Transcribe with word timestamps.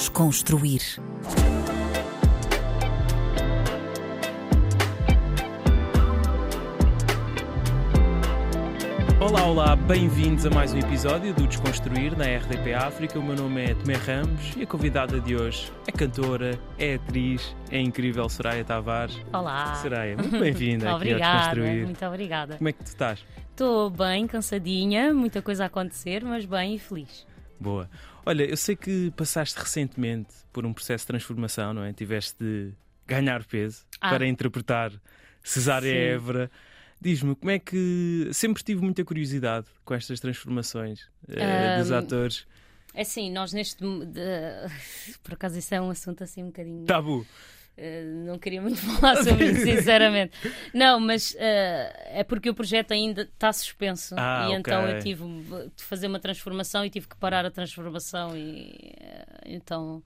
Desconstruir. 0.00 0.80
Olá, 9.20 9.44
olá, 9.44 9.76
bem-vindos 9.76 10.46
a 10.46 10.50
mais 10.50 10.72
um 10.72 10.78
episódio 10.78 11.34
do 11.34 11.46
Desconstruir 11.46 12.16
na 12.16 12.24
RDP 12.24 12.72
África. 12.72 13.18
O 13.18 13.22
meu 13.22 13.36
nome 13.36 13.62
é 13.62 13.74
Tomé 13.74 13.92
Ramos 13.96 14.56
e 14.56 14.62
a 14.62 14.66
convidada 14.66 15.20
de 15.20 15.36
hoje 15.36 15.70
é 15.86 15.92
cantora, 15.92 16.58
é 16.78 16.94
atriz, 16.94 17.54
é 17.70 17.78
incrível 17.78 18.26
Soraya 18.30 18.64
Tavares. 18.64 19.20
Olá. 19.30 19.74
Soraya, 19.74 20.16
muito 20.16 20.38
bem-vinda 20.38 20.86
aqui 20.88 20.92
ao 20.92 20.96
Obrigada, 20.96 21.38
Desconstruir. 21.38 21.84
muito 21.84 22.06
obrigada. 22.06 22.56
Como 22.56 22.68
é 22.70 22.72
que 22.72 22.82
tu 22.82 22.86
estás? 22.86 23.22
Estou 23.50 23.90
bem, 23.90 24.26
cansadinha, 24.26 25.12
muita 25.12 25.42
coisa 25.42 25.64
a 25.64 25.66
acontecer, 25.66 26.24
mas 26.24 26.46
bem 26.46 26.76
e 26.76 26.78
feliz. 26.78 27.26
Boa. 27.60 27.88
Olha, 28.24 28.44
eu 28.44 28.56
sei 28.56 28.74
que 28.74 29.12
passaste 29.16 29.58
recentemente 29.58 30.30
por 30.52 30.64
um 30.64 30.72
processo 30.72 31.02
de 31.02 31.08
transformação, 31.08 31.74
não 31.74 31.84
é? 31.84 31.92
Tiveste 31.92 32.34
de 32.40 32.72
ganhar 33.06 33.44
peso 33.44 33.84
Ah. 34.00 34.08
para 34.10 34.26
interpretar 34.26 34.90
Cesária 35.42 35.90
Sim. 35.90 35.96
Évora. 36.14 36.50
Diz-me, 37.00 37.34
como 37.34 37.50
é 37.50 37.58
que. 37.58 38.28
Sempre 38.32 38.62
tive 38.62 38.82
muita 38.82 39.04
curiosidade 39.04 39.66
com 39.84 39.94
estas 39.94 40.20
transformações 40.20 41.08
eh, 41.28 41.78
dos 41.78 41.90
Ahm, 41.90 41.98
atores. 41.98 42.46
É 42.94 43.02
assim, 43.02 43.30
nós 43.30 43.52
neste. 43.52 43.82
Por 45.22 45.34
acaso, 45.34 45.58
isso 45.58 45.74
é 45.74 45.80
um 45.80 45.90
assunto 45.90 46.22
assim 46.24 46.42
um 46.42 46.46
bocadinho. 46.46 46.84
Tabu. 46.86 47.26
Eh, 47.82 48.04
não 48.04 48.38
queria 48.38 48.60
muito 48.60 48.76
falar 49.00 49.24
sobre 49.24 49.46
isso, 49.46 49.62
sinceramente. 49.62 50.36
Não, 50.74 51.00
mas 51.00 51.34
eh, 51.38 52.20
é 52.20 52.24
porque 52.24 52.50
o 52.50 52.54
projeto 52.54 52.92
ainda 52.92 53.22
está 53.22 53.50
suspenso. 53.50 54.14
Ah, 54.18 54.42
e 54.42 54.46
ok. 54.48 54.58
então 54.58 54.86
eu 54.86 54.98
tive 54.98 55.24
de 55.74 55.82
fazer 55.82 56.06
uma 56.06 56.20
transformação 56.20 56.84
e 56.84 56.90
tive 56.90 57.08
que 57.08 57.16
parar 57.16 57.46
a 57.46 57.50
transformação. 57.50 58.36
E 58.36 58.94
eh, 59.00 59.24
então. 59.46 60.02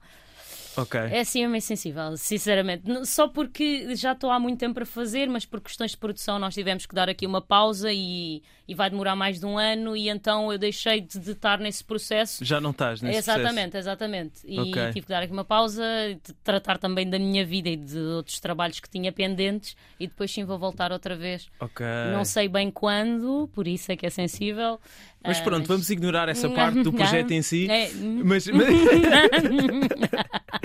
Ok. 0.77 0.99
É 0.99 1.19
assim, 1.21 1.43
é 1.43 1.47
meio 1.47 1.61
sensível, 1.61 2.17
sinceramente. 2.17 2.83
Só 3.05 3.27
porque 3.27 3.95
já 3.95 4.11
estou 4.11 4.29
há 4.31 4.39
muito 4.39 4.59
tempo 4.59 4.81
a 4.81 4.85
fazer, 4.85 5.27
mas 5.29 5.45
por 5.45 5.61
questões 5.61 5.91
de 5.91 5.97
produção 5.97 6.39
nós 6.39 6.53
tivemos 6.53 6.85
que 6.85 6.95
dar 6.95 7.09
aqui 7.09 7.25
uma 7.25 7.41
pausa 7.41 7.91
e, 7.91 8.41
e 8.67 8.73
vai 8.75 8.89
demorar 8.89 9.15
mais 9.15 9.39
de 9.39 9.45
um 9.45 9.57
ano, 9.57 9.95
e 9.95 10.09
então 10.09 10.51
eu 10.51 10.57
deixei 10.57 11.01
de, 11.01 11.31
estar 11.31 11.59
nesse 11.59 11.83
processo. 11.83 12.43
Já 12.43 12.59
não 12.59 12.71
estás 12.71 13.01
nesse 13.01 13.19
exatamente, 13.19 13.77
exatamente. 13.77 14.33
E 14.45 14.59
Ok. 14.59 14.87
tive 14.87 15.01
que 15.05 15.09
dar 15.09 15.23
aqui 15.23 15.31
uma 15.31 15.45
pausa, 15.45 15.83
tratar 16.43 16.77
também 16.77 17.09
da 17.09 17.19
minha 17.19 17.45
vida 17.45 17.69
e 17.69 17.75
de 17.75 17.97
outros 17.97 18.39
trabalhos 18.39 18.79
que 18.79 18.89
tinha 18.89 19.11
pendentes, 19.11 19.75
e 19.99 20.07
depois 20.07 20.31
sim 20.31 20.43
vou 20.43 20.57
voltar 20.57 20.91
outra 20.91 21.15
vez. 21.15 21.35
processo. 21.35 21.49
Ok. 21.59 21.85
Não 22.13 22.25
sei 22.25 22.47
bem 22.47 22.71
quando, 22.71 23.49
por 23.53 23.67
isso 23.67 23.91
é 23.91 23.95
que 23.95 24.05
é 24.05 24.09
sensível. 24.09 24.79
Mas 25.27 25.39
pronto, 25.39 25.67
vamos 25.67 25.89
ignorar 25.89 26.29
essa 26.29 26.49
parte 26.55 26.83
do 26.83 26.93
projeto 26.93 27.31
em 27.31 27.41
si. 27.41 27.69
É, 27.69 27.89
Mas, 28.23 28.47
mas, 28.47 28.67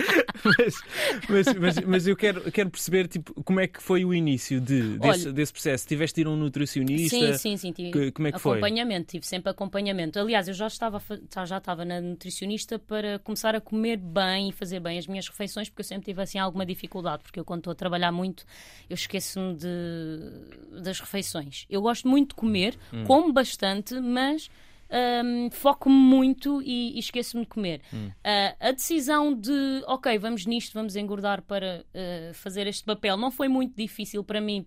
mas, 0.45 0.83
mas, 1.29 1.55
mas- 1.59 1.81
mas 1.87 2.07
eu 2.07 2.17
quero, 2.17 2.51
quero 2.53 2.71
perceber 2.71 3.09
tipo, 3.09 3.33
como 3.45 3.61
é 3.61 3.67
que 3.67 3.83
foi 3.83 4.05
o 4.05 4.13
início 4.15 4.61
de, 4.61 4.99
desse, 4.99 5.25
Olha- 5.27 5.33
desse 5.33 5.53
processo. 5.53 5.87
Tiveste 5.87 6.17
de 6.17 6.21
ir 6.23 6.27
a 6.27 6.31
um 6.31 6.37
nutricionista? 6.37 7.17
Sim, 7.17 7.37
sim, 7.37 7.57
sim. 7.57 7.73
Tive 7.73 7.91
Que- 7.91 8.13
como 8.13 8.29
é 8.29 8.33
que 8.33 8.39
foi? 8.39 8.53
acompanhamento, 8.59 9.07
tive 9.11 9.27
sempre 9.27 9.51
acompanhamento. 9.51 10.19
Aliás, 10.19 10.49
eu 10.49 10.55
já 10.55 10.67
estava, 10.67 11.03
já 11.47 11.59
estava 11.59 11.85
na 11.85 12.01
nutricionista 12.01 12.79
para 12.79 13.19
começar 13.21 13.55
a 13.55 13.61
comer 13.61 13.97
bem 13.97 14.49
e 14.49 14.53
fazer 14.53 14.81
bem 14.81 14.99
as 14.99 15.07
minhas 15.07 15.29
refeições, 15.29 15.69
porque 15.69 15.81
eu 15.81 15.85
sempre 15.85 16.05
tive 16.07 16.23
assim 16.23 16.39
alguma 16.39 16.65
dificuldade, 16.67 17.23
porque 17.23 17.39
eu 17.41 17.45
quando 17.45 17.61
estou 17.61 17.73
a 17.73 17.75
trabalhar 17.75 18.13
muito, 18.13 18.45
eu 18.89 18.95
esqueço-me 18.95 19.55
de, 19.55 20.81
das 20.83 21.01
refeições. 21.01 21.67
Eu 21.69 21.83
gosto 21.83 22.09
muito 22.09 22.31
de 22.31 22.35
comer, 22.35 22.77
Hum. 22.93 23.05
como 23.05 23.33
bastante, 23.33 23.95
mas 24.01 24.51
hum, 24.91 25.51
foco-me 25.51 25.95
muito 25.95 26.61
e, 26.63 26.97
e 26.97 26.99
esqueço-me 26.99 27.45
de 27.45 27.49
comer. 27.49 27.81
Hum. 27.93 28.11
Ah, 28.25 28.57
a 28.61 28.73
decisão 28.73 29.33
de, 29.33 29.83
ok, 29.87 30.19
vamos 30.19 30.47
nisto, 30.47 30.75
vamos 30.75 30.97
engordar 30.97 31.43
para 31.43 31.85
ah, 31.95 32.33
fazer 32.35 32.67
este 32.67 32.85
papel, 32.85 33.17
não 33.17 33.31
foi 33.31 33.49
muito 33.49 33.75
difícil 33.77 34.25
para 34.25 34.41
mim. 34.41 34.67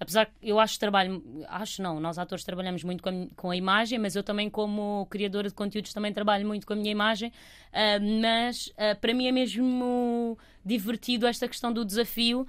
Apesar 0.00 0.26
que 0.26 0.32
eu 0.40 0.60
acho 0.60 0.74
que 0.74 0.78
trabalho, 0.78 1.20
acho 1.48 1.82
não, 1.82 1.98
nós 1.98 2.20
atores 2.20 2.44
trabalhamos 2.44 2.84
muito 2.84 3.02
com 3.02 3.08
a, 3.08 3.26
com 3.34 3.50
a 3.50 3.56
imagem, 3.56 3.98
mas 3.98 4.14
eu 4.14 4.22
também, 4.22 4.48
como 4.48 5.04
criadora 5.10 5.48
de 5.48 5.54
conteúdos, 5.54 5.92
também 5.92 6.12
trabalho 6.12 6.46
muito 6.46 6.64
com 6.64 6.72
a 6.72 6.76
minha 6.76 6.92
imagem. 6.92 7.32
ah, 7.72 7.98
mas 8.20 8.72
para 9.00 9.12
mim 9.12 9.26
é 9.26 9.32
mesmo 9.32 10.38
divertido 10.64 11.26
esta 11.26 11.48
questão 11.48 11.72
do 11.72 11.84
desafio 11.84 12.46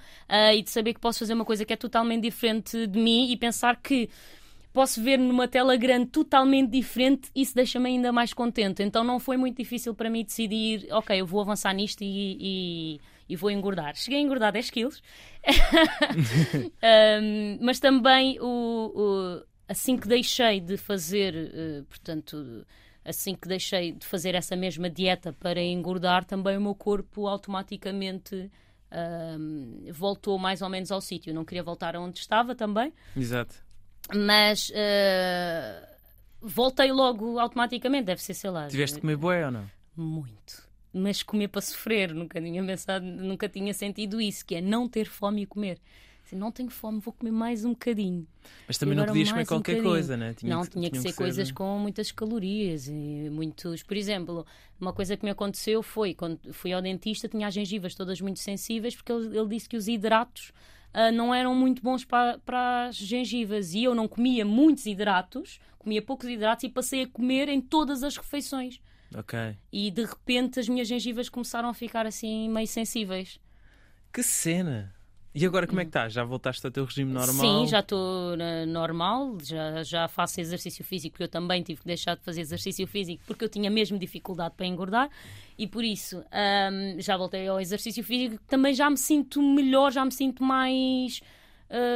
e 0.54 0.62
de 0.62 0.70
saber 0.70 0.94
que 0.94 1.00
posso 1.00 1.20
fazer 1.20 1.34
uma 1.34 1.46
coisa 1.46 1.66
que 1.66 1.74
é 1.74 1.76
totalmente 1.76 2.22
diferente 2.22 2.86
de 2.86 3.00
mim 3.00 3.32
e 3.32 3.38
pensar 3.38 3.78
que 3.78 4.10
posso 4.74 5.02
ver 5.04 5.18
numa 5.18 5.48
tela 5.48 5.76
grande 5.76 6.08
totalmente 6.08 6.70
diferente, 6.72 7.30
isso 7.36 7.56
deixa-me 7.56 7.90
ainda 7.90 8.12
mais 8.12 8.34
contente. 8.34 8.82
Então 8.84 9.04
não 9.04 9.20
foi 9.20 9.36
muito 9.38 9.58
difícil 9.58 9.94
para 9.96 10.10
mim 10.10 10.24
decidir, 10.24 10.88
ok, 10.92 11.20
eu 11.20 11.26
vou 11.26 11.42
avançar 11.42 11.74
nisto 11.74 12.02
e, 12.04 12.38
e- 12.40 13.00
e 13.28 13.36
vou 13.36 13.52
engordar. 13.52 13.96
Cheguei 13.96 14.20
a 14.20 14.22
engordar 14.24 14.52
10 14.52 14.70
quilos, 14.70 15.02
Um, 17.12 17.58
mas 17.62 17.80
também 17.80 18.40
o, 18.40 18.46
o- 18.96 19.44
assim 19.68 19.98
que 19.98 20.08
deixei 20.08 20.60
de 20.60 20.78
fazer, 20.78 21.36
eh, 21.36 21.84
portanto, 21.88 22.66
assim 23.06 23.36
que 23.36 23.48
deixei 23.48 23.92
de 23.92 24.06
fazer 24.06 24.36
essa 24.36 24.56
mesma 24.56 24.90
dieta 24.90 25.32
para 25.34 25.62
engordar, 25.62 26.26
também 26.26 26.58
o 26.58 26.62
meu 26.62 26.76
corpo 26.76 27.28
automaticamente 27.28 28.50
um, 28.92 29.86
voltou 29.92 30.38
mais 30.40 30.62
ou 30.62 30.70
menos 30.70 30.92
ao 30.92 31.00
sítio. 31.02 31.34
Não 31.34 31.46
queria 31.46 31.64
voltar 31.64 31.96
aonde 31.96 32.20
estava 32.20 32.56
também, 32.56 32.92
Exato. 33.16 33.56
Mas 34.16 34.72
eh, 34.74 35.88
voltei 36.42 36.92
logo 36.92 37.40
automaticamente. 37.40 38.06
Deve 38.06 38.22
ser, 38.22 38.34
sei 38.34 38.50
lá, 38.50 38.68
Tiveste 38.68 38.96
de 38.96 39.02
comer 39.02 39.18
bué 39.18 39.46
ou 39.46 39.52
não? 39.52 39.70
muito. 39.96 40.68
Mas 40.92 41.22
comer 41.22 41.50
para 41.50 41.62
sofrer, 41.62 42.14
nunca 42.16 42.42
tinha 42.42 42.64
pensado, 42.66 43.06
nunca 43.06 43.48
tinha 43.48 43.74
sentido 43.76 44.20
isso, 44.20 44.44
que 44.44 44.56
é 44.56 44.62
não 44.62 44.88
ter 44.90 45.06
fome 45.06 45.44
e 45.44 45.46
comer. 45.46 45.80
Se 46.24 46.36
não 46.36 46.52
tenho 46.52 46.70
fome, 46.70 47.00
vou 47.00 47.14
comer 47.14 47.32
mais 47.32 47.64
um 47.66 47.72
bocadinho. 47.72 48.28
Mas 48.68 48.78
também 48.78 48.96
não 48.96 49.06
podias 49.06 49.30
comer 49.30 49.42
um 49.42 49.46
qualquer 49.46 49.72
bocadinho. 49.74 49.94
coisa, 49.94 50.18
né? 50.18 50.34
Tinha 50.36 50.56
não, 50.56 50.66
tinha 50.66 50.90
que 50.90 50.98
tinham 51.00 51.12
ser 51.12 51.14
coisas 51.18 51.52
com 51.52 51.78
muitas 51.80 52.12
calorias 52.12 52.88
e 52.88 53.30
muitos. 53.32 53.84
Por 53.84 53.98
exemplo, 53.98 54.46
uma 54.80 54.94
coisa 54.94 55.16
que 55.18 55.24
me 55.26 55.32
aconteceu 55.32 55.82
foi 55.84 56.14
quando 56.14 56.40
fui 56.54 56.72
ao 56.72 56.82
dentista, 56.82 57.28
tinha 57.28 57.48
as 57.48 57.54
gengivas 57.54 57.94
todas 57.96 58.20
muito 58.22 58.40
sensíveis, 58.40 58.96
porque 58.96 59.12
ele, 59.12 59.38
ele 59.38 59.48
disse 59.48 59.68
que 59.68 59.78
os 59.78 59.88
hidratos 59.88 60.52
ah, 60.94 61.12
não 61.12 61.34
eram 61.34 61.54
muito 61.56 61.82
bons 61.82 62.04
para, 62.04 62.40
para 62.40 62.86
as 62.86 62.96
gengivas 62.96 63.74
e 63.74 63.84
eu 63.84 63.94
não 63.94 64.08
comia 64.08 64.46
muitos 64.46 64.86
hidratos, 64.86 65.60
comia 65.78 66.02
poucos 66.02 66.28
hidratos 66.28 66.64
e 66.64 66.70
passei 66.70 67.04
a 67.04 67.08
comer 67.08 67.50
em 67.50 67.62
todas 67.62 68.04
as 68.04 68.18
refeições. 68.18 68.82
Ok. 69.16 69.58
E 69.72 69.90
de 69.90 70.06
repente 70.06 70.60
as 70.60 70.70
minhas 70.70 70.88
gengivas 70.88 71.30
começaram 71.30 71.70
a 71.70 71.74
ficar 71.74 72.06
assim 72.06 72.50
meio 72.50 72.68
sensíveis. 72.68 73.40
Que 74.14 74.24
cena! 74.24 74.94
E 75.40 75.46
agora 75.46 75.66
como 75.66 75.80
é 75.80 75.86
que 75.86 75.90
estás? 75.90 76.12
Já 76.12 76.22
voltaste 76.26 76.66
ao 76.66 76.72
teu 76.72 76.84
regime 76.84 77.14
normal? 77.14 77.34
Sim, 77.34 77.66
já 77.66 77.80
estou 77.80 78.36
normal, 78.68 79.38
já, 79.42 79.84
já 79.84 80.08
faço 80.10 80.42
exercício 80.42 80.84
físico, 80.84 81.14
porque 81.14 81.24
eu 81.24 81.30
também 81.30 81.64
tive 81.64 81.80
que 81.80 81.88
deixar 81.88 82.18
de 82.18 82.24
fazer 82.24 82.42
exercício 82.42 82.86
físico 82.86 83.24
porque 83.26 83.46
eu 83.46 83.48
tinha 83.48 83.70
mesmo 83.70 83.98
dificuldade 83.98 84.54
para 84.58 84.66
engordar 84.66 85.10
e 85.58 85.66
por 85.66 85.82
isso 85.82 86.18
hum, 86.18 87.00
já 87.00 87.16
voltei 87.16 87.48
ao 87.48 87.58
exercício 87.58 88.04
físico. 88.04 88.44
Também 88.50 88.74
já 88.74 88.90
me 88.90 88.98
sinto 88.98 89.42
melhor, 89.42 89.94
já 89.94 90.04
me 90.04 90.12
sinto 90.12 90.44
mais. 90.44 91.22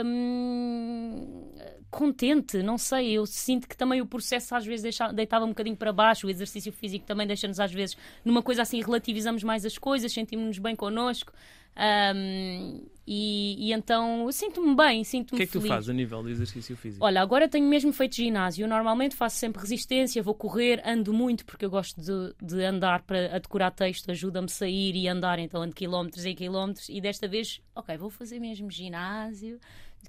hum, 0.06 1.52
contente, 1.92 2.64
não 2.64 2.78
sei, 2.78 3.12
eu 3.12 3.26
sinto 3.26 3.68
que 3.68 3.78
também 3.78 4.02
o 4.02 4.06
processo 4.06 4.56
às 4.56 4.66
vezes 4.66 4.82
deixa, 4.82 5.12
deitava 5.12 5.46
um 5.46 5.50
bocadinho 5.50 5.76
para 5.76 5.94
baixo, 5.94 6.26
o 6.26 6.30
exercício 6.30 6.72
físico 6.72 7.06
também 7.06 7.28
deixa-nos 7.28 7.60
às 7.60 7.72
vezes 7.72 7.96
numa 8.26 8.42
coisa 8.42 8.64
assim, 8.64 8.82
relativizamos 8.82 9.44
mais 9.44 9.64
as 9.64 9.78
coisas, 9.78 10.12
sentimos-nos 10.12 10.58
bem 10.58 10.76
connosco 10.76 11.32
hum, 11.78 12.86
e, 13.06 13.68
e 13.70 13.74
então 13.74 14.32
sinto-me 14.32 14.76
bem, 14.76 15.02
O 15.02 15.06
sinto-me 15.06 15.38
que 15.38 15.44
é 15.44 15.46
que 15.46 15.52
tu 15.52 15.60
feliz. 15.60 15.76
fazes 15.76 15.90
a 15.90 15.94
nível 15.94 16.24
do 16.24 16.30
exercício 16.30 16.76
físico? 16.78 17.04
Olha, 17.04 17.22
agora 17.22 17.50
tenho 17.50 17.68
mesmo 17.68 17.92
feito 17.92 18.16
ginásio. 18.16 18.64
Eu 18.64 18.68
normalmente 18.70 19.16
faço 19.16 19.36
sempre 19.38 19.62
resistência, 19.62 20.24
vou 20.24 20.34
correr, 20.34 20.82
ando 20.86 21.12
muito 21.14 21.46
porque 21.46 21.66
eu 21.66 21.70
gosto 21.70 22.00
de, 22.00 22.34
de 22.42 22.64
andar 22.64 23.02
para 23.04 23.40
decorar 23.40 23.72
texto, 23.72 24.10
ajuda-me 24.10 24.46
a 24.46 24.50
sair 24.50 24.96
e 24.96 25.08
andar, 25.08 25.38
então 25.38 25.62
ando 25.62 25.76
quilómetros 25.76 26.26
e 26.26 26.34
quilómetros. 26.34 26.88
E 26.88 27.02
desta 27.02 27.28
vez, 27.28 27.62
ok, 27.76 27.98
vou 27.98 28.10
fazer 28.10 28.40
mesmo 28.40 28.72
ginásio, 28.72 29.60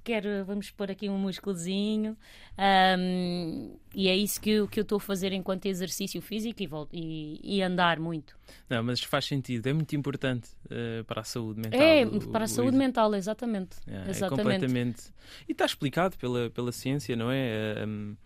quero, 0.04 0.44
vamos 0.44 0.70
pôr 0.70 0.90
aqui 0.90 1.08
um 1.08 1.18
músculozinho. 1.18 2.16
Ahm, 2.56 3.72
e 3.94 4.08
é 4.08 4.16
isso 4.16 4.40
que 4.40 4.50
eu 4.50 4.68
que 4.68 4.78
eu 4.78 4.82
estou 4.82 4.96
a 4.96 5.00
fazer 5.00 5.32
enquanto 5.32 5.66
exercício 5.66 6.20
físico 6.20 6.62
e, 6.62 6.66
volto, 6.66 6.90
e, 6.92 7.40
e 7.42 7.62
andar 7.62 7.98
muito. 7.98 8.36
Não, 8.68 8.82
mas 8.82 9.02
faz 9.02 9.24
sentido, 9.24 9.66
é 9.66 9.72
muito 9.72 9.94
importante 9.96 10.48
eh, 10.70 11.02
para 11.04 11.22
a 11.22 11.24
saúde 11.24 11.60
mental. 11.60 11.80
é, 11.80 12.04
o- 12.06 12.20
para 12.28 12.44
a 12.44 12.46
o 12.46 12.48
saúde 12.48 12.68
exer- 12.76 12.78
mental, 12.78 13.14
exatamente. 13.14 13.76
É, 13.86 14.06
é 14.06 14.10
exatamente. 14.10 14.60
completamente. 14.60 15.02
E 15.48 15.52
está 15.52 15.64
explicado 15.64 16.16
pela, 16.18 16.50
pela 16.50 16.70
ciência, 16.72 17.16
não 17.16 17.30
é? 17.30 17.84
Hum, 17.86 18.16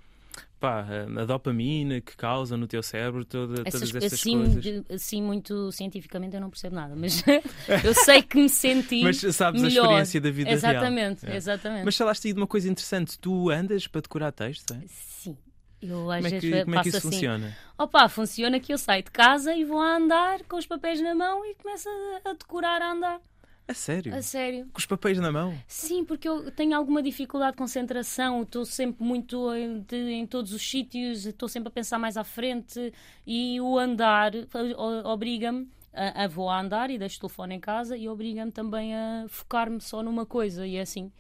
pá, 0.59 0.87
a 1.21 1.25
dopamina 1.25 2.01
que 2.01 2.17
causa 2.17 2.57
no 2.57 2.67
teu 2.67 2.83
cérebro, 2.83 3.25
toda, 3.25 3.63
Essas, 3.65 3.91
todas 3.91 4.05
essas 4.05 4.19
assim, 4.21 4.39
coisas. 4.39 4.63
de- 4.63 4.85
assim, 4.93 5.23
muito 5.23 5.71
cientificamente 5.73 6.35
eu 6.35 6.41
não 6.41 6.51
percebo 6.51 6.75
nada, 6.77 6.95
mas 6.97 7.23
eu 7.85 7.95
sei 7.95 8.23
que 8.23 8.37
me 8.37 8.49
senti. 8.49 9.03
Mas 9.03 9.19
sabes 9.35 9.63
melhor. 9.63 9.83
a 9.85 9.87
experiência 10.03 10.21
da 10.21 10.31
vida 10.31 10.51
Exatamente, 10.51 11.23
real. 11.23 11.35
É. 11.35 11.37
exatamente. 11.37 11.85
Mas 11.85 11.97
falaste 11.97 12.27
aí 12.27 12.33
de 12.33 12.41
uma 12.41 12.47
coisa 12.47 12.69
interessante, 12.69 13.19
tu 13.19 13.51
andas 13.51 13.87
para 13.87 14.01
decorar 14.01 14.33
texto, 14.33 14.73
é? 14.75 14.81
Sim. 14.89 15.37
Eu 15.81 16.11
às 16.11 16.17
Como 16.17 16.27
é 16.27 16.31
vezes 16.31 16.41
que, 16.41 16.65
como 16.65 16.75
é 16.77 16.83
que 16.83 16.89
isso 16.89 16.99
assim. 16.99 17.11
funciona? 17.11 17.57
Opa, 17.79 18.09
funciona 18.09 18.59
que 18.59 18.73
eu 18.73 18.79
saio 18.79 19.05
de 19.05 19.11
casa 19.13 19.55
e 19.55 19.65
vou 19.65 19.79
a 19.81 19.97
andar 19.97 20.43
com 20.45 20.57
os 20.57 20.67
papéis 20.67 21.01
na 21.01 21.15
mão 21.15 21.45
e 21.47 21.55
começo 21.55 21.89
a, 21.89 22.31
a 22.31 22.33
decorar 22.33 22.83
a 22.83 22.91
andar. 22.93 23.21
A 23.69 23.75
sério? 23.75 24.15
A 24.15 24.23
sério. 24.23 24.67
Com 24.73 24.79
os 24.79 24.87
papéis 24.87 25.19
na 25.19 25.31
mão? 25.31 25.55
Sim, 25.69 26.03
porque 26.05 26.27
eu 26.27 26.51
tenho 26.51 26.75
alguma 26.75 27.03
dificuldade 27.03 27.53
de 27.53 27.59
concentração, 27.59 28.43
estou 28.43 28.65
sempre 28.65 29.05
muito 29.05 29.55
em, 29.55 29.81
de- 29.81 30.11
em 30.13 30.27
todos 30.27 30.53
os 30.55 30.63
sítios, 30.69 31.27
estou 31.27 31.49
sempre 31.49 31.69
a 31.69 31.71
pensar 31.71 31.99
mais 31.99 32.17
à 32.17 32.25
frente 32.25 32.93
e 33.27 33.61
o 33.61 33.79
andar 33.79 34.33
obriga-me 35.05 35.69
a, 35.93 36.25
a 36.25 36.29
vou 36.29 36.49
a 36.49 36.59
andar 36.61 36.91
e 36.91 36.97
deixo 36.99 37.19
o 37.19 37.21
telefone 37.21 37.57
em 37.57 37.61
casa 37.61 37.95
e 37.97 38.09
obriga-me 38.09 38.51
também 38.51 38.95
a 38.95 39.27
focar-me 39.29 39.81
só 39.81 40.03
numa 40.03 40.25
coisa 40.25 40.67
e 40.67 40.77
é 40.77 40.81
assim. 40.81 41.13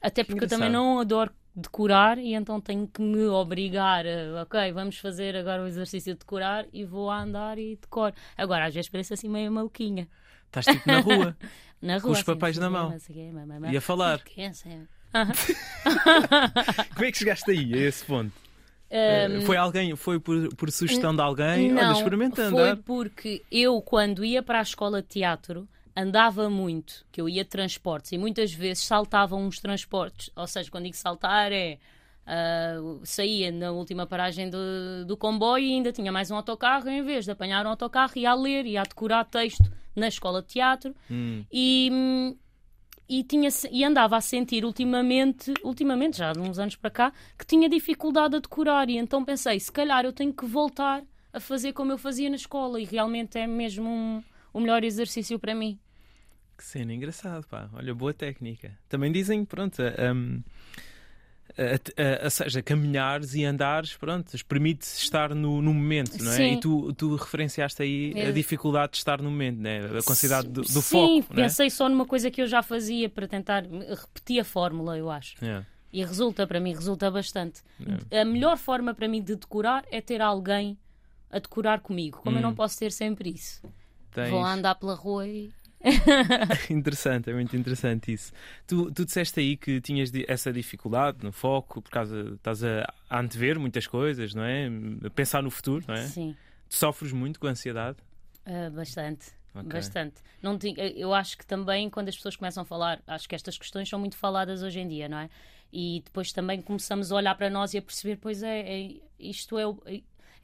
Até 0.00 0.24
porque 0.24 0.44
eu 0.44 0.48
também 0.48 0.70
não 0.70 1.00
adoro 1.00 1.30
decorar 1.54 2.18
e 2.18 2.34
então 2.34 2.60
tenho 2.60 2.86
que 2.86 3.00
me 3.00 3.26
obrigar 3.26 4.04
a, 4.06 4.42
ok, 4.42 4.72
vamos 4.72 4.98
fazer 4.98 5.34
agora 5.36 5.62
o 5.62 5.66
exercício 5.66 6.12
de 6.14 6.20
decorar 6.20 6.66
e 6.72 6.84
vou 6.84 7.10
a 7.10 7.20
andar 7.22 7.58
e 7.58 7.76
decoro. 7.76 8.14
Agora 8.36 8.66
às 8.66 8.74
vezes 8.74 8.88
parece 8.90 9.14
assim 9.14 9.28
meio 9.28 9.50
maluquinha. 9.50 10.08
Estás 10.46 10.68
tipo 10.68 10.88
na 10.88 10.98
rua 10.98 11.36
Na 11.80 11.98
rua, 11.98 12.12
os 12.12 12.18
assim, 12.18 12.26
papéis 12.26 12.56
não 12.56 12.70
na 12.70 12.78
mão. 12.78 12.90
não 12.90 13.72
e 13.72 13.76
a 13.76 13.80
falar. 13.80 14.20
É. 14.36 14.50
Como 16.94 17.04
é 17.06 17.12
que 17.12 17.16
chegaste 17.18 17.50
aí, 17.50 17.72
a 17.72 17.76
esse 17.78 18.04
ponto? 18.04 18.32
Eh, 18.90 19.40
foi 19.46 19.56
alguém, 19.56 19.96
foi 19.96 20.20
por, 20.20 20.54
por 20.54 20.70
sugestão 20.70 21.14
de 21.14 21.22
alguém? 21.22 21.72
Olha, 21.72 21.92
experimenta 21.92 22.50
foi 22.50 22.70
andar. 22.70 22.76
porque 22.82 23.42
eu, 23.50 23.80
quando 23.80 24.24
ia 24.24 24.42
para 24.42 24.58
a 24.58 24.62
escola 24.62 25.00
de 25.00 25.08
teatro, 25.08 25.66
andava 25.96 26.50
muito, 26.50 27.04
que 27.10 27.20
eu 27.20 27.28
ia 27.28 27.42
de 27.42 27.50
transportes 27.50 28.12
e 28.12 28.18
muitas 28.18 28.52
vezes 28.52 28.84
saltavam 28.84 29.44
uns 29.44 29.58
transportes. 29.58 30.30
Ou 30.36 30.46
seja, 30.46 30.70
quando 30.70 30.84
digo 30.84 30.96
saltar 30.96 31.50
é. 31.50 31.78
Ah, 32.26 32.76
saía 33.04 33.52
na 33.52 33.70
última 33.70 34.06
paragem 34.06 34.50
do, 34.50 35.04
do 35.06 35.16
comboio 35.16 35.64
e 35.64 35.72
ainda 35.74 35.92
tinha 35.92 36.10
mais 36.10 36.30
um 36.30 36.36
autocarro, 36.36 36.88
em 36.88 37.02
vez 37.02 37.24
de 37.24 37.30
apanhar 37.30 37.64
um 37.64 37.70
autocarro, 37.70 38.12
ia 38.16 38.30
a 38.30 38.34
ler, 38.34 38.66
ia 38.66 38.80
a 38.80 38.84
decorar 38.84 39.24
texto 39.24 39.70
na 39.94 40.08
escola 40.08 40.42
de 40.42 40.48
teatro 40.48 40.94
Hum, 41.10 41.44
e, 41.50 42.36
e, 43.08 43.22
tinha, 43.22 43.48
e 43.70 43.84
andava 43.84 44.16
a 44.16 44.20
sentir 44.20 44.64
ultimamente, 44.64 45.54
ultimamente, 45.62 46.18
já 46.18 46.32
de 46.32 46.40
uns 46.40 46.58
anos 46.58 46.76
para 46.76 46.90
cá, 46.90 47.12
que 47.38 47.46
tinha 47.46 47.68
dificuldade 47.68 48.36
a 48.36 48.40
decorar. 48.40 48.90
E 48.90 48.96
então 48.96 49.24
pensei, 49.24 49.58
se 49.60 49.70
calhar 49.70 50.04
eu 50.04 50.12
tenho 50.12 50.32
que 50.34 50.44
voltar 50.44 51.02
a 51.32 51.40
fazer 51.40 51.72
como 51.72 51.92
eu 51.92 51.98
fazia 51.98 52.28
na 52.28 52.36
escola. 52.36 52.80
E 52.80 52.84
realmente 52.84 53.38
é 53.38 53.46
mesmo 53.46 53.88
um, 53.88 54.22
o 54.52 54.60
melhor 54.60 54.82
exercício 54.82 55.38
para 55.38 55.54
mim. 55.54 55.78
que 56.58 56.64
cena 56.64 56.92
engraçado, 56.92 57.46
pá. 57.46 57.70
Olha, 57.74 57.94
boa 57.94 58.12
técnica. 58.12 58.76
Também 58.88 59.12
dizem, 59.12 59.44
pronto, 59.44 59.80
um, 59.80 60.42
ou 62.24 62.30
seja, 62.30 62.62
caminhares 62.62 63.34
e 63.34 63.44
andares, 63.44 63.94
pronto, 63.96 64.32
permite 64.46 64.82
estar 64.82 65.34
no, 65.34 65.62
no 65.62 65.72
momento, 65.72 66.22
não 66.22 66.32
é? 66.32 66.36
Sim. 66.36 66.52
E 66.54 66.60
tu, 66.60 66.92
tu 66.94 67.14
referenciaste 67.16 67.82
aí 67.82 68.12
a 68.16 68.18
É. 68.28 68.32
dificuldade 68.32 68.92
de 68.92 68.98
estar 68.98 69.20
no 69.22 69.30
momento, 69.30 69.58
né? 69.58 69.80
a 69.98 70.02
quantidade 70.02 70.48
do, 70.48 70.60
do 70.62 70.68
Sim, 70.82 71.22
foco, 71.22 71.34
não 71.34 71.42
é? 71.42 71.46
pensei 71.46 71.70
só 71.70 71.88
numa 71.88 72.04
coisa 72.06 72.30
que 72.30 72.42
eu 72.42 72.46
já 72.46 72.62
fazia 72.62 73.08
para 73.08 73.26
tentar 73.26 73.64
repetir 73.64 74.40
a 74.40 74.44
fórmula, 74.44 74.96
eu 74.98 75.10
acho. 75.10 75.34
É. 75.44 75.64
E 75.92 76.04
resulta, 76.04 76.46
para 76.46 76.60
mim, 76.60 76.74
resulta 76.74 77.10
bastante. 77.10 77.62
É. 78.10 78.20
A 78.20 78.24
melhor 78.24 78.58
forma 78.58 78.92
para 78.92 79.08
mim 79.08 79.22
de 79.22 79.34
decorar 79.36 79.84
é 79.90 80.00
ter 80.00 80.20
alguém 80.20 80.76
a 81.30 81.38
decorar 81.38 81.80
comigo. 81.80 82.20
Como 82.22 82.36
eu 82.36 82.40
Hum. 82.40 82.42
não 82.42 82.54
posso 82.54 82.78
ter 82.78 82.92
sempre 82.92 83.30
isso. 83.30 83.62
Tens- 84.12 84.30
Vou 84.30 84.44
andar 84.44 84.74
pela 84.74 84.94
rua 84.94 85.26
e 85.26 85.50
interessante, 86.70 87.30
é 87.30 87.34
muito 87.34 87.56
interessante 87.56 88.12
isso. 88.12 88.32
Tu, 88.66 88.90
tu 88.92 89.04
disseste 89.04 89.40
aí 89.40 89.56
que 89.56 89.80
tinhas 89.80 90.10
essa 90.26 90.52
dificuldade 90.52 91.18
no 91.22 91.32
foco, 91.32 91.80
por 91.80 91.90
causa 91.90 92.32
estás 92.34 92.62
a, 92.64 92.92
a 93.08 93.20
antever 93.20 93.58
muitas 93.58 93.86
coisas, 93.86 94.34
não 94.34 94.42
é? 94.44 94.68
A 95.04 95.10
pensar 95.10 95.42
no 95.42 95.50
futuro, 95.50 95.84
não 95.88 95.94
é? 95.94 96.02
Sim. 96.02 96.36
Tu 96.68 96.76
sofres 96.76 97.12
muito 97.12 97.38
com 97.38 97.46
a 97.46 97.50
ansiedade? 97.50 97.98
Ah, 98.44 98.70
bastante. 98.70 99.26
Ok. 99.54 99.70
Bastante. 99.72 100.16
Não 100.42 100.58
ti- 100.58 100.74
eu 100.96 101.14
acho 101.14 101.38
que 101.38 101.46
também, 101.46 101.88
quando 101.88 102.08
as 102.08 102.16
pessoas 102.16 102.36
começam 102.36 102.62
a 102.62 102.66
falar, 102.66 103.02
acho 103.06 103.28
que 103.28 103.34
estas 103.34 103.56
questões 103.56 103.88
são 103.88 103.98
muito 103.98 104.16
faladas 104.16 104.62
hoje 104.62 104.80
em 104.80 104.88
dia, 104.88 105.08
não 105.08 105.18
é? 105.18 105.30
E 105.72 106.02
depois 106.04 106.30
também 106.32 106.60
começamos 106.60 107.10
a 107.10 107.16
olhar 107.16 107.34
para 107.34 107.48
nós 107.50 107.72
e 107.74 107.78
a 107.78 107.82
perceber, 107.82 108.16
pois 108.16 108.42
é, 108.42 108.60
é- 108.60 108.96
isto 109.18 109.58
é 109.58 109.66
o. 109.66 109.80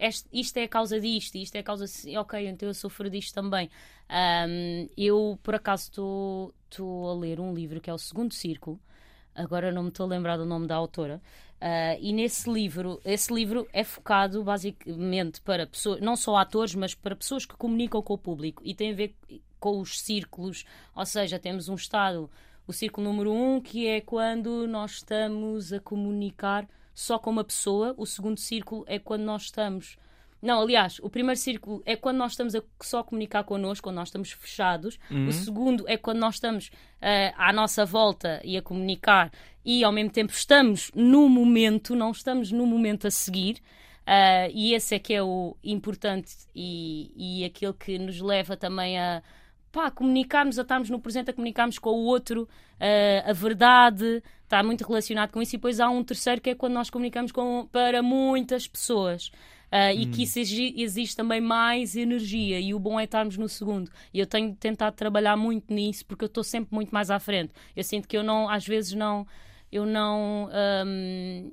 este- 0.07 0.29
isto 0.33 0.57
é 0.59 0.65
a 0.65 0.69
causa 0.69 1.01
disto, 1.01 1.37
isto 1.37 1.55
é 1.57 1.61
a 1.61 1.63
causa. 1.63 1.85
Ok, 2.21 2.47
então 2.49 2.69
eu 2.69 2.75
sofro 2.75 3.09
disto 3.11 3.35
também. 3.35 3.71
Ahm, 4.09 4.89
eu, 4.97 5.39
por 5.43 5.55
acaso, 5.55 6.53
estou 6.71 7.11
a 7.11 7.15
ler 7.15 7.41
um 7.41 7.55
livro 7.55 7.81
que 7.81 7.91
é 7.91 7.95
O 7.95 7.99
Segundo 7.99 8.35
Círculo, 8.35 8.79
agora 9.35 9.73
não 9.73 9.83
me 9.85 9.89
estou 9.89 10.07
a 10.07 10.09
lembrar 10.09 10.37
do 10.37 10.45
nome 10.47 10.67
da 10.67 10.77
autora. 10.77 11.21
Ah, 11.61 11.97
e 12.01 12.13
nesse 12.13 12.51
livro, 12.51 13.01
esse 13.05 13.33
livro 13.33 13.69
é 13.73 13.85
focado 13.85 14.43
basicamente 14.43 15.41
para 15.41 15.65
pessoas, 15.67 16.01
não 16.01 16.17
só 16.17 16.37
atores, 16.37 16.75
mas 16.75 16.95
para 16.95 17.15
pessoas 17.15 17.47
que 17.47 17.57
comunicam 17.57 18.03
com 18.03 18.15
o 18.15 18.19
público 18.19 18.61
e 18.65 18.75
tem 18.75 18.91
a 18.93 18.95
ver 18.95 19.15
com 19.61 19.79
os 19.79 20.01
círculos, 20.01 20.65
ou 20.95 21.07
seja, 21.07 21.39
temos 21.39 21.69
um 21.69 21.77
estado, 21.77 22.29
o 22.67 22.73
círculo 22.73 23.07
número 23.07 23.33
um, 23.33 23.61
que 23.61 23.87
é 23.87 24.01
quando 24.01 24.67
nós 24.67 24.93
estamos 24.95 25.73
a 25.73 25.79
comunicar 25.79 26.69
só 26.95 27.19
com 27.19 27.31
uma 27.31 27.45
pessoa, 27.45 27.95
o 27.97 28.07
segundo 28.07 28.39
círculo 28.39 28.85
é 28.87 28.99
quando 28.99 29.23
nós 29.23 29.43
estamos. 29.43 29.97
Não, 30.41 30.61
aliás, 30.61 30.99
o 31.01 31.09
primeiro 31.09 31.39
círculo 31.39 31.83
é 31.87 31.95
quando 31.95 32.17
nós 32.17 32.33
estamos 32.33 32.55
a 32.55 32.63
só 32.81 33.03
comunicar 33.03 33.45
connosco, 33.45 33.85
quando 33.85 33.97
nós 33.97 34.09
estamos 34.09 34.33
fechados. 34.33 34.99
Uhum. 35.09 35.29
O 35.29 35.33
segundo 35.33 35.85
é 35.89 35.97
quando 35.97 36.19
nós 36.19 36.35
estamos 36.35 36.71
ah, 37.01 37.49
à 37.49 37.53
nossa 37.53 37.85
volta 37.85 38.41
e 38.45 38.57
a 38.57 38.63
comunicar 38.63 39.31
e 39.65 39.85
ao 39.85 39.93
mesmo 39.93 40.11
tempo 40.11 40.33
estamos 40.33 40.91
no 40.95 41.29
momento, 41.29 41.95
não 41.95 42.11
estamos 42.11 42.51
no 42.51 42.67
momento 42.67 43.07
a 43.07 43.11
seguir. 43.11 43.59
Ah, 44.05 44.49
e 44.53 44.75
esse 44.75 44.97
é 44.97 44.99
que 44.99 45.15
é 45.15 45.23
o 45.23 45.57
importante 45.63 46.35
e, 46.55 47.13
e 47.17 47.45
aquele 47.45 47.73
que 47.73 47.99
nos 47.99 48.21
leva 48.21 48.57
também 48.57 48.99
a 48.99 49.23
pá, 49.73 49.91
comunicarmos, 49.91 50.59
a 50.59 50.63
estarmos 50.63 50.91
no 50.91 51.01
presente, 51.01 51.31
a 51.31 51.33
comunicarmos 51.33 51.79
com 51.79 51.91
o 51.91 52.05
outro 52.05 52.49
ah, 52.79 53.31
a 53.31 53.33
verdade, 53.33 54.23
está 54.45 54.63
muito 54.63 54.87
relacionado 54.87 55.31
com 55.31 55.41
isso. 55.43 55.55
E 55.57 55.59
depois 55.59 55.81
há 55.81 55.89
um 55.89 56.05
terceiro 56.05 56.41
que 56.41 56.51
é 56.51 56.55
quando 56.55 56.75
nós 56.75 56.91
comunicamos 56.91 57.33
com, 57.33 57.69
para 57.73 58.03
muitas 58.03 58.67
pessoas. 58.67 59.31
Ah, 59.75 59.93
e 59.93 60.05
que 60.05 60.25
isso 60.25 60.39
exi- 60.39 60.75
existe 60.77 61.17
também 61.17 61.41
mais 61.41 61.97
energia, 61.97 62.61
e 62.61 62.75
o 62.75 62.79
bom 62.79 63.01
é 63.01 63.05
estarmos 63.05 63.39
no 63.39 63.49
segundo. 63.49 63.91
E 64.13 64.19
eu 64.21 64.27
tenho 64.27 64.55
tentado 64.55 64.95
trabalhar 64.95 65.35
muito 65.35 65.73
nisso 65.73 66.05
porque 66.05 66.25
eu 66.25 66.27
estou 66.27 66.45
sempre 66.45 66.75
muito 66.75 66.91
mais 66.91 67.11
à 67.11 67.19
frente. 67.19 67.53
Eu 67.75 67.83
sinto 67.83 68.07
que 68.07 68.15
eu 68.17 68.23
não, 68.23 68.51
às 68.51 68.67
vezes, 68.67 68.93
não, 68.93 69.27
eu 69.73 69.87
não, 69.87 70.51
hum, 70.87 71.53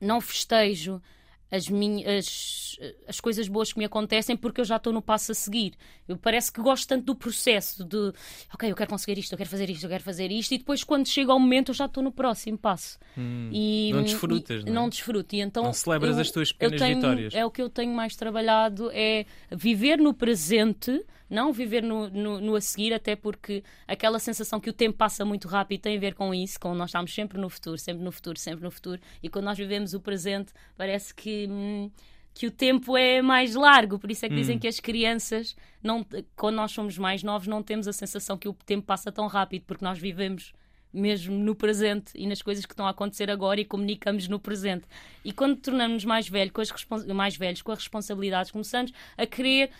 não 0.00 0.20
festejo 0.20 1.00
as, 1.50 1.68
minhas, 1.68 2.76
as 3.06 3.20
coisas 3.20 3.48
boas 3.48 3.72
que 3.72 3.78
me 3.78 3.84
acontecem 3.84 4.36
porque 4.36 4.60
eu 4.60 4.64
já 4.64 4.76
estou 4.76 4.92
no 4.92 5.00
passo 5.02 5.32
a 5.32 5.34
seguir. 5.34 5.72
Eu 6.06 6.16
parece 6.16 6.52
que 6.52 6.60
gosto 6.60 6.86
tanto 6.88 7.04
do 7.04 7.14
processo 7.14 7.84
de 7.84 8.12
ok, 8.52 8.70
eu 8.70 8.76
quero 8.76 8.90
conseguir 8.90 9.18
isto, 9.18 9.32
eu 9.32 9.38
quero 9.38 9.50
fazer 9.50 9.68
isto, 9.70 9.84
eu 9.84 9.90
quero 9.90 10.02
fazer 10.04 10.30
isto, 10.30 10.52
e 10.52 10.58
depois 10.58 10.84
quando 10.84 11.06
chega 11.06 11.32
ao 11.32 11.38
momento 11.40 11.70
eu 11.70 11.74
já 11.74 11.86
estou 11.86 12.02
no 12.02 12.12
próximo 12.12 12.58
passo. 12.58 12.98
E, 13.16 13.90
Não 13.94 14.02
desfrutas, 14.02 14.62
e- 14.62 14.64
não 14.66 14.70
é? 14.72 14.74
não 14.74 14.88
desfruto. 14.88 15.34
E 15.34 15.40
então 15.40 15.64
Não 15.64 15.72
celebras 15.72 16.16
eu- 16.16 16.22
as 16.22 16.30
tuas 16.30 16.52
pequenas 16.52 16.80
tenho- 16.80 16.96
vitórias. 16.96 17.34
É 17.34 17.44
o 17.44 17.50
que 17.50 17.60
eu 17.62 17.68
tenho 17.68 17.92
mais 17.92 18.14
trabalhado, 18.16 18.90
é 18.92 19.24
viver 19.50 19.98
no 19.98 20.12
presente, 20.14 21.04
não 21.28 21.52
viver 21.52 21.82
no, 21.82 22.08
no, 22.08 22.40
no 22.40 22.56
a 22.56 22.60
seguir, 22.60 22.92
até 22.92 23.14
porque 23.14 23.62
aquela 23.86 24.18
sensação 24.18 24.60
que 24.60 24.70
o 24.70 24.72
tempo 24.72 24.96
passa 24.96 25.24
muito 25.24 25.48
rápido 25.48 25.82
tem 25.82 25.96
a 25.96 26.00
ver 26.00 26.14
com 26.14 26.34
isso, 26.34 26.58
com 26.58 26.74
nós 26.74 26.90
estamos 26.90 27.14
sempre 27.14 27.38
no 27.38 27.48
futuro, 27.48 27.78
sempre 27.78 28.02
no 28.02 28.12
futuro, 28.12 28.38
sempre 28.38 28.64
no 28.64 28.70
futuro, 28.70 29.00
e 29.22 29.28
quando 29.28 29.44
nós 29.44 29.58
vivemos 29.58 29.94
o 29.94 30.00
presente, 30.00 30.52
parece 30.76 31.14
que. 31.14 31.46
hum, 31.48 31.90
que 32.34 32.46
o 32.46 32.52
tempo 32.52 32.96
é 32.96 33.20
mais 33.20 33.56
largo, 33.56 33.98
por 33.98 34.12
isso 34.12 34.24
é 34.24 34.28
que 34.28 34.36
dizem 34.36 34.60
que 34.60 34.68
as 34.68 34.78
crianças, 34.78 35.56
não, 35.82 36.06
quando 36.36 36.54
nós 36.54 36.70
somos 36.70 36.96
mais 36.96 37.24
novos, 37.24 37.48
não 37.48 37.64
temos 37.64 37.88
a 37.88 37.92
sensação 37.92 38.38
que 38.38 38.48
o 38.48 38.54
tempo 38.64 38.86
passa 38.86 39.10
tão 39.10 39.26
rápido, 39.26 39.64
porque 39.66 39.84
nós 39.84 39.98
vivemos 39.98 40.52
mesmo 40.92 41.36
no 41.36 41.54
presente 41.54 42.12
e 42.14 42.26
nas 42.26 42.42
coisas 42.42 42.64
que 42.64 42.72
estão 42.72 42.86
a 42.86 42.90
acontecer 42.90 43.30
agora 43.30 43.60
e 43.60 43.64
comunicamos 43.64 44.28
no 44.28 44.38
presente. 44.38 44.84
E 45.24 45.32
quando 45.32 45.56
tornamos 45.56 46.04
mais, 46.04 46.28
velho, 46.28 46.52
com 46.52 46.60
as 46.60 46.72
mais 47.06 47.36
velhos 47.36 47.62
com 47.62 47.72
as 47.72 47.78
responsabilidades, 47.78 48.50
começamos 48.50 48.92
a 49.16 49.26
querer 49.26 49.70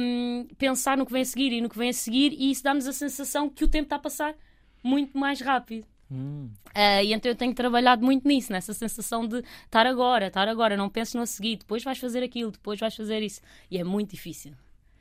hum, 0.00 0.46
pensar 0.58 0.96
no 0.96 1.06
que 1.06 1.12
vem 1.12 1.22
a 1.22 1.26
seguir 1.26 1.52
e 1.52 1.60
no 1.60 1.68
que 1.68 1.78
vem 1.78 1.90
a 1.90 1.92
seguir, 1.92 2.32
e 2.32 2.50
isso 2.50 2.62
dá-nos 2.62 2.86
a 2.86 2.92
sensação 2.92 3.48
que 3.48 3.64
o 3.64 3.68
tempo 3.68 3.84
está 3.84 3.96
a 3.96 4.00
passar 4.00 4.34
muito 4.82 5.18
mais 5.18 5.40
rápido. 5.40 5.86
Hum. 6.10 6.50
Ah, 6.72 7.02
e 7.02 7.12
então 7.12 7.30
eu 7.30 7.36
tenho 7.36 7.54
trabalhado 7.54 8.04
muito 8.04 8.26
nisso, 8.28 8.52
nessa 8.52 8.72
sensação 8.72 9.26
de 9.26 9.42
estar 9.64 9.86
agora, 9.86 10.28
estar 10.28 10.46
agora, 10.48 10.76
não 10.76 10.88
penses 10.88 11.14
no 11.14 11.22
a 11.22 11.26
seguir, 11.26 11.56
depois 11.56 11.82
vais 11.82 11.98
fazer 11.98 12.22
aquilo, 12.22 12.50
depois 12.50 12.78
vais 12.78 12.94
fazer 12.94 13.22
isso. 13.22 13.40
E 13.70 13.78
é 13.78 13.84
muito 13.84 14.10
difícil. 14.10 14.52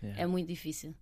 Yeah. 0.02 0.24
É 0.24 0.26
muito 0.26 0.48
difícil. 0.48 0.96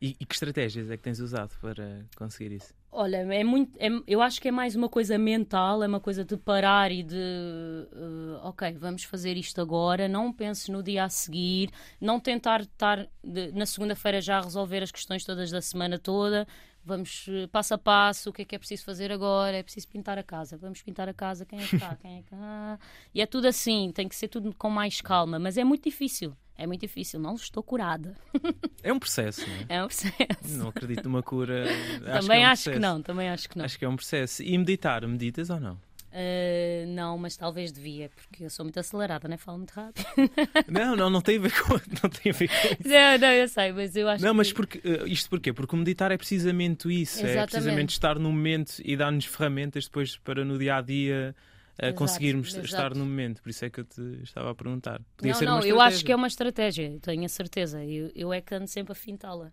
E, 0.00 0.16
e 0.18 0.24
que 0.24 0.34
estratégias 0.34 0.90
é 0.90 0.96
que 0.96 1.02
tens 1.02 1.20
usado 1.20 1.50
para 1.60 2.06
conseguir 2.16 2.52
isso? 2.52 2.72
Olha, 2.90 3.18
é 3.18 3.44
muito, 3.44 3.76
é- 3.78 3.88
eu 4.06 4.20
acho 4.20 4.40
que 4.40 4.48
é 4.48 4.50
mais 4.50 4.74
uma 4.74 4.88
coisa 4.88 5.16
mental, 5.18 5.82
é 5.82 5.86
uma 5.86 6.00
coisa 6.00 6.24
de 6.24 6.36
parar 6.36 6.90
e 6.90 7.02
de, 7.02 7.14
eh, 7.16 8.40
ok, 8.42 8.72
vamos 8.78 9.04
fazer 9.04 9.36
isto 9.36 9.60
agora, 9.60 10.08
não 10.08 10.32
penses 10.32 10.68
no 10.68 10.82
dia 10.82 11.04
a 11.04 11.08
seguir, 11.08 11.70
não 12.00 12.18
tentar 12.18 12.62
estar 12.62 13.06
de- 13.22 13.52
na 13.52 13.64
segunda-feira 13.66 14.20
já 14.20 14.38
a 14.38 14.40
resolver 14.40 14.82
as 14.82 14.90
questões 14.90 15.24
todas 15.24 15.50
da 15.50 15.60
semana 15.60 15.98
toda, 15.98 16.46
Vamos 16.82 17.26
eh, 17.28 17.46
passo 17.48 17.74
a 17.74 17.78
passo, 17.78 18.30
o 18.30 18.32
que 18.32 18.40
é 18.42 18.44
que 18.44 18.54
é 18.54 18.58
preciso 18.58 18.84
fazer 18.84 19.12
agora? 19.12 19.54
É 19.56 19.62
preciso 19.62 19.86
pintar 19.86 20.16
a 20.18 20.22
casa. 20.22 20.56
Vamos 20.56 20.80
pintar 20.80 21.08
a 21.10 21.14
casa, 21.14 21.44
quem 21.44 21.60
é 21.60 21.66
que 21.66 21.74
está? 21.76 21.94
Quem 21.96 22.18
é 22.18 22.22
que... 22.22 22.34
Ah. 22.34 22.78
E 23.14 23.20
é 23.20 23.26
tudo 23.26 23.46
assim, 23.46 23.92
tem 23.94 24.08
que 24.08 24.16
ser 24.16 24.28
tudo 24.28 24.54
com 24.56 24.70
mais 24.70 25.00
calma, 25.02 25.38
mas 25.38 25.58
é 25.58 25.62
muito 25.62 25.84
difícil. 25.84 26.34
É 26.60 26.66
muito 26.66 26.82
difícil, 26.82 27.18
não 27.18 27.36
estou 27.36 27.62
curada. 27.62 28.14
É 28.82 28.92
um 28.92 28.98
processo, 28.98 29.46
não 29.46 29.56
é? 29.56 29.66
É 29.68 29.84
um 29.84 29.88
processo. 29.88 30.58
Não 30.58 30.68
acredito 30.68 31.04
numa 31.04 31.22
cura. 31.22 31.64
Acho 32.06 32.26
também 32.26 32.40
que 32.40 32.44
é 32.44 32.48
um 32.48 32.50
acho 32.50 32.70
que 32.70 32.78
não, 32.78 33.02
também 33.02 33.28
acho 33.28 33.48
que 33.48 33.58
não. 33.58 33.64
Acho 33.64 33.78
que 33.78 33.84
é 33.84 33.88
um 33.88 33.96
processo. 33.96 34.42
E 34.42 34.56
meditar, 34.56 35.06
meditas 35.06 35.50
ou 35.50 35.60
não? 35.60 35.74
Uh, 35.74 36.86
não, 36.88 37.18
mas 37.18 37.36
talvez 37.36 37.70
devia, 37.70 38.10
porque 38.10 38.44
eu 38.44 38.50
sou 38.50 38.64
muito 38.64 38.80
acelerada, 38.80 39.28
né? 39.28 39.36
Falo 39.36 39.58
muito 39.58 39.70
rápido. 39.72 40.06
Não, 40.68 40.96
não, 40.96 41.10
não 41.10 41.20
tem 41.20 41.36
a 41.36 41.40
ver 41.40 41.52
com, 41.52 41.74
não 42.02 42.10
tem 42.10 42.32
a 42.32 42.34
ver 42.34 42.48
com 42.48 42.88
não, 42.88 43.18
não, 43.18 43.28
eu 43.28 43.48
sei, 43.48 43.72
mas 43.72 43.94
eu 43.94 44.08
acho 44.08 44.24
Não, 44.24 44.32
que... 44.32 44.36
mas 44.36 44.52
porque, 44.52 44.80
eh, 44.82 45.04
isto 45.06 45.30
porquê? 45.30 45.52
Porque 45.52 45.74
o 45.74 45.78
meditar 45.78 46.10
é 46.10 46.16
precisamente 46.16 46.88
isso, 46.88 47.20
é 47.20 47.30
Exatamente. 47.30 47.50
precisamente 47.50 47.90
estar 47.90 48.18
no 48.18 48.32
momento 48.32 48.74
e 48.84 48.96
dar-nos 48.96 49.24
ferramentas 49.26 49.84
depois 49.84 50.16
para 50.16 50.44
no 50.44 50.58
dia 50.58 50.76
a 50.76 50.80
dia 50.80 51.34
Exato, 51.86 51.98
conseguirmos 51.98 52.48
exato. 52.48 52.66
estar 52.66 52.94
no 52.94 53.04
momento. 53.04 53.42
Por 53.42 53.50
isso 53.50 53.64
é 53.64 53.70
que 53.70 53.80
eu 53.80 53.84
te 53.84 54.00
estava 54.22 54.50
a 54.50 54.54
perguntar. 54.54 55.00
Podia 55.16 55.32
Não, 55.32 55.40
não, 55.58 55.62
eu 55.64 55.80
acho 55.80 56.04
que 56.04 56.12
é 56.12 56.16
uma 56.16 56.26
estratégia, 56.26 56.98
tenho 57.00 57.24
a 57.24 57.28
certeza. 57.28 57.84
Eu, 57.84 58.10
eu 58.14 58.32
é 58.32 58.40
que 58.40 58.54
ando 58.54 58.66
sempre 58.66 58.92
a 58.92 58.94
fintá-la. 58.94 59.52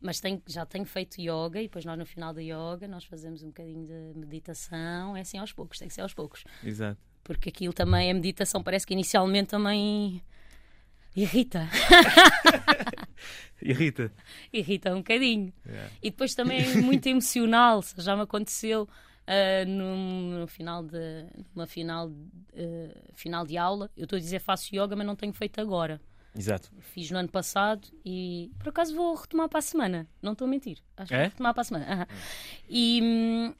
Mas 0.00 0.20
tenho- 0.20 0.40
já 0.46 0.64
tenho 0.64 0.84
feito 0.84 1.20
yoga 1.20 1.60
e 1.60 1.64
depois 1.64 1.84
nós 1.84 1.98
no 1.98 2.06
final 2.06 2.32
da 2.32 2.40
yoga 2.40 2.86
nós 2.88 3.04
fazemos 3.04 3.42
um 3.42 3.48
bocadinho 3.48 3.84
de 3.86 4.18
meditação. 4.18 5.16
É 5.16 5.20
assim 5.22 5.38
aos 5.38 5.52
poucos, 5.52 5.78
tem 5.78 5.88
que 5.88 5.94
ser 5.94 6.02
aos 6.02 6.14
poucos. 6.14 6.44
Exato. 6.64 7.00
Porque 7.24 7.48
aquilo 7.48 7.72
também, 7.72 8.10
a 8.10 8.14
meditação 8.14 8.62
parece 8.62 8.86
que 8.86 8.94
inicialmente 8.94 9.48
também 9.48 10.22
irrita. 11.16 11.68
Irrita. 13.60 14.12
irrita 14.52 14.92
um 14.94 14.98
bocadinho. 14.98 15.52
Yeah. 15.66 15.90
E 16.02 16.10
depois 16.10 16.34
também 16.34 16.60
é 16.62 16.74
muito 16.80 17.06
emocional. 17.08 17.82
Já 17.96 18.14
me 18.14 18.22
aconteceu 18.22 18.88
ah, 19.28 19.64
num- 19.66 20.40
no 20.40 20.46
final 20.46 20.82
de 20.82 21.26
numa 21.54 21.66
final, 21.66 22.10
ah, 22.54 23.00
final 23.14 23.46
de 23.46 23.56
aula. 23.58 23.90
Eu 23.96 24.04
estou 24.04 24.16
a 24.16 24.20
dizer 24.20 24.38
faço 24.40 24.74
yoga, 24.74 24.96
mas 24.96 25.06
não 25.06 25.14
tenho 25.14 25.32
feito 25.34 25.60
agora. 25.60 26.00
Exato. 26.36 26.70
Fiz 26.80 27.10
no 27.10 27.18
ano 27.18 27.28
passado 27.28 27.88
e 28.04 28.50
por 28.58 28.68
acaso 28.68 28.94
vou 28.94 29.14
retomar 29.14 29.48
para 29.48 29.58
a 29.58 29.62
semana. 29.62 30.06
Não 30.22 30.32
estou 30.32 30.46
a 30.46 30.50
mentir. 30.50 30.78
Acho 30.96 31.08
que 31.08 31.14
É? 31.14 31.18
vou 31.22 31.28
retomar 31.30 31.52
para 31.54 31.60
a 31.60 31.64
semana. 31.64 31.92
Aham. 31.92 32.06
E, 32.68 33.00
hum, 33.02 33.54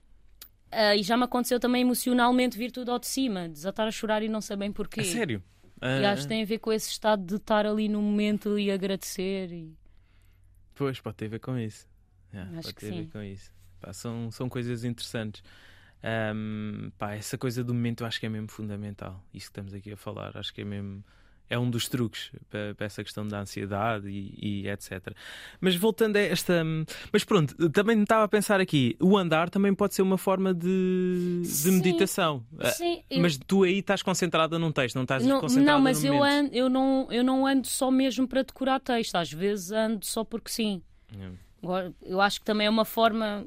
ah, 0.70 0.94
e 0.96 1.02
já 1.02 1.16
me 1.16 1.24
aconteceu 1.24 1.58
também 1.58 1.82
emocionalmente 1.82 2.56
vir 2.56 2.70
tudo 2.70 2.90
ao 2.92 2.98
de 2.98 3.06
cima, 3.06 3.48
desatar 3.48 3.86
a 3.88 3.90
chorar 3.90 4.22
e 4.22 4.28
não 4.28 4.40
sei 4.40 4.56
bem 4.56 4.70
porquê. 4.72 5.00
A 5.00 5.04
sério? 5.04 5.42
E 5.80 6.04
Ah, 6.04 6.12
acho 6.12 6.22
que 6.22 6.28
tem 6.28 6.42
a 6.42 6.46
ver 6.46 6.58
com 6.58 6.72
esse 6.72 6.88
estado 6.90 7.24
de 7.24 7.36
estar 7.36 7.64
ali 7.66 7.88
no 7.88 8.00
momento 8.02 8.58
e 8.58 8.70
agradecer. 8.70 9.50
E... 9.52 9.76
Pois, 10.74 11.00
pode 11.00 11.16
ter 11.16 11.26
a 11.26 11.28
ver 11.30 11.40
com 11.40 11.56
isso. 11.58 11.88
Yeah, 12.32 12.50
Acho 12.58 12.62
pode 12.62 12.74
que 12.74 12.80
ter 12.80 12.92
a 12.92 12.96
ver 12.96 13.10
com 13.10 13.22
isso. 13.22 13.50
Pá, 13.80 13.92
são, 13.92 14.30
são 14.30 14.48
coisas 14.48 14.84
interessantes. 14.84 15.42
Ahm, 16.02 16.90
pá, 16.96 17.14
essa 17.14 17.36
coisa 17.36 17.64
do 17.64 17.74
momento 17.74 18.02
eu 18.02 18.06
acho 18.06 18.20
que 18.20 18.26
é 18.26 18.28
mesmo 18.28 18.48
fundamental. 18.48 19.22
Isso 19.34 19.46
que 19.46 19.50
estamos 19.50 19.74
aqui 19.74 19.92
a 19.92 19.96
falar, 19.96 20.36
acho 20.36 20.52
que 20.54 20.60
é 20.60 20.64
mesmo. 20.64 21.04
É 21.50 21.58
um 21.58 21.70
dos 21.70 21.88
truques 21.88 22.30
para, 22.50 22.74
para 22.74 22.84
essa 22.84 23.02
questão 23.02 23.26
da 23.26 23.40
ansiedade 23.40 24.06
e, 24.06 24.64
e 24.64 24.68
etc. 24.68 25.14
Mas 25.58 25.74
voltando 25.74 26.16
a 26.16 26.20
esta. 26.20 26.62
Mas 27.10 27.24
pronto, 27.24 27.70
também 27.70 28.02
estava 28.02 28.24
a 28.24 28.28
pensar 28.28 28.60
aqui: 28.60 28.94
o 29.00 29.16
andar 29.16 29.48
também 29.48 29.74
pode 29.74 29.94
ser 29.94 30.02
uma 30.02 30.18
forma 30.18 30.52
de, 30.52 31.40
de 31.42 31.48
Sim. 31.48 31.70
meditação. 31.78 32.44
Ah, 32.60 32.66
Sim, 32.70 33.02
eu- 33.10 33.22
Mas 33.22 33.38
tu 33.38 33.62
aí 33.62 33.78
estás 33.78 34.02
concentrada 34.02 34.58
num 34.58 34.70
texto, 34.70 34.96
não 34.96 35.04
estás 35.04 35.24
Não, 35.26 35.40
concentrada 35.40 35.78
não, 35.78 35.82
mas 35.82 36.04
eu, 36.04 36.22
ando, 36.22 36.54
eu, 36.54 36.68
não, 36.68 37.08
eu 37.10 37.24
não 37.24 37.46
ando 37.46 37.66
só 37.66 37.90
mesmo 37.90 38.28
para 38.28 38.42
decorar 38.42 38.78
texto. 38.78 39.14
Às 39.16 39.32
vezes 39.32 39.72
ando 39.72 40.04
só 40.04 40.22
porque 40.24 40.50
sim. 40.50 40.82
Yeah. 41.16 41.34
Eu 42.02 42.20
acho 42.20 42.38
que 42.40 42.44
também 42.46 42.66
é 42.66 42.70
uma 42.70 42.84
forma. 42.84 43.44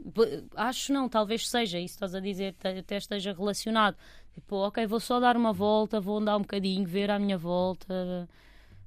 Acho 0.56 0.92
não, 0.92 1.08
talvez 1.08 1.48
seja. 1.50 1.80
Isso 1.80 1.96
estás 1.96 2.14
a 2.14 2.20
dizer, 2.20 2.56
até 2.62 2.98
esteja 2.98 3.34
relacionado. 3.34 3.96
Tipo, 4.34 4.58
ok, 4.58 4.86
vou 4.86 5.00
só 5.00 5.20
dar 5.20 5.36
uma 5.38 5.54
volta, 5.54 6.00
vou 6.00 6.18
andar 6.18 6.38
um 6.38 6.42
bocadinho, 6.42 6.86
ver 6.88 7.10
à 7.10 7.18
minha 7.20 7.38
volta, 7.38 8.28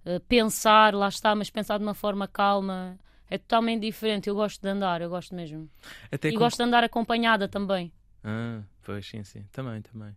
eh, 0.04 0.18
pensar, 0.28 0.94
lá 0.94 1.08
está, 1.08 1.34
mas 1.34 1.50
pensar 1.50 1.78
de 1.78 1.84
uma 1.84 1.94
forma 1.94 2.28
calma. 2.28 2.98
É 3.30 3.38
totalmente 3.38 3.80
diferente. 3.82 4.28
Eu 4.28 4.34
gosto 4.34 4.60
de 4.60 4.68
andar, 4.68 5.00
eu 5.00 5.08
gosto 5.08 5.34
mesmo. 5.34 5.68
Até 6.12 6.28
e 6.28 6.32
com- 6.32 6.38
gosto 6.40 6.58
de 6.58 6.62
andar 6.62 6.84
acompanhada 6.84 7.48
também. 7.48 7.90
Ah, 8.22 8.62
pois 8.82 9.06
sim, 9.06 9.24
sim. 9.24 9.44
Também, 9.52 9.80
também. 9.82 10.14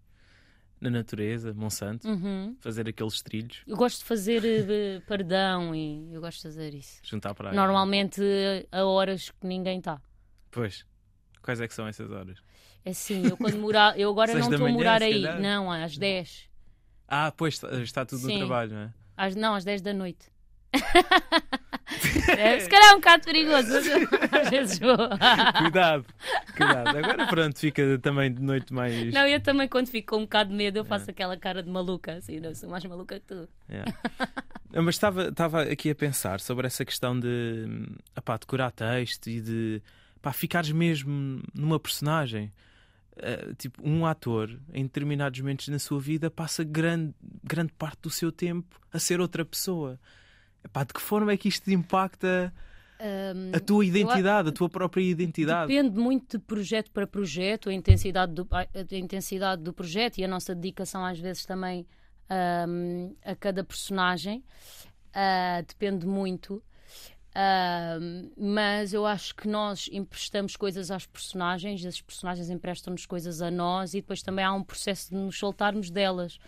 Na 0.80 0.90
natureza, 0.92 1.54
Monsanto, 1.56 2.08
Uhum. 2.08 2.56
fazer 2.60 2.88
aqueles 2.88 3.22
trilhos, 3.24 3.64
Eu 3.66 3.76
gosto 3.76 4.00
de 4.00 4.06
fazer 4.06 4.44
eh, 4.46 5.02
pardão 5.08 5.74
e 5.74 6.14
eu 6.14 6.22
gosto 6.22 6.38
de 6.38 6.44
fazer 6.44 6.74
isso. 6.76 7.00
juntar 7.04 7.34
para 7.34 7.52
Normalmente 7.52 8.22
a 8.72 8.86
horas 8.86 9.32
que 9.32 9.48
ninguém 9.48 9.80
está. 9.80 10.00
Pois. 10.52 10.86
Quais 11.42 11.60
é 11.62 11.68
que 11.68 11.74
são 11.74 11.88
essas 11.88 12.12
horas? 12.12 12.38
É 12.86 12.92
assim, 12.92 13.26
eu 13.28 13.36
quando 13.38 13.58
morar, 13.58 13.98
eu 14.00 14.10
agora 14.10 14.34
não 14.36 14.52
estou 14.52 14.68
a 14.68 14.72
morar 14.72 15.02
aí. 15.02 15.24
calhar. 15.24 15.40
Não, 15.42 15.72
às 15.72 15.98
10. 15.98 16.48
Ah, 17.08 17.32
pois, 17.32 17.56
está, 17.56 17.72
está 17.82 18.06
tudo 18.06 18.22
no 18.24 18.28
Sim. 18.30 18.38
trabalho, 18.38 18.72
não 18.74 18.80
é? 18.82 18.94
Às, 19.16 19.36
não, 19.36 19.56
às 19.56 19.64
10 19.64 19.82
da 19.82 19.94
noite. 19.94 20.28
É, 22.38 22.60
se 22.60 22.70
calhar 22.70 22.90
é 22.90 22.94
um 22.94 22.98
bocado 22.98 23.24
perigoso, 23.24 23.72
às 24.32 24.50
vezes 24.50 24.80
vou. 24.80 24.98
Cuidado, 25.58 26.06
cuidado. 26.56 26.98
Agora 26.98 27.28
pronto, 27.28 27.58
fica 27.58 27.98
também 28.00 28.34
de 28.34 28.42
noite 28.42 28.74
mais. 28.74 29.14
Não, 29.14 29.26
eu 29.26 29.40
também 29.40 29.68
quando 29.68 29.88
fico 29.88 30.10
com 30.10 30.18
um 30.18 30.24
bocado 30.24 30.50
de 30.50 30.56
medo, 30.56 30.78
eu 30.78 30.86
faço 30.86 31.10
aquela 31.10 31.38
cara 31.38 31.64
de 31.64 31.70
maluca, 31.70 32.16
assim, 32.16 32.40
eu 32.44 32.54
sou 32.56 32.70
mais 32.70 32.84
maluca 32.84 33.20
que 33.20 33.26
tu. 33.26 33.48
Yeah. 33.70 33.94
Não, 34.72 34.84
Mas 34.84 34.96
estava, 34.96 35.30
estava 35.30 35.62
aqui 35.64 35.90
a 35.90 35.96
pensar 35.96 36.40
sobre 36.40 36.68
essa 36.68 36.84
questão 36.84 37.18
de 37.18 37.66
epá, 38.16 38.38
decorar 38.38 38.72
texto 38.72 39.28
e 39.28 39.40
de 39.40 39.82
ficares 40.34 40.72
mesmo 40.72 41.42
numa 41.54 41.80
personagem. 41.80 42.52
Eh, 43.20 43.54
tipo, 43.58 43.82
um 43.84 44.06
ator, 44.06 44.60
em 44.74 44.84
determinados 44.84 45.40
momentos 45.40 45.68
na 45.70 45.80
sua 45.80 46.00
vida, 46.00 46.30
passa 46.30 46.64
grande, 46.64 47.16
grande 47.44 47.74
parte 47.74 48.02
do 48.02 48.10
seu 48.10 48.32
tempo 48.32 48.80
a 48.94 49.00
ser 49.00 49.20
outra 49.20 49.44
pessoa. 49.44 50.00
Epá, 50.68 50.84
de 50.84 50.94
que 50.94 51.02
forma 51.02 51.32
é 51.32 51.38
que 51.38 51.48
isto 51.48 51.72
impacta 51.72 52.54
Ahm, 53.00 53.56
a 53.56 53.60
tua 53.60 53.86
identidade, 53.86 54.50
a 54.50 54.52
tua 54.52 54.70
própria 54.70 55.02
identidade? 55.02 55.74
Depende 55.74 55.98
muito 55.98 56.38
de 56.38 56.44
projeto 56.44 56.92
para 56.92 57.08
projeto, 57.08 57.70
a 57.70 57.74
intensidade 57.74 58.34
do, 58.34 58.48
a, 58.52 58.66
intensidade 58.96 59.62
do 59.64 59.72
projeto 59.72 60.18
e 60.18 60.26
a 60.26 60.28
nossa 60.28 60.54
dedicação 60.54 61.06
às 61.06 61.18
vezes 61.20 61.46
também 61.46 61.88
ahm, 62.30 63.14
a 63.24 63.36
cada 63.36 63.64
personagem. 63.64 64.44
Ah, 65.14 65.64
depende 65.66 66.06
muito. 66.06 66.62
Ahm, 67.34 68.32
mas 68.36 68.94
eu 68.94 69.06
acho 69.06 69.36
que 69.36 69.48
nós 69.48 69.88
emprestamos 69.92 70.56
coisas 70.56 70.90
às 70.90 71.06
personagens, 71.06 71.86
as 71.86 72.02
personagens 72.02 72.50
emprestam-nos 72.50 73.06
coisas 73.06 73.42
a 73.42 73.52
nós 73.52 73.94
e 73.94 74.02
depois 74.02 74.22
também 74.22 74.44
há 74.44 74.52
um 74.52 74.64
processo 74.64 75.12
de 75.12 75.16
nos 75.16 75.38
soltarmos 75.38 75.92
delas. 75.92 76.40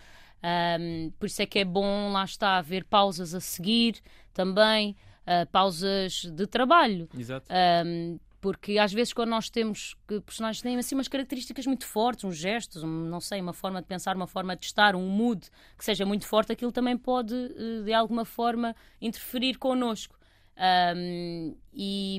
Ahm, 0.42 1.10
por 1.18 1.26
isso 1.26 1.42
é 1.42 1.46
que 1.46 1.58
é 1.58 1.64
bom, 1.64 2.12
lá 2.12 2.24
está, 2.24 2.56
haver 2.56 2.84
pausas 2.84 3.34
a 3.34 3.40
seguir 3.40 4.00
também, 4.32 4.96
ah, 5.26 5.46
pausas 5.46 6.24
de 6.24 6.46
trabalho. 6.46 7.08
Exato. 7.16 7.46
Um, 7.86 8.18
porque 8.40 8.78
às 8.78 8.92
vezes 8.92 9.12
quando 9.12 9.28
nós 9.28 9.50
temos 9.50 9.94
que 10.08 10.20
personagens 10.20 10.62
têm 10.62 10.76
assim 10.76 10.94
umas 10.94 11.08
características 11.08 11.66
muito 11.66 11.86
fortes, 11.86 12.24
uns 12.24 12.36
gestos, 12.36 12.82
um, 12.82 12.88
não 12.88 13.20
sei, 13.20 13.40
uma 13.40 13.52
forma 13.52 13.80
de 13.80 13.86
pensar, 13.86 14.16
uma 14.16 14.26
forma 14.26 14.56
de 14.56 14.64
estar, 14.64 14.96
um 14.96 15.06
mood 15.06 15.48
que 15.76 15.84
seja 15.84 16.04
muito 16.04 16.26
forte, 16.26 16.50
aquilo 16.50 16.72
também 16.72 16.96
pode 16.96 17.34
eh, 17.34 17.82
de 17.84 17.92
alguma 17.92 18.24
forma 18.24 18.74
interferir 19.00 19.58
connosco. 19.58 20.18
Um, 20.56 21.56
e, 21.72 22.18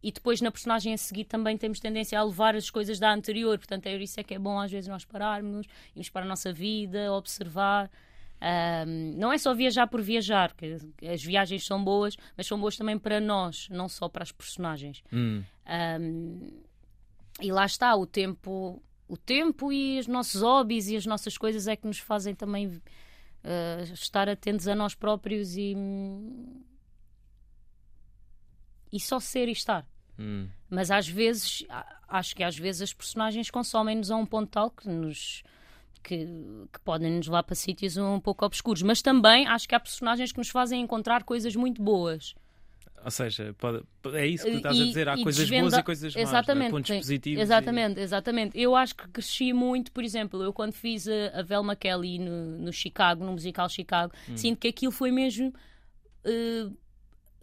e 0.00 0.12
depois 0.12 0.40
na 0.40 0.52
personagem 0.52 0.94
a 0.94 0.98
seguir 0.98 1.24
também 1.24 1.58
temos 1.58 1.80
tendência 1.80 2.18
a 2.18 2.22
levar 2.22 2.54
as 2.54 2.70
coisas 2.70 3.00
da 3.00 3.12
anterior, 3.12 3.58
portanto 3.58 3.86
é 3.86 3.96
isso 3.96 4.20
é 4.20 4.22
que 4.22 4.34
é 4.34 4.38
bom 4.38 4.60
às 4.60 4.70
vezes 4.70 4.88
nós 4.88 5.04
pararmos, 5.04 5.66
irmos 5.94 6.08
para 6.08 6.24
a 6.24 6.28
nossa 6.28 6.52
vida, 6.52 7.12
observar. 7.12 7.90
Um, 8.86 9.14
não 9.16 9.32
é 9.32 9.38
só 9.38 9.54
viajar 9.54 9.86
por 9.86 10.00
viajar, 10.02 10.54
que 10.54 10.76
as 11.08 11.24
viagens 11.24 11.64
são 11.66 11.82
boas, 11.82 12.16
mas 12.36 12.46
são 12.46 12.60
boas 12.60 12.76
também 12.76 12.98
para 12.98 13.18
nós, 13.18 13.68
não 13.70 13.88
só 13.88 14.08
para 14.08 14.22
as 14.22 14.30
personagens. 14.30 15.02
Hum, 15.12 15.42
Um, 16.00 16.50
e 17.40 17.50
lá 17.52 17.66
está, 17.66 17.94
o 17.96 18.06
tempo, 18.06 18.82
o 19.08 19.16
tempo 19.16 19.72
e 19.72 19.98
os 19.98 20.06
nossos 20.06 20.40
hobbies 20.40 20.88
e 20.88 20.96
as 20.96 21.04
nossas 21.04 21.36
coisas 21.36 21.66
é 21.66 21.76
que 21.76 21.86
nos 21.86 21.98
fazem 21.98 22.34
também 22.34 22.68
uh, 22.68 23.92
estar 23.92 24.28
atentos 24.28 24.68
a 24.68 24.74
nós 24.74 24.94
próprios 24.94 25.56
e, 25.56 25.74
e 28.92 28.98
só 29.00 29.18
ser 29.20 29.48
e 29.48 29.52
estar. 29.52 29.86
hum. 30.18 30.48
Mas 30.70 30.90
às 30.90 31.08
vezes, 31.08 31.64
a- 31.68 31.96
acho 32.08 32.34
que 32.34 32.42
às 32.42 32.56
vezes 32.58 32.82
as 32.82 32.92
personagens 32.92 33.50
consomem-nos 33.50 34.10
a 34.10 34.16
um 34.16 34.26
ponto 34.26 34.48
tal 34.50 34.70
que 34.70 34.88
nos. 34.88 35.42
Que, 36.02 36.24
que 36.72 36.78
podem 36.84 37.10
nos 37.10 37.26
levar 37.26 37.42
para 37.42 37.56
sítios 37.56 37.96
um 37.96 38.20
pouco 38.20 38.44
obscuros, 38.46 38.80
mas 38.82 39.02
também 39.02 39.44
acho 39.48 39.68
que 39.68 39.74
há 39.74 39.80
personagens 39.80 40.30
que 40.30 40.38
nos 40.38 40.48
fazem 40.50 40.80
encontrar 40.80 41.24
coisas 41.24 41.56
muito 41.56 41.82
boas. 41.82 42.32
Ou 43.04 43.10
seja, 43.10 43.52
pode- 43.58 43.82
é 44.14 44.24
isso 44.24 44.44
que 44.44 44.52
tu 44.52 44.56
estás 44.58 44.78
a 44.78 44.80
E- 44.82 44.86
dizer. 44.86 45.08
Há 45.08 45.14
coisas 45.20 45.36
desvenda- 45.40 45.62
boas 45.70 45.80
e 45.80 45.82
coisas 45.82 46.14
más, 46.14 46.16
é? 46.16 46.22
Exatamente, 46.22 46.70
pontos 46.70 46.88
sim. 46.92 46.98
positivos. 47.00 47.38
e- 47.38 47.42
Exatamente, 47.42 48.00
exatamente. 48.00 48.58
Eu 48.60 48.76
acho 48.76 48.94
que 48.94 49.08
cresci 49.08 49.52
muito, 49.52 49.90
por 49.90 50.04
exemplo, 50.04 50.40
eu 50.44 50.52
quando 50.52 50.72
fiz 50.74 51.08
a, 51.08 51.40
a 51.40 51.42
Velma 51.42 51.74
Kelly 51.74 52.20
no, 52.20 52.56
no 52.58 52.72
Chicago, 52.72 53.24
no 53.24 53.32
musical 53.32 53.68
Chicago, 53.68 54.12
Hum. 54.28 54.36
sinto 54.36 54.58
que 54.60 54.68
aquilo 54.68 54.92
foi 54.92 55.10
mesmo. 55.10 55.52
eh, 56.24 56.68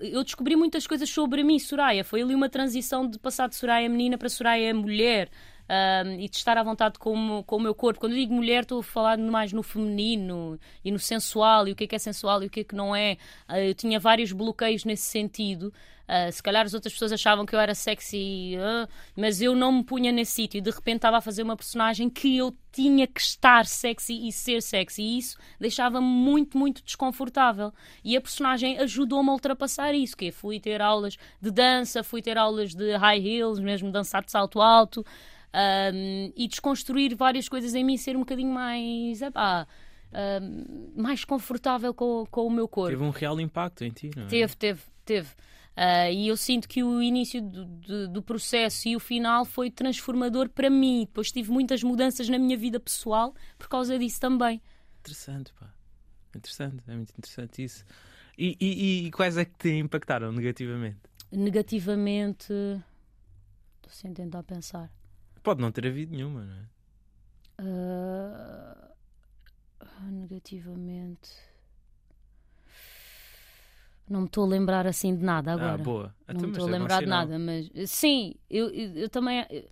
eu 0.03 0.23
descobri 0.23 0.55
muitas 0.55 0.85
coisas 0.85 1.09
sobre 1.09 1.43
mim, 1.43 1.57
Soraya. 1.59 2.03
Foi 2.03 2.21
ali 2.21 2.35
uma 2.35 2.49
transição 2.49 3.07
de 3.07 3.17
passar 3.19 3.47
de 3.47 3.55
Soraya 3.55 3.87
menina 3.89 4.17
para 4.17 4.29
Soraya 4.29 4.73
mulher. 4.73 5.29
Um, 5.73 6.19
e 6.19 6.29
de 6.29 6.35
estar 6.35 6.57
à 6.57 6.61
vontade 6.61 6.99
com, 6.99 7.41
com 7.47 7.55
o 7.55 7.59
meu 7.59 7.73
corpo. 7.73 7.99
Quando 7.99 8.11
eu 8.11 8.19
digo 8.19 8.33
mulher, 8.33 8.61
estou 8.61 8.81
a 8.81 8.83
falar 8.83 9.17
mais 9.17 9.51
no 9.51 9.63
feminino 9.63 10.59
e 10.83 10.91
no 10.91 10.99
sensual, 10.99 11.67
e 11.67 11.71
o 11.71 11.75
que 11.75 11.85
é 11.85 11.87
que 11.87 11.95
é 11.95 11.99
sensual 11.99 12.43
e 12.43 12.47
o 12.47 12.49
que 12.49 12.59
é 12.59 12.63
que 12.63 12.75
não 12.75 12.95
é. 12.95 13.17
Uh, 13.49 13.55
eu 13.55 13.73
tinha 13.73 13.99
vários 13.99 14.31
bloqueios 14.31 14.85
nesse 14.85 15.03
sentido. 15.03 15.73
Uh, 16.03 16.29
se 16.31 16.43
calhar 16.43 16.65
as 16.65 16.73
outras 16.73 16.93
pessoas 16.93 17.13
achavam 17.13 17.45
que 17.45 17.55
eu 17.55 17.59
era 17.59 17.73
sexy, 17.73 18.55
uh, 18.57 18.87
mas 19.15 19.41
eu 19.41 19.55
não 19.55 19.71
me 19.71 19.83
punha 19.83 20.11
nesse 20.11 20.33
sítio. 20.33 20.61
De 20.61 20.69
repente 20.69 20.97
estava 20.97 21.17
a 21.17 21.21
fazer 21.21 21.41
uma 21.41 21.55
personagem 21.55 22.09
que 22.09 22.37
eu 22.37 22.53
tinha 22.71 23.07
que 23.07 23.21
estar 23.21 23.65
sexy 23.65 24.27
e 24.27 24.31
ser 24.31 24.61
sexy. 24.61 25.01
E 25.01 25.17
isso 25.17 25.37
deixava-me 25.59 26.05
muito, 26.05 26.57
muito 26.57 26.83
desconfortável. 26.83 27.73
E 28.03 28.17
a 28.17 28.21
personagem 28.21 28.77
ajudou-me 28.79 29.29
a 29.29 29.33
ultrapassar 29.33 29.95
isso. 29.95 30.15
Que 30.15 30.31
fui 30.31 30.59
ter 30.59 30.81
aulas 30.81 31.17
de 31.41 31.49
dança, 31.49 32.03
fui 32.03 32.21
ter 32.21 32.37
aulas 32.37 32.75
de 32.75 32.95
high 32.97 33.25
heels, 33.25 33.59
mesmo 33.59 33.91
dançar 33.91 34.23
de 34.23 34.31
salto 34.31 34.61
alto 34.61 35.05
um, 35.53 36.33
e 36.35 36.47
desconstruir 36.47 37.15
várias 37.15 37.47
coisas 37.47 37.73
em 37.75 37.83
mim, 37.83 37.97
ser 37.97 38.15
um 38.15 38.21
bocadinho 38.21 38.51
mais. 38.51 39.19
Um, 40.15 40.91
mais 40.95 41.25
confortável 41.25 41.91
com, 41.91 42.23
com 42.29 42.45
o 42.45 42.51
meu 42.51 42.67
corpo. 42.67 42.91
Teve 42.91 43.03
um 43.03 43.09
real 43.09 43.39
impacto 43.41 43.83
em 43.83 43.89
ti, 43.89 44.11
não 44.15 44.25
é? 44.25 44.27
Teve, 44.27 44.55
teve, 44.55 44.81
teve. 45.03 45.29
Uh, 45.75 46.13
e 46.13 46.27
eu 46.27 46.37
sinto 46.37 46.69
que 46.69 46.83
o 46.83 47.01
início 47.01 47.41
do, 47.41 47.65
do, 47.65 48.07
do, 48.07 48.21
processo 48.21 48.87
e 48.87 48.95
o 48.95 48.99
final 48.99 49.43
foi 49.43 49.71
transformador 49.71 50.47
para 50.49 50.69
mim. 50.69 51.05
Depois 51.05 51.31
tive 51.31 51.51
muitas 51.51 51.81
mudanças 51.81 52.29
na 52.29 52.37
minha 52.37 52.55
vida 52.55 52.79
pessoal 52.79 53.33
por 53.57 53.67
causa 53.67 53.97
disso 53.97 54.19
também. 54.19 54.61
Interessante, 54.99 55.51
pá. 55.59 55.73
Interessante, 56.35 56.83
é 56.87 56.95
muito 56.95 57.11
interessante 57.17 57.63
isso. 57.63 57.83
E, 58.37 58.55
e, 58.59 59.07
e 59.07 59.11
quais 59.11 59.35
é 59.35 59.45
que 59.45 59.57
te 59.57 59.69
impactaram 59.69 60.31
negativamente? 60.31 60.99
Negativamente. 61.31 62.53
Estou 62.53 63.91
sem 63.91 64.13
tentar 64.13 64.43
pensar. 64.43 64.91
Pode 65.43 65.61
não 65.61 65.71
ter 65.71 65.85
havido 65.85 66.15
nenhuma, 66.15 66.45
não 66.45 66.55
é? 66.55 66.63
Uh, 67.61 68.83
negativamente. 70.11 71.29
Não 74.09 74.21
me 74.21 74.25
estou 74.27 74.45
a 74.45 74.47
lembrar 74.47 74.87
assim 74.87 75.15
de 75.15 75.23
nada 75.23 75.51
ah, 75.51 75.53
agora. 75.55 75.73
Ah, 75.73 75.77
boa. 75.77 76.15
Não 76.27 76.41
me 76.41 76.47
estou 76.49 76.67
a 76.67 76.71
lembrar 76.71 77.01
de 77.01 77.05
nada, 77.07 77.37
mas 77.37 77.69
sim, 77.89 78.35
eu, 78.49 78.69
eu, 78.69 78.93
eu 78.95 79.09
também. 79.09 79.45
Eu, 79.49 79.69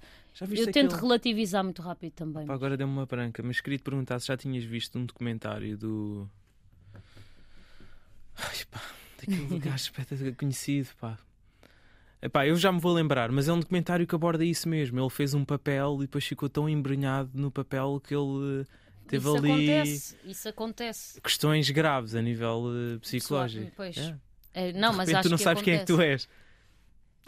eu 0.55 0.71
tento 0.71 0.93
relativizar 0.93 1.63
muito 1.63 1.81
rápido 1.81 2.13
também. 2.13 2.45
Pá, 2.47 2.53
agora 2.53 2.77
deu-me 2.77 2.93
uma 2.93 3.05
branca, 3.05 3.43
mas 3.43 3.59
queria 3.59 3.77
te 3.77 3.83
perguntar 3.83 4.19
se 4.19 4.27
já 4.27 4.37
tinhas 4.37 4.63
visto 4.63 4.97
um 4.97 5.05
documentário 5.05 5.77
do. 5.77 6.29
Ai, 8.37 8.65
pá, 8.69 8.81
daquele 9.19 9.59
gajo 9.59 9.91
conhecido, 10.37 10.89
pá. 10.99 11.17
Epá, 12.21 12.45
eu 12.45 12.55
já 12.55 12.71
me 12.71 12.79
vou 12.79 12.93
lembrar, 12.93 13.31
mas 13.31 13.47
é 13.47 13.53
um 13.53 13.59
documentário 13.59 14.05
que 14.05 14.13
aborda 14.13 14.45
isso 14.45 14.69
mesmo. 14.69 14.99
Ele 14.99 15.09
fez 15.09 15.33
um 15.33 15.43
papel 15.43 15.97
e 15.97 16.01
depois 16.01 16.23
ficou 16.23 16.47
tão 16.47 16.69
embrenhado 16.69 17.31
no 17.33 17.49
papel 17.49 17.99
que 18.05 18.13
ele 18.13 18.61
eh, 18.61 18.65
teve 19.07 19.27
isso 19.27 19.37
ali 19.37 19.51
acontece, 19.51 20.17
isso 20.23 20.49
acontece. 20.49 21.21
questões 21.21 21.69
graves 21.71 22.13
a 22.13 22.21
nível 22.21 22.65
uh, 22.65 22.99
psicológico. 22.99 23.71
Pois. 23.75 23.97
É. 23.97 24.15
É, 24.53 24.73
não, 24.73 24.93
mas 24.93 25.09
acho 25.09 25.23
tu 25.23 25.29
não 25.29 25.37
que 25.37 25.43
sabes 25.43 25.61
acontece. 25.61 25.63
quem 25.63 25.73
é 25.73 25.79
que 25.79 25.85
tu 25.85 26.01
és. 26.01 26.27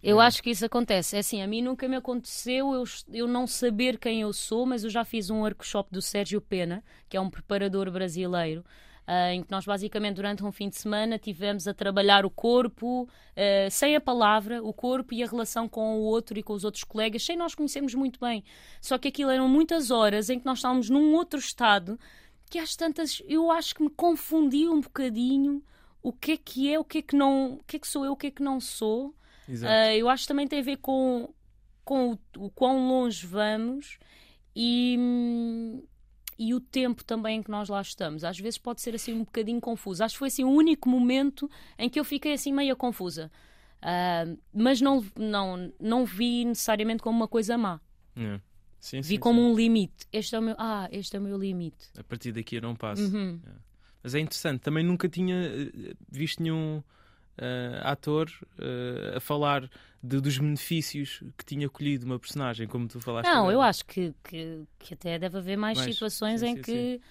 Eu 0.04 0.22
é. 0.22 0.26
acho 0.26 0.44
que 0.44 0.50
isso 0.50 0.66
acontece. 0.66 1.16
É 1.16 1.20
assim, 1.20 1.42
a 1.42 1.48
mim 1.48 1.62
nunca 1.62 1.88
me 1.88 1.96
aconteceu 1.96 2.74
eu, 2.74 2.84
eu 3.12 3.28
não 3.28 3.48
saber 3.48 3.98
quem 3.98 4.22
eu 4.22 4.34
sou, 4.34 4.66
mas 4.66 4.84
eu 4.84 4.90
já 4.90 5.06
fiz 5.06 5.30
um 5.30 5.40
workshop 5.40 5.90
do 5.92 6.02
Sérgio 6.02 6.42
Pena, 6.42 6.84
que 7.10 7.18
é 7.18 7.22
um 7.22 7.30
preparador 7.30 7.90
brasileiro, 7.90 8.64
em 9.32 9.44
que 9.44 9.52
nós 9.52 9.66
basicamente 9.66 10.16
durante 10.16 10.44
um 10.44 10.52
fim 10.52 10.70
de 10.70 10.78
semana 10.78 11.20
tivemos 11.20 11.68
a 11.68 11.74
trabalhar 11.74 12.26
o 12.26 12.30
corpo, 12.30 13.04
uh, 13.04 13.72
sem 13.72 13.96
a 13.96 14.02
palavra, 14.02 14.64
o 14.64 14.74
corpo 14.74 15.14
e 15.14 15.22
a 15.24 15.28
relação 15.28 15.68
com 15.68 16.00
o 16.00 16.04
outro 16.04 16.38
e 16.38 16.44
com 16.44 16.54
os 16.54 16.64
outros 16.64 16.84
colegas, 16.84 17.24
sem 17.24 17.36
nós 17.36 17.54
conhecermos 17.54 17.94
muito 17.94 18.20
bem. 18.20 18.44
Só 18.82 18.98
que 18.98 19.10
aquilo 19.10 19.30
eram 19.30 19.48
muitas 19.48 19.92
horas 19.92 20.30
em 20.30 20.40
que 20.40 20.46
nós 20.46 20.60
estávamos 20.60 20.90
num 20.90 21.14
outro 21.14 21.40
estado 21.40 22.00
que 22.50 22.60
às 22.60 22.76
tantas 22.76 23.22
eu 23.28 23.52
acho 23.52 23.74
que 23.76 23.84
me 23.84 23.90
confundia 23.90 24.72
um 24.72 24.80
bocadinho 24.80 25.64
o 26.04 26.12
que 26.12 26.34
é 26.34 26.38
que 26.38 26.72
é, 26.72 26.78
o 26.78 26.84
que 26.84 27.00
é 27.00 27.02
que 27.02 27.16
não, 27.16 27.54
o 27.54 27.64
que 27.64 27.78
é 27.78 27.80
que 27.80 27.88
sou 27.88 28.06
eu, 28.06 28.12
o 28.12 28.18
que 28.18 28.28
é 28.28 28.32
que 28.32 28.44
não 28.44 28.60
sou. 28.60 29.16
Uh, 29.48 29.96
eu 29.98 30.10
acho 30.10 30.24
que 30.24 30.28
também 30.28 30.48
tem 30.48 30.60
a 30.60 30.64
ver 30.64 30.78
com, 30.78 31.34
com 31.84 32.12
o, 32.12 32.20
o 32.46 32.50
quão 32.52 32.88
longe 32.88 33.26
vamos 33.26 33.98
e, 34.56 34.96
hum, 35.00 35.84
e 36.48 36.54
o 36.54 36.60
tempo 36.60 37.04
também 37.04 37.40
em 37.40 37.44
que 37.44 37.50
nós 37.50 37.70
lá 37.70 37.82
estamos. 37.82 38.24
Às 38.24 38.40
vezes 38.40 38.58
pode 38.58 38.82
ser 38.82 38.96
assim 38.96 39.14
um 39.14 39.24
bocadinho 39.24 39.62
confuso. 39.62 40.04
Acho 40.04 40.16
que 40.16 40.20
foi 40.20 40.28
assim 40.28 40.44
o 40.44 40.50
único 40.50 40.90
momento 40.90 41.50
em 41.78 41.90
que 41.90 42.00
eu 42.00 42.04
fiquei 42.04 42.34
assim 42.34 42.52
meio 42.52 42.76
confusa. 42.76 43.32
Uh, 43.82 44.38
mas 44.54 44.82
não, 44.82 45.06
não, 45.18 45.74
não 45.80 46.06
vi 46.06 46.46
necessariamente 46.46 47.02
como 47.02 47.18
uma 47.18 47.28
coisa 47.28 47.58
má. 47.58 47.80
É. 48.16 48.40
Sim, 48.80 49.02
vi 49.02 49.16
sim, 49.16 49.20
como 49.20 49.40
sim. 49.40 49.48
um 49.48 49.56
limite. 49.56 50.06
Este 50.12 50.36
é 50.36 50.40
o 50.40 50.42
meu, 50.42 50.56
ah, 50.58 50.90
este 50.92 51.16
é 51.16 51.20
o 51.20 51.24
meu 51.24 51.38
limite. 51.38 51.90
A 51.98 52.04
partir 52.04 52.34
daqui 52.34 52.58
eu 52.58 52.62
não 52.62 52.76
passo. 52.76 53.02
Uhum. 53.04 53.40
É. 53.46 53.52
Mas 54.04 54.16
é 54.16 54.20
interessante. 54.20 54.60
Também 54.60 54.84
nunca 54.84 55.08
tinha 55.08 55.36
eh, 55.36 55.94
visto 56.10 56.44
nenhum 56.44 56.84
ator 57.84 58.30
uh, 58.60 59.18
a 59.18 59.20
falar 59.20 59.70
de, 60.02 60.20
dos 60.20 60.38
benefícios 60.38 61.24
que 61.38 61.46
tinha 61.46 61.70
colhido 61.70 62.06
uma 62.06 62.20
personagem, 62.20 62.68
como 62.68 62.88
tu 62.88 63.00
falaste. 63.00 63.28
Não, 63.28 63.42
agora. 63.42 63.54
eu 63.54 63.62
acho 63.62 63.86
que, 63.86 64.14
que, 64.24 64.64
que, 64.80 64.94
até 64.94 65.18
deve 65.18 65.38
haver 65.38 65.58
mais, 65.58 65.78
Mais, 65.78 65.94
situações 65.94 66.42
sim, 66.42 66.48
em 66.48 66.56
sim, 66.58 66.62
que 66.62 67.02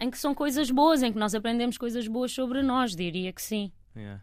em 0.00 0.10
que 0.10 0.18
são 0.18 0.34
coisas 0.34 0.70
boas, 0.70 1.02
em 1.02 1.12
que 1.12 1.18
nós 1.18 1.34
aprendemos 1.34 1.76
coisas 1.76 2.06
boas 2.06 2.30
sobre 2.30 2.62
nós, 2.62 2.94
diria 2.94 3.32
que 3.32 3.42
sim. 3.42 3.72
Yeah. 3.96 4.22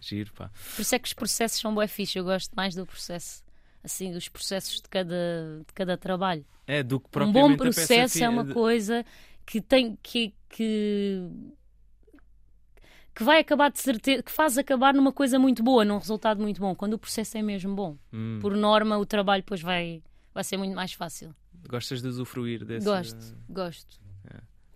Giro, 0.00 0.32
pá. 0.32 0.50
Por 0.74 0.82
isso 0.82 0.94
é 0.94 0.98
que 0.98 1.08
os 1.08 1.14
processos 1.14 1.60
são 1.60 1.74
bué 1.74 1.88
fixe, 1.88 2.18
eu 2.18 2.24
gosto 2.24 2.54
mais 2.54 2.74
do 2.74 2.86
processo, 2.86 3.42
assim, 3.82 4.12
dos 4.12 4.28
processos 4.28 4.76
de 4.80 4.88
cada, 4.88 5.64
de 5.66 5.72
cada 5.74 5.96
trabalho. 5.96 6.44
É, 6.66 6.82
do 6.82 7.00
que 7.00 7.06
Um 7.06 7.10
propriamente 7.10 7.56
bom 7.56 7.64
a 7.64 7.66
peça 7.66 7.86
processo 7.86 8.18
fi- 8.18 8.24
é 8.24 8.28
uma 8.28 8.46
coisa 8.46 9.04
que 9.44 9.60
tem 9.60 9.98
que, 10.02 10.34
que 10.48 11.28
que 13.16 13.24
vai 13.24 13.40
acabar 13.40 13.70
de 13.70 13.80
certeza, 13.80 14.22
que 14.22 14.30
faz 14.30 14.58
acabar 14.58 14.92
numa 14.92 15.10
coisa 15.10 15.38
muito 15.38 15.62
boa, 15.62 15.86
num 15.86 15.96
resultado 15.96 16.38
muito 16.40 16.60
bom, 16.60 16.74
quando 16.74 16.92
o 16.92 16.98
processo 16.98 17.38
é 17.38 17.42
mesmo 17.42 17.74
bom. 17.74 17.96
Hum, 18.12 18.38
Por 18.42 18.54
norma, 18.54 18.98
o 18.98 19.06
trabalho 19.06 19.42
depois 19.42 19.62
vai, 19.62 20.02
vai 20.34 20.44
ser 20.44 20.58
muito 20.58 20.74
mais 20.76 20.92
fácil. 20.92 21.34
Gostas 21.66 22.02
de 22.02 22.08
usufruir 22.08 22.62
desse. 22.64 22.84
Gosto, 22.86 23.34
gosto. 23.48 23.98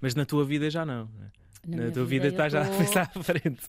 Mas 0.01 0.15
na 0.15 0.25
tua 0.25 0.43
vida 0.47 0.71
já 0.71 0.87
não. 0.87 1.05
né? 1.19 1.31
Na, 1.67 1.85
Na, 1.85 1.91
tua 1.91 2.07
vida 2.07 2.29
eu 2.29 2.31
estás 2.31 2.51
já 2.55 2.63
a 2.63 2.65
pensar 2.75 3.11
à 3.15 3.23
frente. 3.23 3.61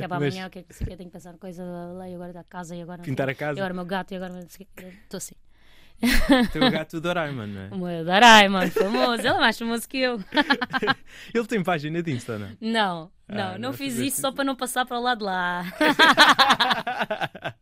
É 0.00 0.06
para 0.06 0.20
Mas 0.20 0.32
amanhã, 0.34 0.46
o 0.46 0.50
que 0.50 0.60
é 0.60 0.62
que, 0.62 0.72
sei 0.72 0.86
que 0.86 0.96
tenho 0.96 1.10
que 1.10 1.12
pensar 1.14 1.36
coisa 1.36 1.64
lá 1.64 2.08
e 2.08 2.14
agora 2.14 2.32
da 2.32 2.44
casa 2.44 2.76
e 2.76 2.80
agora. 2.80 2.98
não 2.98 3.04
pintar 3.04 3.28
a 3.28 3.34
casa. 3.34 3.58
E 3.58 3.60
agora 3.60 3.72
o 3.72 3.76
meu 3.76 3.84
gato 3.84 4.12
e 4.12 4.16
agora. 4.16 4.32
não. 4.32 4.38
Estou 4.40 5.18
assim. 5.18 5.34
Teu 6.52 6.70
gato 6.70 7.00
Doraemon, 7.00 7.46
não 7.48 7.60
é? 7.60 7.68
O 7.74 7.78
meu 7.78 8.04
Doraemon, 8.04 8.70
famoso. 8.70 9.20
Ele 9.22 9.28
é 9.28 9.38
mais 9.40 9.58
famoso 9.58 9.88
que 9.88 9.98
eu. 9.98 10.18
Ele 11.34 11.46
tem 11.46 11.62
página 11.62 12.00
de 12.02 12.12
Insta, 12.12 12.38
não? 12.38 12.46
é? 12.46 12.56
Não, 13.30 13.40
Ah, 13.40 13.52
não, 13.52 13.58
não 13.58 13.72
fiz 13.72 13.96
isso 13.98 14.20
só 14.20 14.32
para 14.32 14.44
não 14.44 14.56
passar 14.56 14.84
para 14.86 14.98
o 14.98 15.02
lado 15.02 15.18
de 15.18 15.24
lá. 15.24 15.64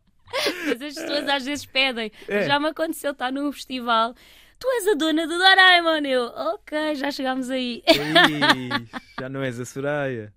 Mas 0.65 0.81
as 0.81 0.93
pessoas 0.95 1.27
às 1.27 1.45
vezes 1.45 1.65
pedem. 1.65 2.11
É. 2.27 2.43
Já 2.43 2.59
me 2.59 2.67
aconteceu 2.69 3.11
estar 3.11 3.31
num 3.31 3.51
festival. 3.51 4.13
Tu 4.59 4.67
és 4.67 4.87
a 4.89 4.93
dona 4.95 5.25
do 5.27 5.37
Doraemon. 5.37 6.05
Eu, 6.05 6.23
ok, 6.25 6.95
já 6.95 7.11
chegámos 7.11 7.49
aí. 7.49 7.81
Ih, 7.87 8.89
já 9.19 9.29
não 9.29 9.41
és 9.41 9.59
a 9.59 9.65
Soraya. 9.65 10.33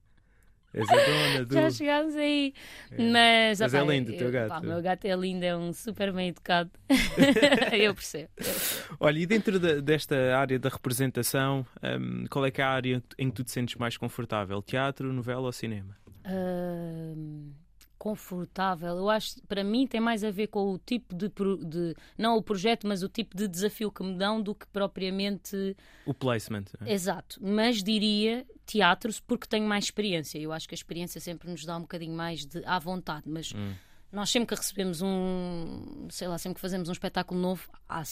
És 0.75 0.89
a 0.89 0.95
dona 0.95 1.45
do. 1.47 1.55
Já 1.55 1.71
chegámos 1.71 2.15
aí. 2.17 2.55
É. 2.91 2.97
Mas, 3.11 3.61
Mas 3.61 3.75
opá, 3.75 3.83
é 3.83 3.87
lindo 3.97 4.13
o 4.13 4.17
teu 4.17 4.27
eu- 4.29 4.33
gato. 4.33 4.49
pá, 4.49 4.59
o 4.61 4.65
meu 4.65 4.81
gato 4.83 5.05
é 5.05 5.15
lindo, 5.17 5.45
é 5.45 5.57
um 5.57 5.73
super 5.73 6.13
bem 6.13 6.29
educado. 6.29 6.71
eu 7.79 7.95
percebo. 7.95 8.31
eu 8.37 8.45
percebo. 8.45 8.97
Olha, 9.01 9.19
e 9.19 9.27
dentro 9.27 9.61
da- 9.61 9.81
desta 9.81 10.37
área 10.37 10.59
da 10.59 10.69
representação, 10.69 11.67
hum, 11.83 12.25
qual 12.31 12.47
é 12.47 12.51
que 12.51 12.61
é 12.61 12.65
a 12.65 12.71
área 12.71 13.03
em 13.19 13.29
que 13.29 13.37
tu 13.37 13.45
te 13.45 13.51
sentes 13.51 13.77
mais 13.77 13.97
confortável? 13.97 14.63
Teatro, 14.63 15.13
novela 15.13 15.43
ou 15.43 15.53
cinema? 15.53 15.97
Ahm, 16.25 17.53
confortável, 17.99 18.97
eu 18.97 19.09
acho 19.09 19.41
para 19.47 19.63
mim 19.63 19.87
tem 19.87 20.01
mais 20.01 20.25
a 20.25 20.31
ver 20.33 20.49
com 20.49 20.73
o 20.73 20.79
tipo 20.79 21.15
de, 21.15 21.29
de 21.29 21.95
não 22.19 22.37
o 22.37 22.43
projeto, 22.43 22.85
mas 22.87 23.03
o 23.03 23.09
tipo 23.09 23.37
de 23.37 23.47
desafio 23.47 23.93
que 23.93 24.03
me 24.03 24.17
dão 24.19 24.43
do 24.43 24.55
que 24.57 24.67
propriamente 24.67 25.77
O 26.05 26.13
placement. 26.13 26.65
é? 26.85 26.93
exato. 26.93 27.39
Mas 27.41 27.81
diria 27.83 28.45
teatro 28.67 29.11
porque 29.27 29.47
tenho 29.47 29.67
mais 29.67 29.85
experiência. 29.85 30.39
Eu 30.39 30.53
acho 30.53 30.69
que 30.69 30.75
a 30.75 30.77
experiência 30.77 31.21
sempre 31.21 31.51
nos 31.51 31.65
dá 31.65 31.77
um 31.77 31.83
bocadinho 31.83 32.15
mais 32.15 32.45
de 32.47 32.65
à 32.65 32.79
vontade, 32.79 33.25
mas 33.27 33.53
Hum. 33.55 33.75
nós 34.11 34.31
sempre 34.31 34.55
que 34.55 34.61
recebemos 34.61 35.03
um, 35.03 36.09
sei 36.11 36.29
lá, 36.29 36.39
sempre 36.39 36.55
que 36.57 36.61
fazemos 36.61 36.89
um 36.89 36.93
espetáculo 36.93 37.41
novo, 37.41 37.69
há, 37.89 38.03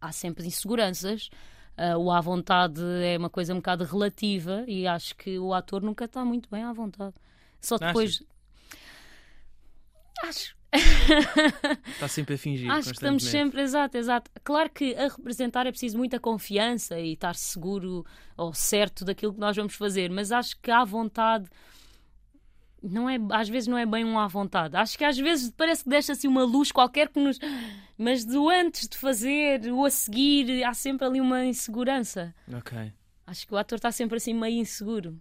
há 0.00 0.12
sempre 0.12 0.46
inseguranças. 0.46 1.30
Ah, 1.76 1.96
o 1.96 2.10
à 2.10 2.20
vontade 2.20 2.82
é 3.02 3.16
uma 3.16 3.30
coisa 3.30 3.54
um 3.54 3.56
bocado 3.56 3.84
relativa 3.84 4.64
e 4.68 4.86
acho 4.86 5.16
que 5.16 5.38
o 5.38 5.54
ator 5.54 5.82
nunca 5.82 6.04
está 6.04 6.24
muito 6.24 6.48
bem 6.50 6.62
à 6.62 6.72
vontade. 6.72 7.14
Só 7.60 7.78
depois. 7.78 8.22
Acho. 10.22 10.54
Está 10.72 12.08
sempre 12.08 12.34
a 12.34 12.38
fingir. 12.38 12.70
Acho 12.70 12.88
que 12.88 12.94
estamos 12.94 13.24
sempre, 13.24 13.60
exato, 13.60 13.96
exato. 13.96 14.30
Claro 14.42 14.70
que 14.70 14.94
a 14.94 15.08
representar 15.08 15.66
é 15.66 15.70
preciso 15.70 15.98
muita 15.98 16.18
confiança 16.18 16.98
e 16.98 17.12
estar 17.12 17.34
seguro 17.34 18.06
ou 18.36 18.54
certo 18.54 19.04
daquilo 19.04 19.34
que 19.34 19.40
nós 19.40 19.54
vamos 19.56 19.74
fazer, 19.74 20.10
mas 20.10 20.32
acho 20.32 20.58
que 20.60 20.70
à 20.70 20.84
vontade 20.84 21.48
não 22.82 23.08
é, 23.08 23.16
às 23.30 23.48
vezes 23.48 23.68
não 23.68 23.78
é 23.78 23.86
bem 23.86 24.04
um 24.04 24.18
à 24.18 24.26
vontade. 24.26 24.76
Acho 24.76 24.98
que 24.98 25.04
às 25.04 25.16
vezes 25.16 25.50
parece 25.56 25.84
que 25.84 25.90
deixa 25.90 26.12
assim 26.12 26.26
uma 26.26 26.44
luz 26.44 26.72
qualquer 26.72 27.08
que 27.08 27.20
nos. 27.20 27.38
Mas 27.96 28.24
do 28.24 28.48
antes 28.48 28.88
de 28.88 28.96
fazer, 28.96 29.70
o 29.72 29.84
a 29.84 29.90
seguir, 29.90 30.64
há 30.64 30.74
sempre 30.74 31.06
ali 31.06 31.20
uma 31.20 31.44
insegurança. 31.44 32.34
Ok. 32.52 32.92
Acho 33.26 33.46
que 33.46 33.54
o 33.54 33.56
ator 33.56 33.76
está 33.76 33.92
sempre 33.92 34.16
assim 34.16 34.34
meio 34.34 34.56
inseguro. 34.60 35.20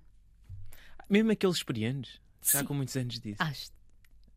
Mesmo 1.08 1.32
aqueles 1.32 1.58
experientes, 1.58 2.20
já 2.42 2.60
Sim. 2.60 2.66
com 2.66 2.74
muitos 2.74 2.96
anos 2.96 3.20
disso. 3.20 3.44
Acho, 3.44 3.70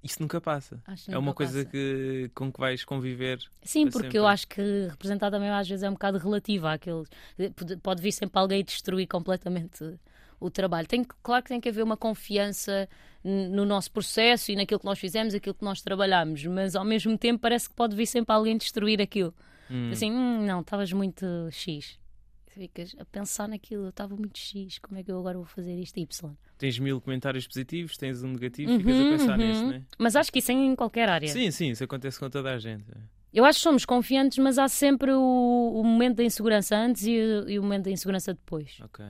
Isso 0.05 0.21
nunca 0.21 0.38
passa. 0.40 0.79
acho 0.87 1.11
é 1.11 1.17
uma 1.17 1.33
coisa 1.33 1.61
passa. 1.61 1.71
que, 1.71 2.31
com 2.35 2.53
que 2.53 2.61
vais 2.61 2.85
conviver. 2.85 3.38
Sim, 3.62 3.87
porque 3.88 4.09
sempre. 4.09 4.19
eu 4.19 4.27
acho 4.27 4.47
que 4.47 4.61
representar 4.90 5.31
também 5.31 5.49
às 5.49 5.67
vezes 5.67 5.83
é 5.83 5.88
um 5.88 5.95
bocado 5.95 6.19
relativo 6.19 6.67
àquele. 6.67 7.05
Pode, 7.57 7.77
pode 7.79 8.03
vir 8.03 8.12
sempre 8.12 8.38
alguém 8.38 8.61
e 8.61 8.62
destruir 8.62 9.07
completamente 9.07 9.99
o 10.38 10.51
trabalho. 10.51 10.87
Tem, 10.87 11.03
claro 11.23 11.43
que 11.43 11.49
tem 11.49 11.59
que 11.61 11.71
haver 11.71 11.83
uma 11.83 11.97
confiança 11.97 12.87
no 13.25 13.64
nosso 13.64 13.90
processo 13.90 14.53
e 14.53 14.57
naquilo 14.57 14.79
que 14.79 14.85
nós 14.85 14.99
fizemos, 14.99 15.33
aquilo 15.35 15.55
que 15.55 15.64
nós 15.64 15.81
trabalhamos, 15.81 16.45
mas 16.45 16.77
ao 16.77 16.85
mesmo 16.85 17.17
tempo 17.17 17.40
parece 17.40 17.71
que 17.71 17.75
pode 17.75 17.97
vir 17.97 18.05
sempre 18.05 18.35
alguém 18.35 18.59
destruir 18.59 19.01
aquilo. 19.01 19.33
Hum. 19.71 19.90
Assim, 19.90 20.12
"Hum, 20.12 20.45
não, 20.45 20.61
estavas 20.61 20.93
muito 20.93 21.25
X. 21.51 21.99
Ficas 22.55 22.95
a 23.01 23.05
pensar 23.05 23.49
naquilo, 23.49 23.85
eu 23.85 23.88
estava 23.88 24.14
muito 24.14 24.38
X, 24.38 24.79
como 24.79 24.97
é 24.99 25.03
que 25.03 25.11
eu 25.11 25.19
agora 25.19 25.37
vou 25.37 25.45
fazer 25.47 25.75
isto 25.75 25.99
Y? 25.99 26.33
Tens 26.57 26.79
mil 26.79 27.01
comentários 27.01 27.47
positivos, 27.49 27.97
tens 27.97 28.23
um 28.23 28.29
negativo, 28.33 28.77
ficas 28.79 28.97
a 29.01 29.03
Uhum, 29.03 29.09
pensar 29.09 29.38
uhum. 29.38 29.47
nisso, 29.49 29.67
né? 29.67 29.83
Mas 29.99 30.14
acho 30.14 30.33
que 30.33 30.38
isso 30.38 30.53
é 30.53 30.55
em 30.55 30.77
qualquer 30.77 31.09
área. 31.09 31.27
Sim, 31.29 31.51
sim, 31.51 31.71
isso 31.71 31.83
acontece 31.83 32.19
com 32.21 32.31
toda 32.31 32.53
a 32.55 32.59
gente. 32.59 32.85
Eu 33.33 33.45
acho 33.45 33.59
que 33.59 33.62
somos 33.64 33.85
confiantes, 33.85 34.38
mas 34.38 34.57
há 34.57 34.69
sempre 34.69 35.11
o, 35.12 35.21
o 35.75 35.83
momento 35.83 36.17
da 36.19 36.23
insegurança 36.23 36.77
antes 36.77 37.05
e, 37.07 37.19
o- 37.19 37.51
e 37.51 37.59
o 37.59 37.62
momento 37.62 37.87
da 37.87 37.90
insegurança 37.90 38.33
depois. 38.33 38.79
Ok. 38.81 39.05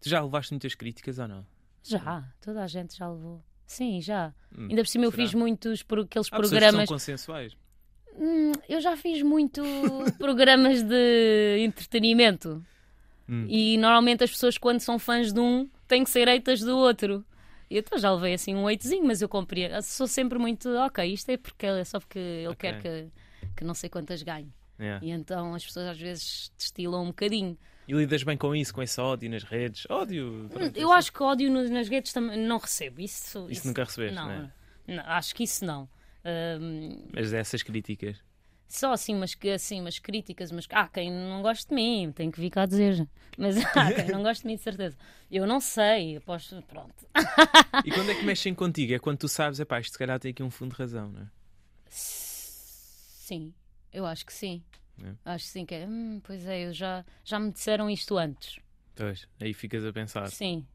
Tu 0.00 0.08
já 0.08 0.22
levaste 0.22 0.52
muitas 0.52 0.76
críticas 0.76 1.18
ou 1.18 1.26
não? 1.26 1.44
Já, 1.82 2.32
toda 2.40 2.62
a 2.62 2.66
gente 2.68 2.96
já 2.96 3.10
levou. 3.10 3.42
Sim, 3.66 4.00
já. 4.00 4.32
Hum, 4.56 4.68
Ainda 4.70 4.82
por 4.82 4.86
cima 4.88 5.04
eu 5.06 5.10
será? 5.10 5.22
fiz 5.24 5.34
muitos 5.34 5.82
por 5.82 5.98
aqueles 6.00 6.28
Há 6.28 6.30
que 6.30 6.36
programas. 6.36 6.86
são 6.88 6.94
consensuais. 6.94 7.56
Hum, 8.18 8.52
eu 8.68 8.80
já 8.80 8.96
fiz 8.96 9.22
muito 9.22 9.62
programas 10.18 10.82
de 10.82 11.58
entretenimento. 11.60 12.64
Hum. 13.28 13.46
E 13.48 13.78
normalmente 13.78 14.24
as 14.24 14.30
pessoas, 14.30 14.58
quando 14.58 14.80
são 14.80 14.98
fãs 14.98 15.32
de 15.32 15.40
um, 15.40 15.68
têm 15.88 16.04
que 16.04 16.10
ser 16.10 16.28
eitas 16.28 16.60
do 16.60 16.76
outro. 16.76 17.24
E 17.70 17.78
então 17.78 17.96
já 17.98 18.12
levei 18.12 18.34
assim 18.34 18.54
um 18.54 18.64
oitozinho, 18.64 19.04
mas 19.06 19.22
eu 19.22 19.28
compreendo. 19.28 19.80
Sou 19.82 20.06
sempre 20.06 20.38
muito, 20.38 20.68
ok, 20.68 21.10
isto 21.12 21.30
é 21.30 21.36
porque 21.36 21.64
é 21.66 21.84
só 21.84 21.98
porque 21.98 22.18
ele 22.18 22.48
Ok. 22.48 22.70
quer 22.70 22.82
que, 22.82 23.08
que 23.56 23.64
não 23.64 23.72
sei 23.74 23.88
quantas 23.88 24.22
ganhe. 24.22 24.52
Yeah. 24.78 25.04
E 25.04 25.10
então 25.10 25.54
as 25.54 25.64
pessoas 25.64 25.86
às 25.86 25.98
vezes 25.98 26.52
destilam 26.58 27.04
um 27.04 27.06
bocadinho. 27.06 27.56
E 27.88 27.92
lidas 27.94 28.22
bem 28.22 28.36
com 28.36 28.54
isso, 28.54 28.74
com 28.74 28.82
esse 28.82 29.00
ódio 29.00 29.30
nas 29.30 29.42
redes? 29.42 29.86
Ódio? 29.88 30.48
pronto, 30.52 30.76
eu 30.76 30.82
isso- 30.88 30.92
acho 30.92 31.12
que 31.12 31.22
ódio 31.22 31.50
nas 31.70 31.88
redes 31.88 32.12
também 32.12 32.38
não 32.38 32.58
recebo. 32.58 33.00
Isso, 33.00 33.46
Isso 33.48 33.66
nunca 33.66 33.84
recebeste, 33.84 34.14
não, 34.16 34.26
não 34.26 34.32
é? 34.32 34.50
não, 34.96 35.02
acho 35.06 35.34
que 35.34 35.44
isso 35.44 35.64
não. 35.64 35.88
Mas 37.12 37.32
essas 37.32 37.62
críticas. 37.62 38.18
só 38.68 38.92
assim 38.92 39.14
umas, 39.14 39.36
assim 39.54 39.80
umas 39.80 39.98
críticas, 39.98 40.50
mas 40.52 40.66
ah, 40.70 40.88
quem 40.88 41.10
não 41.10 41.42
gosta 41.42 41.68
de 41.68 41.74
mim 41.74 42.12
tem 42.14 42.30
que 42.30 42.40
vir 42.40 42.50
cá 42.50 42.64
dizer. 42.66 43.06
Mas 43.36 43.56
ah, 43.76 43.92
quem 43.92 44.06
não 44.08 44.22
gosta 44.22 44.42
de 44.42 44.48
mim, 44.48 44.56
de 44.56 44.62
certeza. 44.62 44.96
Eu 45.30 45.46
não 45.46 45.60
sei, 45.60 46.16
aposto, 46.16 46.62
pronto. 46.68 46.94
E 47.84 47.90
quando 47.90 48.10
é 48.10 48.14
que 48.14 48.24
mexem 48.24 48.54
contigo? 48.54 48.94
É 48.94 48.98
quando 48.98 49.18
tu 49.18 49.28
sabes, 49.28 49.58
é 49.60 49.64
pá, 49.64 49.80
isto 49.80 49.92
se 49.92 49.98
calhar 49.98 50.18
tem 50.20 50.30
aqui 50.30 50.42
um 50.42 50.50
fundo 50.50 50.72
de 50.74 50.78
razão, 50.78 51.10
não 51.10 51.22
é? 51.22 51.26
Sim, 51.88 53.52
eu 53.92 54.04
acho 54.06 54.24
que 54.26 54.32
sim. 54.32 54.62
É. 55.02 55.12
Acho 55.24 55.44
que 55.46 55.50
sim, 55.50 55.66
que 55.66 55.74
é. 55.74 55.86
"Hum, 55.86 56.20
pois 56.22 56.46
é, 56.46 56.66
eu 56.66 56.72
já, 56.72 57.04
já 57.24 57.38
me 57.38 57.50
disseram 57.50 57.88
isto 57.90 58.16
antes. 58.18 58.58
Pois, 58.94 59.26
aí 59.40 59.52
ficas 59.54 59.84
a 59.84 59.92
pensar. 59.92 60.28
Sim, 60.28 60.66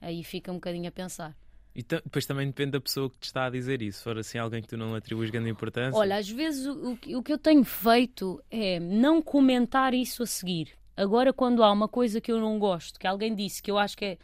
aí 0.00 0.22
fica 0.22 0.50
um 0.52 0.56
bocadinho 0.56 0.88
a 0.88 0.92
pensar. 0.92 1.34
E 1.74 1.82
depois 1.82 2.26
também 2.26 2.46
depende 2.46 2.72
da 2.72 2.80
pessoa 2.80 3.08
que 3.08 3.18
te 3.18 3.24
está 3.24 3.46
a 3.46 3.50
dizer 3.50 3.80
isso. 3.80 3.98
Se 3.98 4.04
for 4.04 4.18
assim 4.18 4.36
alguém 4.38 4.60
que 4.60 4.68
tu 4.68 4.76
não 4.76 4.94
atribuis 4.94 5.30
grande 5.30 5.48
importância. 5.48 5.98
Olha, 5.98 6.16
às 6.16 6.28
vezes 6.28 6.66
o, 6.66 6.92
o 6.92 6.96
que- 6.98 7.16
o 7.16 7.22
que 7.22 7.32
eu 7.32 7.38
tenho 7.38 7.64
feito 7.64 8.42
é 8.50 8.78
não 8.78 9.22
comentar 9.22 9.94
isso 9.94 10.22
a 10.22 10.26
seguir. 10.26 10.68
Agora, 10.94 11.32
quando 11.32 11.62
há 11.64 11.72
uma 11.72 11.88
coisa 11.88 12.20
que 12.20 12.30
eu 12.30 12.38
não 12.38 12.58
gosto, 12.58 13.00
que 13.00 13.06
alguém 13.06 13.34
disse 13.34 13.62
que 13.62 13.70
eu 13.70 13.78
acho 13.78 13.96
que 13.96 14.04
é. 14.04 14.18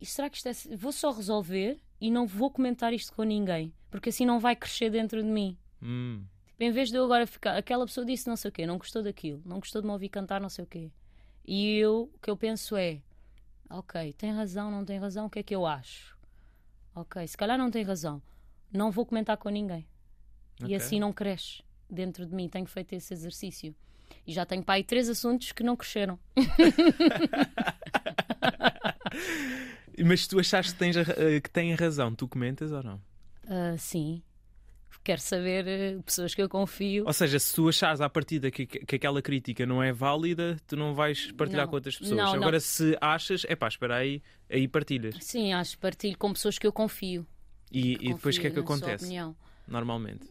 E 0.00 0.06
será 0.06 0.28
que 0.28 0.36
isto 0.38 0.48
é. 0.48 0.76
Vou 0.76 0.90
só 0.92 1.12
resolver 1.12 1.78
e 2.00 2.10
não 2.10 2.26
vou 2.26 2.50
comentar 2.50 2.92
isto 2.92 3.12
com 3.12 3.22
ninguém, 3.22 3.72
porque 3.90 4.08
assim 4.08 4.26
não 4.26 4.40
vai 4.40 4.56
crescer 4.56 4.90
dentro 4.90 5.22
de 5.22 5.28
mim. 5.28 5.56
Hum, 5.82 6.24
Tipo, 6.48 6.64
em 6.64 6.70
vez 6.72 6.90
de 6.90 6.96
eu 6.96 7.04
agora 7.04 7.26
ficar. 7.26 7.56
Aquela 7.56 7.86
pessoa 7.86 8.04
disse 8.04 8.26
não 8.28 8.36
sei 8.36 8.48
o 8.48 8.52
quê, 8.52 8.66
não 8.66 8.76
gostou 8.78 9.02
daquilo, 9.02 9.40
não 9.46 9.60
gostou 9.60 9.80
de 9.80 9.86
me 9.86 9.92
ouvir 9.92 10.08
cantar 10.08 10.40
não 10.40 10.48
sei 10.48 10.64
o 10.64 10.66
quê. 10.66 10.90
E 11.46 11.76
eu, 11.76 12.10
o 12.14 12.18
que 12.20 12.28
eu 12.30 12.36
penso 12.36 12.76
é: 12.76 13.00
ok, 13.70 14.12
tem 14.14 14.32
razão, 14.32 14.70
não 14.70 14.84
tem 14.84 14.98
razão, 14.98 15.26
o 15.26 15.30
que 15.30 15.38
é 15.38 15.42
que 15.42 15.54
eu 15.54 15.64
acho? 15.64 16.18
Ok, 16.94 17.26
se 17.26 17.36
calhar 17.36 17.58
não 17.58 17.70
tem 17.70 17.82
razão, 17.82 18.22
não 18.72 18.90
vou 18.90 19.06
comentar 19.06 19.36
com 19.36 19.48
ninguém. 19.48 19.86
ok. 20.60 20.70
E 20.70 20.74
assim 20.74 21.00
não 21.00 21.12
cresce 21.12 21.62
dentro 21.88 22.26
de 22.26 22.34
mim. 22.34 22.48
Tenho 22.48 22.66
feito 22.66 22.94
esse 22.94 23.12
exercício. 23.12 23.74
E 24.26 24.32
já 24.32 24.44
tenho 24.44 24.64
aí 24.66 24.84
três 24.84 25.08
assuntos 25.08 25.52
que 25.52 25.62
não 25.62 25.76
cresceram. 25.76 26.18
Mas 30.04 30.22
se 30.22 30.28
tu 30.28 30.38
achas 30.38 30.72
que, 30.72 30.78
tens 30.78 30.96
eh, 30.96 31.40
que 31.40 31.50
têm 31.50 31.74
razão, 31.74 32.14
tu 32.14 32.26
comentas 32.26 32.72
ou 32.72 32.82
não? 32.82 33.00
Ah, 33.46 33.76
sim. 33.76 34.22
Quero 35.02 35.20
saber 35.20 35.66
eh, 35.66 35.98
pessoas 36.04 36.34
que 36.34 36.42
eu 36.42 36.48
confio. 36.48 37.04
Ou 37.06 37.12
seja, 37.12 37.38
se 37.38 37.54
tu 37.54 37.68
achares 37.68 38.00
à 38.02 38.08
partida 38.10 38.50
que, 38.50 38.66
que 38.66 38.96
aquela 38.96 39.22
crítica 39.22 39.64
não 39.64 39.82
é 39.82 39.92
válida, 39.92 40.58
tu 40.66 40.76
não 40.76 40.94
vais 40.94 41.32
partilhar 41.32 41.64
Não. 41.64 41.70
com 41.70 41.76
outras 41.76 41.96
pessoas. 41.96 42.16
Não, 42.18 42.26
não. 42.26 42.34
Agora, 42.34 42.60
se 42.60 42.96
achas, 43.00 43.46
é 43.48 43.56
pá, 43.56 43.68
espera 43.68 43.96
aí, 43.96 44.22
aí 44.50 44.68
partilhas. 44.68 45.16
Sim, 45.20 45.54
acho 45.54 45.72
que 45.72 45.78
partilho 45.78 46.18
com 46.18 46.32
pessoas 46.32 46.58
que 46.58 46.66
eu 46.66 46.72
confio. 46.72 47.26
E, 47.72 47.94
e 47.94 48.14
depois 48.14 48.36
o 48.36 48.40
que 48.40 48.46
é 48.48 48.50
que 48.50 48.58
acontece? 48.58 49.08
Normalmente. 49.66 50.28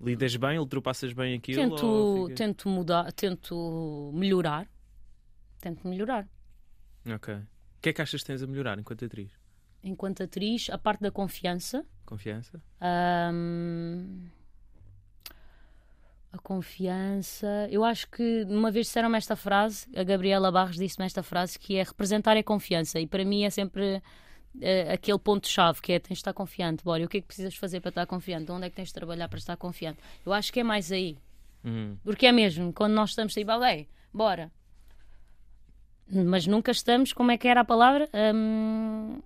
Lidas 0.00 0.36
bem, 0.36 0.58
ultrapassas 0.58 1.12
bem 1.12 1.34
aquilo? 1.34 1.60
Tento, 1.70 2.24
fica- 2.28 2.34
tento 2.36 2.68
mudar, 2.68 3.12
tento 3.12 4.12
melhorar. 4.14 4.68
Tento 5.60 5.88
melhorar. 5.88 6.28
Ok. 7.12 7.34
O 7.34 7.46
que 7.80 7.88
é 7.88 7.92
que 7.92 8.02
achas 8.02 8.20
que 8.20 8.26
tens 8.26 8.42
a 8.42 8.46
melhorar 8.46 8.78
enquanto 8.78 9.04
atriz? 9.04 9.30
Enquanto 9.84 10.22
atriz, 10.22 10.70
a 10.70 10.78
parte 10.78 11.02
da 11.02 11.10
confiança. 11.10 11.84
Confiança? 12.06 12.60
Ahm, 12.80 14.30
a 16.32 16.38
confiança. 16.38 17.68
Eu 17.70 17.84
acho 17.84 18.08
que 18.10 18.44
uma 18.48 18.70
vez 18.70 18.86
disseram-me 18.86 19.18
esta 19.18 19.36
frase, 19.36 19.86
a 19.94 20.02
Gabriela 20.02 20.50
Barros 20.50 20.76
disse-me 20.76 21.04
esta 21.04 21.22
frase, 21.22 21.58
que 21.58 21.76
é 21.76 21.82
representar 21.82 22.36
é 22.36 22.42
confiança. 22.42 22.98
E 22.98 23.06
para 23.06 23.24
mim 23.24 23.44
é 23.44 23.50
sempre 23.50 24.02
eh, 24.60 24.92
aquele 24.92 25.18
ponto-chave 25.18 25.82
que 25.82 25.92
é 25.92 25.98
tens 25.98 26.14
de 26.16 26.20
estar 26.20 26.32
confiante. 26.32 26.82
Bora, 26.82 27.04
o 27.04 27.08
que 27.08 27.18
é 27.18 27.20
que 27.20 27.26
precisas 27.26 27.54
fazer 27.54 27.80
para 27.80 27.90
estar 27.90 28.06
confiante? 28.06 28.50
Onde 28.50 28.66
é 28.66 28.70
que 28.70 28.76
tens 28.76 28.88
de 28.88 28.94
trabalhar 28.94 29.28
para 29.28 29.38
estar 29.38 29.56
confiante? 29.56 29.98
Eu 30.24 30.32
acho 30.32 30.52
que 30.52 30.60
é 30.60 30.64
mais 30.64 30.90
aí. 30.90 31.18
Hum. 31.64 31.96
Porque 32.02 32.26
é 32.26 32.32
mesmo, 32.32 32.72
quando 32.72 32.94
nós 32.94 33.10
estamos 33.10 33.34
tipo, 33.34 33.52
ok, 33.52 33.86
bora. 34.12 34.50
Mas 36.10 36.46
nunca 36.46 36.70
estamos, 36.70 37.12
como 37.12 37.30
é 37.30 37.38
que 37.38 37.48
era 37.48 37.60
a 37.60 37.64
palavra? 37.64 38.08
Hum, 38.34 39.20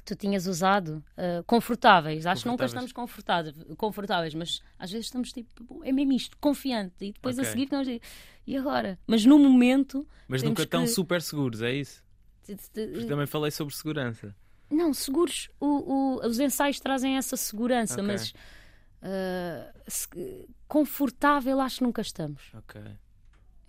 que 0.00 0.04
tu 0.04 0.16
tinhas 0.16 0.46
usado? 0.46 1.02
Uh, 1.16 1.42
confortáveis. 1.46 2.26
Acho 2.26 2.42
que 2.42 2.48
nunca 2.48 2.64
estamos 2.64 2.92
confortáveis, 2.92 3.54
confortáveis, 3.76 4.34
mas 4.34 4.60
às 4.78 4.90
vezes 4.90 5.06
estamos 5.06 5.32
tipo, 5.32 5.82
é 5.84 5.92
mesmo 5.92 6.12
isto, 6.12 6.36
confiante. 6.38 7.04
E 7.04 7.12
depois 7.12 7.38
a 7.38 7.42
Ok. 7.42 7.52
seguir 7.52 7.68
nós 7.70 7.86
e 8.46 8.56
agora? 8.56 8.98
Mas 9.06 9.24
no 9.24 9.38
momento. 9.38 10.06
Mas 10.28 10.42
nunca 10.42 10.66
tão 10.66 10.82
que- 10.82 10.88
super 10.88 11.22
seguros, 11.22 11.62
é 11.62 11.72
isso? 11.72 12.02
Porque 12.44 13.04
também 13.06 13.26
falei 13.26 13.50
sobre 13.50 13.74
segurança. 13.74 14.34
Não, 14.70 14.92
seguros. 14.94 15.48
O, 15.60 15.66
o- 16.20 16.26
os 16.26 16.38
ensaios 16.40 16.80
trazem 16.80 17.16
essa 17.16 17.36
segurança, 17.36 17.94
Ok. 17.94 18.04
mas 18.06 18.30
uh, 19.02 19.80
se- 19.88 20.48
confortável 20.66 21.60
acho 21.60 21.78
que 21.78 21.84
nunca 21.84 22.02
estamos. 22.02 22.42
Ok. 22.54 22.80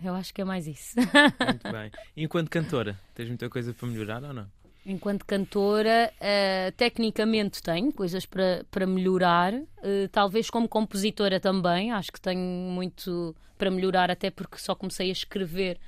Eu 0.03 0.15
acho 0.15 0.33
que 0.33 0.41
é 0.41 0.43
mais 0.45 0.65
isso. 0.67 0.95
Muito 0.97 1.05
bem. 1.71 1.91
E 2.15 2.23
enquanto 2.23 2.49
cantora, 2.49 2.99
tens 3.13 3.27
muita 3.27 3.47
coisa 3.49 3.71
para 3.73 3.87
melhorar 3.87 4.23
ou 4.23 4.33
não? 4.33 4.51
Enquanto 4.83 5.25
cantora, 5.27 6.11
eh, 6.19 6.73
tecnicamente 6.75 7.61
tenho 7.61 7.93
coisas 7.93 8.25
para, 8.25 8.65
para 8.71 8.87
melhorar. 8.87 9.53
Eh, 9.83 10.09
talvez 10.11 10.49
como 10.49 10.67
compositora 10.67 11.39
também, 11.39 11.91
acho 11.91 12.11
que 12.11 12.19
tenho 12.19 12.41
muito 12.41 13.35
para 13.59 13.69
melhorar, 13.69 14.09
até 14.09 14.31
porque 14.31 14.57
só 14.57 14.73
comecei 14.73 15.09
a 15.09 15.11
escrever, 15.11 15.79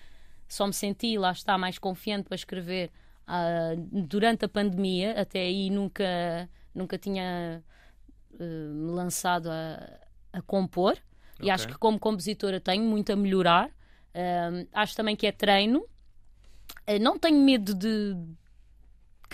só 0.47 0.67
me 0.67 0.73
senti, 0.73 1.17
lá 1.17 1.31
está, 1.31 1.57
mais 1.57 1.79
confiante 1.79 2.25
para 2.25 2.35
escrever 2.35 2.91
ah, 3.25 3.73
durante 3.91 4.45
a 4.45 4.49
pandemia. 4.49 5.19
Até 5.19 5.39
aí 5.39 5.71
nunca, 5.71 6.47
nunca 6.75 6.95
tinha 6.95 7.63
eh, 8.39 8.43
me 8.43 8.91
lançado 8.91 9.49
a, 9.49 9.99
a 10.31 10.41
compor. 10.43 10.97
E 11.41 11.45
Ok. 11.45 11.51
acho 11.51 11.67
que 11.67 11.77
como 11.79 11.97
compositora 11.97 12.59
tenho 12.59 12.83
muito 12.83 13.11
a 13.11 13.15
melhorar. 13.15 13.71
Acho 14.71 14.95
também 14.95 15.15
que 15.15 15.25
é 15.25 15.31
treino. 15.31 15.83
Não 17.01 17.17
tenho 17.17 17.39
medo 17.39 17.73
de 17.73 18.15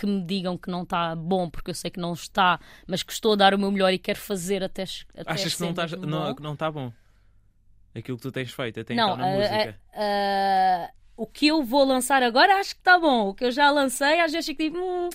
que 0.00 0.06
me 0.06 0.22
digam 0.24 0.56
que 0.56 0.70
não 0.70 0.82
está 0.82 1.14
bom, 1.14 1.50
porque 1.50 1.70
eu 1.70 1.74
sei 1.74 1.90
que 1.90 2.00
não 2.00 2.14
está, 2.14 2.58
mas 2.86 3.02
que 3.02 3.12
estou 3.12 3.34
a 3.34 3.36
dar 3.36 3.52
o 3.52 3.58
meu 3.58 3.70
melhor 3.70 3.92
e 3.92 3.98
quero 3.98 4.18
fazer 4.18 4.64
até, 4.64 4.84
até 5.14 5.30
Achas 5.30 5.54
que 5.54 5.60
não 5.60 5.70
está 5.70 5.86
não, 5.98 6.28
bom. 6.28 6.34
que 6.34 6.42
não 6.42 6.56
tá 6.56 6.70
bom? 6.70 6.90
Aquilo 7.94 8.16
que 8.16 8.22
tu 8.22 8.32
tens 8.32 8.50
feito 8.50 8.80
até 8.80 8.94
Não, 8.94 9.12
então 9.12 9.16
na 9.18 9.26
ah, 9.26 9.36
música. 9.36 9.80
ah, 9.92 10.88
ah, 10.88 10.90
o 11.16 11.26
que 11.26 11.48
eu 11.48 11.62
vou 11.62 11.84
lançar 11.84 12.22
agora 12.22 12.54
acho 12.60 12.74
que 12.74 12.80
está 12.80 12.98
bom. 12.98 13.28
O 13.28 13.34
que 13.34 13.44
eu 13.44 13.50
já 13.50 13.70
lancei, 13.70 14.20
às 14.20 14.32
vezes 14.32 14.46
fico 14.46 14.62
tipo, 14.62 14.78
"Hum, 14.78 15.10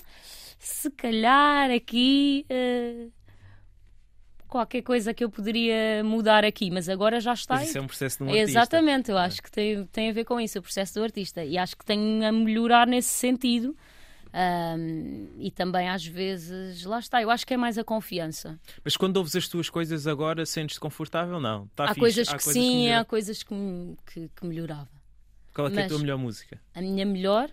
se 0.58 0.90
calhar 0.90 1.70
aqui 1.70 2.46
uh, 2.50 3.10
qualquer 4.46 4.82
coisa 4.82 5.12
que 5.12 5.24
eu 5.24 5.30
poderia 5.30 6.02
mudar 6.04 6.44
aqui, 6.44 6.70
mas 6.70 6.88
agora 6.88 7.20
já 7.20 7.32
está. 7.32 7.56
Mas 7.56 7.68
isso 7.68 7.78
é 7.78 7.80
um 7.80 7.86
processo 7.86 8.18
de 8.18 8.24
um 8.24 8.28
artista. 8.28 8.50
Exatamente, 8.50 9.10
eu 9.10 9.18
acho 9.18 9.42
que 9.42 9.50
tem, 9.50 9.84
tem 9.86 10.10
a 10.10 10.12
ver 10.12 10.24
com 10.24 10.40
isso, 10.40 10.58
o 10.58 10.62
processo 10.62 10.94
do 10.94 11.02
artista. 11.02 11.44
E 11.44 11.58
acho 11.58 11.76
que 11.76 11.84
tem 11.84 12.24
a 12.24 12.32
melhorar 12.32 12.86
nesse 12.86 13.08
sentido. 13.10 13.76
Um, 14.36 15.28
e 15.38 15.50
também 15.50 15.88
às 15.88 16.04
vezes, 16.04 16.84
lá 16.84 16.98
está, 16.98 17.22
eu 17.22 17.30
acho 17.30 17.46
que 17.46 17.54
é 17.54 17.56
mais 17.56 17.78
a 17.78 17.84
confiança. 17.84 18.60
Mas 18.84 18.94
quando 18.94 19.16
ouves 19.16 19.34
as 19.34 19.48
tuas 19.48 19.70
coisas 19.70 20.06
agora, 20.06 20.44
sentes-te 20.44 20.78
confortável? 20.78 21.40
Não. 21.40 21.66
Tá 21.68 21.84
há, 21.84 21.88
fixe. 21.88 22.00
coisas 22.00 22.28
há 22.28 22.36
que 22.36 22.44
coisas 22.44 22.62
sim, 22.62 22.84
que 22.84 22.92
há 22.92 23.04
coisas 23.04 23.42
que, 23.42 23.54
que, 24.12 24.28
que 24.28 24.46
melhorava. 24.46 24.90
Qual 25.54 25.68
é, 25.68 25.74
é 25.74 25.84
a 25.84 25.88
tua 25.88 25.98
melhor 25.98 26.18
música? 26.18 26.60
A 26.74 26.82
minha 26.82 27.06
melhor, 27.06 27.50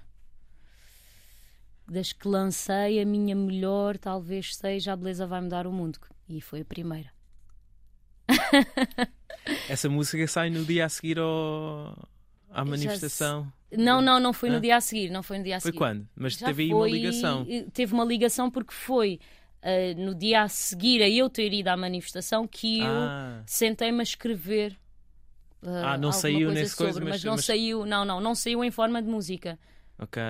das 1.87 2.11
que 2.11 2.27
lancei, 2.27 2.99
a 2.99 3.05
minha 3.05 3.33
melhor 3.33 3.97
talvez 3.97 4.53
seja 4.53 4.91
A 4.91 4.95
Beleza 4.97 5.25
Vai 5.25 5.39
Mudar 5.39 5.65
o 5.65 5.71
Mundo. 5.71 5.99
E 6.27 6.41
foi 6.41 6.61
a 6.61 6.65
primeira. 6.65 7.13
Essa 9.69 9.87
música 9.87 10.27
sai 10.27 10.49
no 10.49 10.65
dia 10.65 10.85
a 10.85 10.89
seguir 10.89 11.17
ao... 11.17 12.09
à 12.53 12.63
manifestação. 12.65 13.51
Não, 13.75 14.01
não, 14.01 14.19
não 14.19 14.33
foi 14.33 14.49
no 14.49 14.57
Ah. 14.57 14.59
dia 14.59 14.75
a 14.77 14.81
seguir. 14.81 15.09
Não 15.09 15.23
foi 15.23 15.39
no 15.39 15.43
dia 15.43 15.57
a 15.57 15.59
Foi 15.59 15.69
seguir. 15.71 15.77
quando? 15.79 16.07
Mas 16.15 16.33
Já 16.33 16.45
teve 16.47 16.63
aí 16.63 16.69
uma 16.73 16.79
foi- 16.81 16.91
ligação. 16.91 17.47
Teve 17.73 17.93
uma 17.93 18.05
ligação 18.05 18.51
porque 18.51 18.73
foi 18.73 19.19
ah, 19.61 19.93
no 19.97 20.13
dia 20.13 20.43
a 20.43 20.47
seguir 20.49 21.01
a 21.01 21.09
eu 21.09 21.29
ter 21.29 21.51
ido 21.53 21.69
à 21.69 21.77
manifestação 21.77 22.45
que 22.47 22.79
eu 22.79 22.85
Ah, 22.85 23.41
sentei-me 23.45 23.99
a 23.99 24.03
escrever. 24.03 24.77
ah, 25.65 25.93
Ah, 25.93 25.97
não 25.97 26.11
saiu 26.11 26.47
coisa 26.47 26.53
nesse 26.61 26.75
sobre, 26.75 26.83
coisa, 26.93 26.99
mas, 26.99 27.09
mas- 27.09 27.23
não 27.23 27.33
mas- 27.35 27.45
saiu, 27.45 27.85
não, 27.85 28.03
não, 28.05 28.19
não 28.21 28.35
saiu 28.35 28.63
em 28.63 28.69
forma 28.71 29.01
de 29.01 29.07
música. 29.09 29.57
ok. 29.97 30.21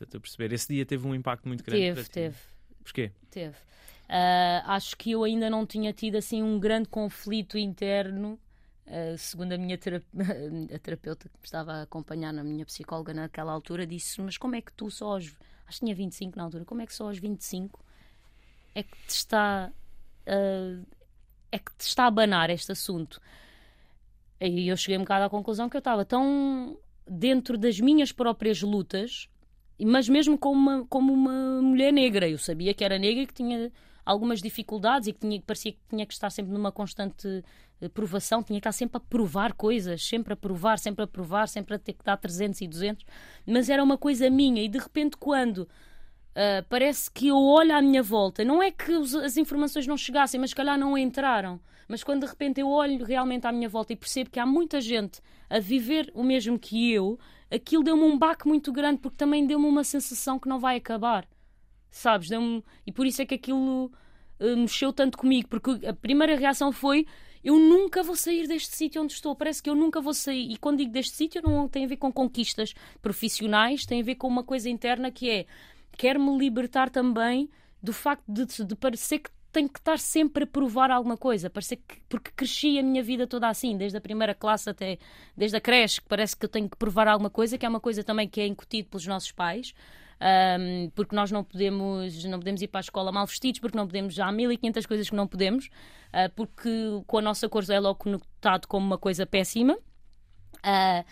Estou 0.00 0.18
a 0.18 0.20
perceber. 0.20 0.52
Esse 0.52 0.68
dia 0.72 0.84
teve 0.86 1.06
um 1.06 1.14
impacto 1.14 1.48
muito 1.48 1.64
grande. 1.64 1.80
Teve, 1.94 2.08
teve. 2.10 2.36
Porquê? 2.84 3.10
Teve. 3.30 3.56
Ah, 4.08 4.62
acho 4.76 4.96
que 4.96 5.10
eu 5.12 5.24
ainda 5.24 5.50
não 5.50 5.66
tinha 5.66 5.92
tido 5.92 6.16
assim 6.16 6.42
um 6.42 6.60
grande 6.60 6.88
conflito 6.88 7.58
interno. 7.58 8.38
Ah, 8.86 9.16
segundo 9.16 9.52
a 9.52 9.58
minha 9.58 9.76
a 10.74 10.78
terapeuta 10.78 11.28
que 11.28 11.36
me 11.38 11.44
estava 11.44 11.72
a 11.72 11.82
acompanhar 11.82 12.32
na 12.32 12.44
minha 12.44 12.64
psicóloga 12.64 13.12
naquela 13.12 13.52
altura, 13.52 13.86
disse: 13.86 14.20
Mas 14.20 14.36
como 14.36 14.56
é 14.56 14.60
que 14.60 14.72
tu 14.72 14.90
só 14.90 15.12
aos. 15.14 15.36
Acho 15.66 15.80
que 15.80 15.86
tinha 15.86 15.94
25 15.94 16.36
na 16.36 16.44
altura, 16.44 16.64
como 16.64 16.80
é 16.80 16.86
que 16.86 16.94
só 16.94 17.08
aos 17.08 17.18
25 17.18 17.84
é 18.74 18.82
que 18.82 18.96
te 19.06 19.10
está. 19.10 19.72
ah, 20.26 20.82
é 21.52 21.58
que 21.58 21.72
te 21.76 21.82
está 21.82 22.04
a 22.04 22.06
abanar 22.06 22.50
este 22.50 22.72
assunto? 22.72 23.20
E 24.40 24.68
eu 24.68 24.76
cheguei 24.76 24.98
um 24.98 25.02
bocado 25.02 25.24
à 25.24 25.30
conclusão 25.30 25.68
que 25.68 25.76
eu 25.76 25.80
estava 25.80 26.04
tão 26.04 26.78
dentro 27.08 27.56
das 27.56 27.80
minhas 27.80 28.12
próprias 28.12 28.60
lutas 28.60 29.28
mas 29.84 30.08
mesmo 30.08 30.38
como 30.38 30.58
uma, 30.58 30.86
como 30.86 31.12
uma 31.12 31.60
mulher 31.60 31.92
negra. 31.92 32.28
Eu 32.28 32.38
sabia 32.38 32.72
que 32.72 32.84
era 32.84 32.98
negra 32.98 33.24
e 33.24 33.26
que 33.26 33.34
tinha 33.34 33.70
algumas 34.04 34.40
dificuldades 34.40 35.08
e 35.08 35.12
que 35.12 35.20
tinha, 35.20 35.42
parecia 35.42 35.72
que 35.72 35.80
tinha 35.88 36.06
que 36.06 36.14
estar 36.14 36.30
sempre 36.30 36.52
numa 36.52 36.72
constante 36.72 37.44
provação, 37.92 38.42
tinha 38.42 38.58
que 38.58 38.60
estar 38.60 38.72
sempre 38.72 38.96
a 38.96 39.00
provar 39.00 39.52
coisas, 39.52 40.02
sempre 40.02 40.32
a 40.32 40.36
provar, 40.36 40.78
sempre 40.78 41.04
a 41.04 41.06
provar, 41.06 41.46
sempre 41.48 41.74
a 41.74 41.78
ter 41.78 41.92
que 41.92 42.04
dar 42.04 42.16
300 42.16 42.60
e 42.60 42.66
200, 42.66 43.04
mas 43.46 43.68
era 43.68 43.82
uma 43.82 43.98
coisa 43.98 44.30
minha 44.30 44.62
e 44.62 44.68
de 44.68 44.78
repente 44.78 45.16
quando 45.16 45.68
ah, 46.36 46.62
parece 46.68 47.10
que 47.10 47.28
eu 47.28 47.38
olho 47.38 47.74
à 47.74 47.80
minha 47.80 48.02
volta, 48.02 48.44
não 48.44 48.62
é 48.62 48.70
que 48.70 48.92
as 48.92 49.38
informações 49.38 49.86
não 49.86 49.96
chegassem, 49.96 50.38
mas 50.38 50.50
se 50.50 50.56
calhar 50.56 50.78
não 50.78 50.96
entraram, 50.96 51.58
mas 51.88 52.04
quando 52.04 52.20
de 52.20 52.26
repente 52.26 52.60
eu 52.60 52.68
olho 52.68 53.02
realmente 53.04 53.46
à 53.46 53.52
minha 53.52 53.70
volta 53.70 53.94
e 53.94 53.96
percebo 53.96 54.28
que 54.28 54.38
há 54.38 54.44
muita 54.44 54.78
gente 54.78 55.22
a 55.48 55.58
viver 55.58 56.12
o 56.14 56.22
mesmo 56.22 56.58
que 56.58 56.92
eu, 56.92 57.18
aquilo 57.50 57.82
deu-me 57.82 58.02
um 58.02 58.18
baque 58.18 58.46
muito 58.46 58.70
grande 58.70 59.00
porque 59.00 59.16
também 59.16 59.46
deu-me 59.46 59.64
uma 59.66 59.82
sensação 59.82 60.38
que 60.38 60.46
não 60.46 60.58
vai 60.58 60.76
acabar. 60.76 61.26
Sabes? 61.90 62.28
E 62.86 62.92
por 62.92 63.06
isso 63.06 63.22
é 63.22 63.26
que 63.26 63.36
aquilo 63.36 63.90
eh, 64.38 64.56
mexeu 64.56 64.92
tanto 64.92 65.16
comigo, 65.16 65.48
porque 65.48 65.86
a 65.86 65.94
primeira 65.94 66.36
reação 66.36 66.70
foi 66.70 67.06
eu 67.46 67.60
nunca 67.60 68.02
vou 68.02 68.16
sair 68.16 68.48
deste 68.48 68.74
sítio 68.74 69.00
onde 69.00 69.12
estou, 69.12 69.32
parece 69.36 69.62
que 69.62 69.70
eu 69.70 69.76
nunca 69.76 70.00
vou 70.00 70.12
sair. 70.12 70.50
E 70.50 70.56
quando 70.56 70.78
digo 70.78 70.90
deste 70.90 71.14
sítio, 71.14 71.40
não 71.40 71.68
tem 71.68 71.84
a 71.84 71.86
ver 71.86 71.96
com 71.96 72.12
conquistas 72.12 72.74
profissionais, 73.00 73.86
tem 73.86 74.00
a 74.00 74.04
ver 74.04 74.16
com 74.16 74.26
uma 74.26 74.42
coisa 74.42 74.68
interna 74.68 75.12
que 75.12 75.30
é 75.30 75.46
quero-me 75.96 76.36
libertar 76.36 76.90
também 76.90 77.48
do 77.80 77.92
facto 77.92 78.24
de, 78.26 78.64
de 78.64 78.74
parecer 78.74 79.20
que 79.20 79.30
tenho 79.52 79.68
que 79.68 79.78
estar 79.78 79.96
sempre 79.96 80.42
a 80.42 80.46
provar 80.46 80.90
alguma 80.90 81.16
coisa, 81.16 81.48
parecer 81.48 81.76
que, 81.76 82.00
porque 82.08 82.32
cresci 82.34 82.80
a 82.80 82.82
minha 82.82 83.00
vida 83.00 83.28
toda 83.28 83.48
assim, 83.48 83.76
desde 83.76 83.96
a 83.96 84.00
primeira 84.00 84.34
classe 84.34 84.68
até 84.68 84.98
desde 85.36 85.56
a 85.56 85.60
creche, 85.60 86.00
que 86.00 86.08
parece 86.08 86.36
que 86.36 86.46
eu 86.46 86.48
tenho 86.48 86.68
que 86.68 86.76
provar 86.76 87.06
alguma 87.06 87.30
coisa, 87.30 87.56
que 87.56 87.64
é 87.64 87.68
uma 87.68 87.78
coisa 87.78 88.02
também 88.02 88.28
que 88.28 88.40
é 88.40 88.46
incutido 88.48 88.88
pelos 88.88 89.06
nossos 89.06 89.30
pais. 89.30 89.72
Ahm, 90.20 90.90
porque 90.94 91.14
nós 91.14 91.30
não 91.30 91.42
podemos, 91.44 92.24
não 92.24 92.38
podemos 92.38 92.62
ir 92.62 92.68
para 92.68 92.80
a 92.80 92.82
escola 92.82 93.12
mal 93.12 93.26
vestidos, 93.26 93.60
porque 93.60 93.76
não 93.76 93.86
podemos, 93.86 94.14
já 94.14 94.26
há 94.26 94.32
1500 94.32 94.86
coisas 94.86 95.10
que 95.10 95.16
não 95.16 95.26
podemos, 95.26 95.68
ah, 96.12 96.28
porque 96.34 96.70
com 97.06 97.18
a 97.18 97.22
nossa 97.22 97.48
cor 97.48 97.64
é 97.70 97.78
logo 97.80 97.98
conotado 97.98 98.66
como 98.68 98.86
uma 98.86 98.98
coisa 98.98 99.26
péssima. 99.26 99.78
Ah, 100.62 101.04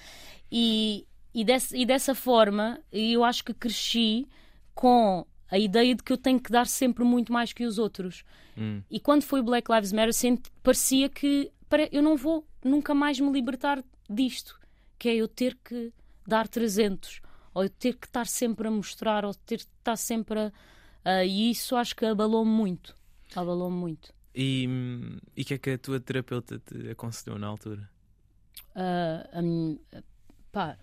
e, 0.51 1.07
e, 1.35 1.45
desse- 1.45 1.77
e 1.77 1.85
dessa 1.87 2.15
forma, 2.15 2.81
eu 2.93 3.25
acho 3.25 3.45
que 3.45 3.55
cresci 3.55 4.27
com 4.75 5.27
a 5.51 5.59
ideia 5.59 5.95
de 5.95 6.03
que 6.03 6.13
eu 6.13 6.17
tenho 6.19 6.41
que 6.41 6.51
dar 6.51 6.67
sempre 6.67 7.05
muito 7.05 7.33
mais 7.33 7.53
que 7.53 7.65
os 7.65 7.79
outros. 7.79 8.25
Hum. 8.57 8.83
E 8.91 8.99
quando 8.99 9.23
foi 9.23 9.43
Black 9.43 9.71
Lives 9.71 9.93
Matter, 9.93 10.13
senti- 10.15 10.51
parecia 10.63 11.09
que 11.09 11.51
pare- 11.69 11.89
eu 11.93 12.03
não 12.03 12.17
vou 12.17 12.47
nunca 12.65 12.95
mais 12.95 13.21
me 13.21 13.31
libertar 13.31 13.83
disto, 14.09 14.59
que 14.99 15.09
é 15.09 15.15
eu 15.17 15.29
ter 15.29 15.57
que 15.63 15.93
dar 16.27 16.49
300, 16.49 17.21
ou 17.55 17.69
ter 17.69 17.95
que 17.95 18.07
estar 18.07 18.27
sempre 18.27 18.69
a 18.69 18.71
mostrar, 18.71 19.25
ou 19.25 19.33
ter 19.35 19.59
que 19.59 19.71
estar 19.79 19.97
sempre 19.97 20.39
a. 20.41 20.53
a- 21.05 21.25
e 21.25 21.51
isso 21.51 21.77
acho 21.77 21.95
que 21.97 22.05
abalou-me 22.05 22.51
muito. 22.51 22.95
Abalou-me 23.35 23.77
muito. 23.77 24.13
E 24.35 24.69
o 25.39 25.45
que 25.45 25.55
é 25.55 25.59
que 25.59 25.71
a 25.71 25.79
tua 25.79 26.01
terapeuta 26.01 26.59
te 26.59 26.91
aconselhou 26.91 27.39
na 27.39 27.47
altura? 27.47 27.89
Ah, 28.75 29.29
a, 29.33 29.41
minha, 29.43 29.79
pá, 30.51 30.77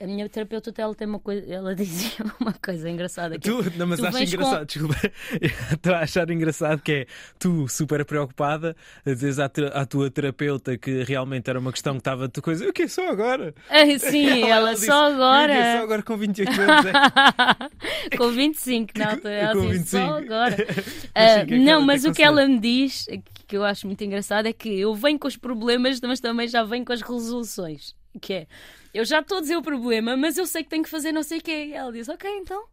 a 0.00 0.06
minha 0.06 0.28
terapeuta 0.28 0.72
ela 0.78 0.94
tem 0.94 1.06
uma 1.06 1.18
coisa, 1.20 1.52
ela 1.52 1.74
dizia 1.76 2.24
uma 2.40 2.52
coisa 2.54 2.88
engraçada 2.88 3.38
que 3.38 3.48
é, 3.48 3.52
Tu, 3.52 3.72
não, 3.78 3.86
mas 3.86 4.00
tu 4.00 4.06
acho 4.06 4.22
engraçado, 4.22 4.66
desculpa, 4.66 4.96
estou 5.74 5.94
a 5.94 5.98
achar 6.00 6.30
engraçado 6.30 6.80
que 6.80 6.92
é 6.92 7.06
tu 7.38 7.68
super 7.68 8.04
preocupada, 8.04 8.74
dizeres 9.04 9.38
à, 9.38 9.50
à 9.74 9.84
tua 9.86 10.10
terapeuta 10.10 10.78
que 10.78 11.02
realmente 11.02 11.48
era 11.50 11.58
uma 11.58 11.70
questão 11.72 11.92
que 11.94 12.00
estava 12.00 12.28
de 12.28 12.40
coisa, 12.40 12.68
o 12.68 12.72
que 12.72 12.88
só 12.88 13.08
agora? 13.08 13.54
Ah, 13.68 13.84
sim, 13.98 14.42
ela, 14.48 14.72
disse, 14.74 14.86
só 14.86 15.04
"O 15.04 15.08
quê? 15.08 15.14
agora. 15.14 15.54
Só 15.76 15.82
agora 15.84 16.02
com 16.02 16.16
28 16.16 16.60
anos. 16.60 16.86
É? 16.86 18.16
com 18.16 18.28
25 18.30 18.98
na 18.98 19.10
altura. 19.10 19.30
Ela 19.34 19.54
Com 19.54 19.70
disse, 19.70 19.90
só 19.90 20.16
25. 20.18 20.32
agora. 20.32 20.56
Mas 20.66 20.84
sim, 20.84 21.08
Ah, 21.14 21.22
é 21.22 21.46
que 21.46 21.58
não, 21.58 21.72
ela 21.72 21.80
mas 21.86 22.04
o 22.04 22.12
que 22.12 22.22
ela 22.22 22.46
me 22.46 22.58
diz, 22.58 23.06
que 23.46 23.56
eu 23.56 23.64
acho 23.64 23.86
muito 23.86 24.02
engraçado, 24.02 24.46
é 24.46 24.52
que 24.52 24.68
eu 24.80 24.94
venho 24.94 25.18
com 25.18 25.28
os 25.28 25.36
problemas, 25.36 26.00
mas 26.00 26.20
também 26.20 26.48
já 26.48 26.62
venho 26.64 26.84
com 26.84 26.92
as 26.92 27.02
resoluções. 27.02 27.94
Que 28.20 28.32
é, 28.32 28.46
eu 28.92 29.04
já 29.04 29.20
estou 29.20 29.38
a 29.38 29.40
dizer 29.40 29.56
o 29.56 29.62
problema, 29.62 30.16
mas 30.16 30.36
eu 30.36 30.46
sei 30.46 30.62
que 30.62 30.70
tenho 30.70 30.82
que 30.82 30.90
fazer 30.90 31.12
não 31.12 31.22
sei 31.22 31.38
o 31.38 31.42
quê. 31.42 31.66
E 31.66 31.72
ela 31.72 31.92
diz, 31.92 32.08
ok, 32.08 32.30
então, 32.38 32.66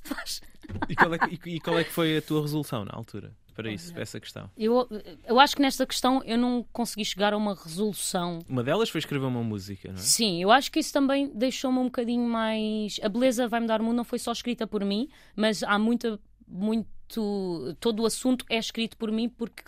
faz. 0.00 0.40
E 0.88 0.94
qual, 0.94 1.14
é 1.14 1.18
que, 1.18 1.50
e 1.50 1.60
qual 1.60 1.78
é 1.78 1.84
que 1.84 1.90
foi 1.90 2.18
a 2.18 2.22
tua 2.22 2.42
resolução 2.42 2.84
na 2.84 2.92
altura 2.94 3.32
para 3.54 3.72
isso, 3.72 3.92
para 3.92 4.02
essa 4.02 4.20
questão? 4.20 4.50
Eu, 4.56 4.88
eu 5.26 5.40
acho 5.40 5.56
que 5.56 5.62
nesta 5.62 5.84
questão 5.84 6.22
eu 6.24 6.38
não 6.38 6.64
consegui 6.72 7.04
chegar 7.04 7.32
a 7.32 7.36
uma 7.36 7.54
resolução. 7.54 8.38
Uma 8.48 8.62
delas 8.62 8.88
foi 8.88 9.00
escrever 9.00 9.26
uma 9.26 9.42
música, 9.42 9.88
não 9.88 9.98
é? 9.98 10.02
Sim, 10.02 10.42
eu 10.42 10.50
acho 10.50 10.70
que 10.70 10.78
isso 10.78 10.92
também 10.92 11.28
deixou-me 11.34 11.78
um 11.78 11.84
bocadinho 11.84 12.28
mais. 12.28 13.00
A 13.02 13.08
beleza 13.08 13.48
vai 13.48 13.60
mudar 13.60 13.80
o 13.80 13.84
mundo 13.84 13.96
não 13.96 14.04
foi 14.04 14.18
só 14.18 14.30
escrita 14.30 14.66
por 14.66 14.84
mim, 14.84 15.08
mas 15.34 15.62
há 15.62 15.78
muita, 15.78 16.20
muito. 16.46 16.86
Todo 17.80 18.02
o 18.02 18.06
assunto 18.06 18.44
é 18.48 18.58
escrito 18.58 18.96
por 18.96 19.10
mim 19.10 19.28
porque. 19.28 19.64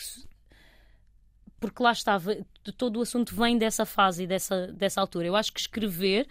Porque 1.61 1.83
lá 1.83 1.92
estava, 1.92 2.37
todo 2.77 2.99
o 2.99 3.03
assunto 3.03 3.35
vem 3.35 3.59
dessa 3.59 3.85
fase 3.85 4.25
e 4.25 4.27
dessa, 4.27 4.68
dessa 4.68 5.01
altura. 5.01 5.27
Eu 5.27 5.37
acho 5.37 5.53
que 5.53 5.61
escrever 5.61 6.27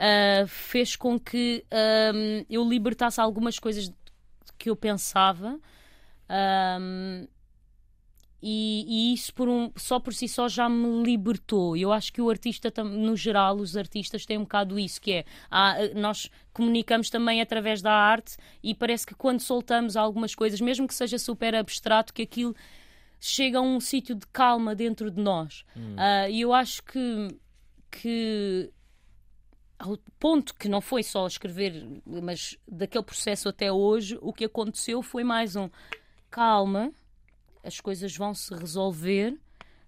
ah, 0.00 0.46
fez 0.46 0.96
com 0.96 1.20
que 1.20 1.62
ahm, 1.70 2.44
eu 2.48 2.66
libertasse 2.66 3.20
algumas 3.20 3.58
coisas 3.58 3.92
que 4.58 4.70
eu 4.70 4.76
pensava. 4.76 5.60
ahm, 6.28 7.26
e, 8.42 9.10
e 9.10 9.14
isso 9.14 9.34
por 9.34 9.48
um, 9.48 9.70
só 9.76 10.00
por 10.00 10.14
si 10.14 10.26
só 10.26 10.48
já 10.48 10.68
me 10.68 11.02
libertou. 11.02 11.76
Eu 11.76 11.92
acho 11.92 12.10
que 12.12 12.22
o 12.22 12.30
artista, 12.30 12.72
no 12.82 13.14
geral, 13.14 13.56
os 13.56 13.76
artistas 13.76 14.24
têm 14.24 14.38
um 14.38 14.42
bocado 14.42 14.78
isso, 14.78 15.00
que 15.00 15.12
é 15.12 15.24
há, 15.50 15.78
eh, 15.78 15.92
nós 15.94 16.30
comunicamos 16.52 17.10
também 17.10 17.42
através 17.42 17.82
da 17.82 17.92
arte 17.92 18.36
e 18.62 18.74
parece 18.74 19.06
que 19.06 19.14
quando 19.14 19.40
soltamos 19.40 19.94
algumas 19.96 20.34
coisas, 20.34 20.58
mesmo 20.60 20.88
que 20.88 20.94
seja 20.94 21.18
super 21.18 21.54
abstrato, 21.54 22.14
que 22.14 22.22
aquilo 22.22 22.56
chega 23.20 23.58
a 23.58 23.60
um 23.60 23.78
sítio 23.78 24.14
de 24.14 24.26
calma 24.28 24.74
dentro 24.74 25.10
de 25.10 25.20
nós. 25.20 25.64
Ah, 25.96 26.28
E 26.28 26.40
eu 26.40 26.52
acho 26.54 26.82
que, 26.82 27.28
que 27.90 28.72
ao 29.78 29.96
ponto 30.18 30.54
que 30.54 30.68
não 30.68 30.80
foi 30.80 31.02
só 31.02 31.26
escrever, 31.26 31.86
mas 32.06 32.56
daquele 32.66 33.04
processo 33.04 33.48
até 33.48 33.70
hoje, 33.70 34.18
o 34.20 34.32
que 34.32 34.44
aconteceu 34.46 35.02
foi 35.02 35.22
mais 35.22 35.54
um 35.56 35.68
calma, 36.30 36.90
as 37.62 37.80
coisas 37.80 38.16
vão 38.16 38.34
se 38.34 38.54
resolver, 38.54 39.36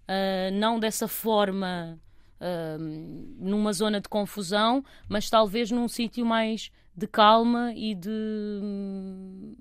ah, 0.07 0.51
não 0.53 0.79
dessa 0.79 1.07
forma 1.07 1.99
ah, 2.39 2.77
numa 2.79 3.73
zona 3.73 3.99
de 3.99 4.07
confusão, 4.09 4.83
mas 5.09 5.29
talvez 5.29 5.71
num 5.71 5.87
sítio 5.87 6.25
mais 6.25 6.71
de 6.95 7.07
calma 7.07 7.73
e 7.75 7.95
de 7.95 9.55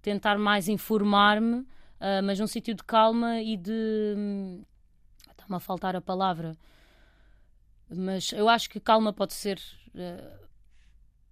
tentar 0.00 0.38
mais 0.38 0.68
informar-me, 0.68 1.66
uh, 2.00 2.22
mas 2.24 2.38
num 2.38 2.46
sítio 2.46 2.74
de 2.74 2.82
calma 2.84 3.40
e 3.40 3.56
de. 3.56 4.14
Hum, 4.16 4.62
Está-me 5.30 5.56
a 5.56 5.60
faltar 5.60 5.94
a 5.96 6.00
palavra. 6.00 6.56
Mas 7.88 8.32
eu 8.32 8.48
acho 8.48 8.68
que 8.68 8.80
calma 8.80 9.12
pode 9.12 9.32
ser. 9.34 9.60
Uh, 9.94 10.46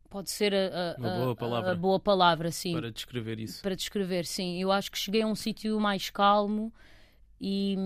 pode 0.08 0.30
ser 0.30 0.54
a, 0.54 0.92
a, 0.92 0.96
Uma 0.98 1.10
boa 1.18 1.36
palavra. 1.36 1.72
a 1.72 1.74
boa 1.74 2.00
palavra, 2.00 2.50
sim. 2.52 2.72
Para 2.74 2.92
descrever 2.92 3.40
isso. 3.40 3.60
Para 3.62 3.74
descrever, 3.74 4.24
sim. 4.24 4.60
Eu 4.62 4.70
acho 4.70 4.90
que 4.92 4.98
cheguei 4.98 5.22
a 5.22 5.26
um 5.26 5.34
sítio 5.34 5.80
mais 5.80 6.10
calmo 6.10 6.72
e, 7.40 7.76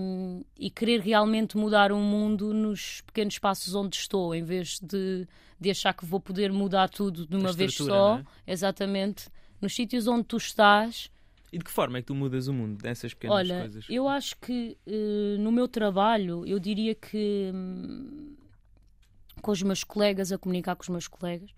e 0.55 0.69
querer 0.69 0.99
realmente 1.01 1.57
mudar 1.57 1.91
o 1.91 1.97
mundo 1.97 2.53
nos 2.53 3.01
pequenos 3.01 3.39
passos 3.39 3.73
onde 3.73 3.95
estou, 3.95 4.35
em 4.35 4.43
vez 4.43 4.79
de, 4.79 5.27
de 5.59 5.71
achar 5.71 5.91
que 5.93 6.05
vou 6.05 6.19
poder 6.19 6.51
mudar 6.53 6.87
tudo 6.89 7.25
de 7.25 7.35
uma 7.35 7.49
A 7.49 7.53
vez 7.53 7.73
só. 7.73 7.85
não 7.85 8.17
é? 8.19 8.51
Exatamente. 8.51 9.27
Nos 9.59 9.73
sítios 9.73 10.05
onde 10.07 10.23
tu 10.25 10.37
estás, 10.37 11.09
E 11.51 11.57
de 11.57 11.63
que 11.63 11.71
forma 11.71 11.97
é 11.97 12.01
que 12.01 12.07
tu 12.07 12.15
mudas 12.15 12.47
o 12.47 12.53
mundo 12.53 12.77
dessas 12.81 13.13
pequenas 13.13 13.35
olha, 13.37 13.57
coisas? 13.61 13.85
eu 13.89 14.07
acho 14.07 14.37
que 14.37 14.77
eh, 14.85 15.37
no 15.39 15.51
meu 15.51 15.67
trabalho, 15.67 16.45
eu 16.45 16.59
diria 16.59 16.93
que 16.93 17.51
hum, 17.53 18.35
com 19.41 19.51
os 19.51 19.61
meus 19.63 19.83
colegas, 19.83 20.31
a 20.31 20.37
comunicar 20.37 20.75
com 20.75 20.83
os 20.83 20.89
meus 20.89 21.07
colegas, 21.07 21.49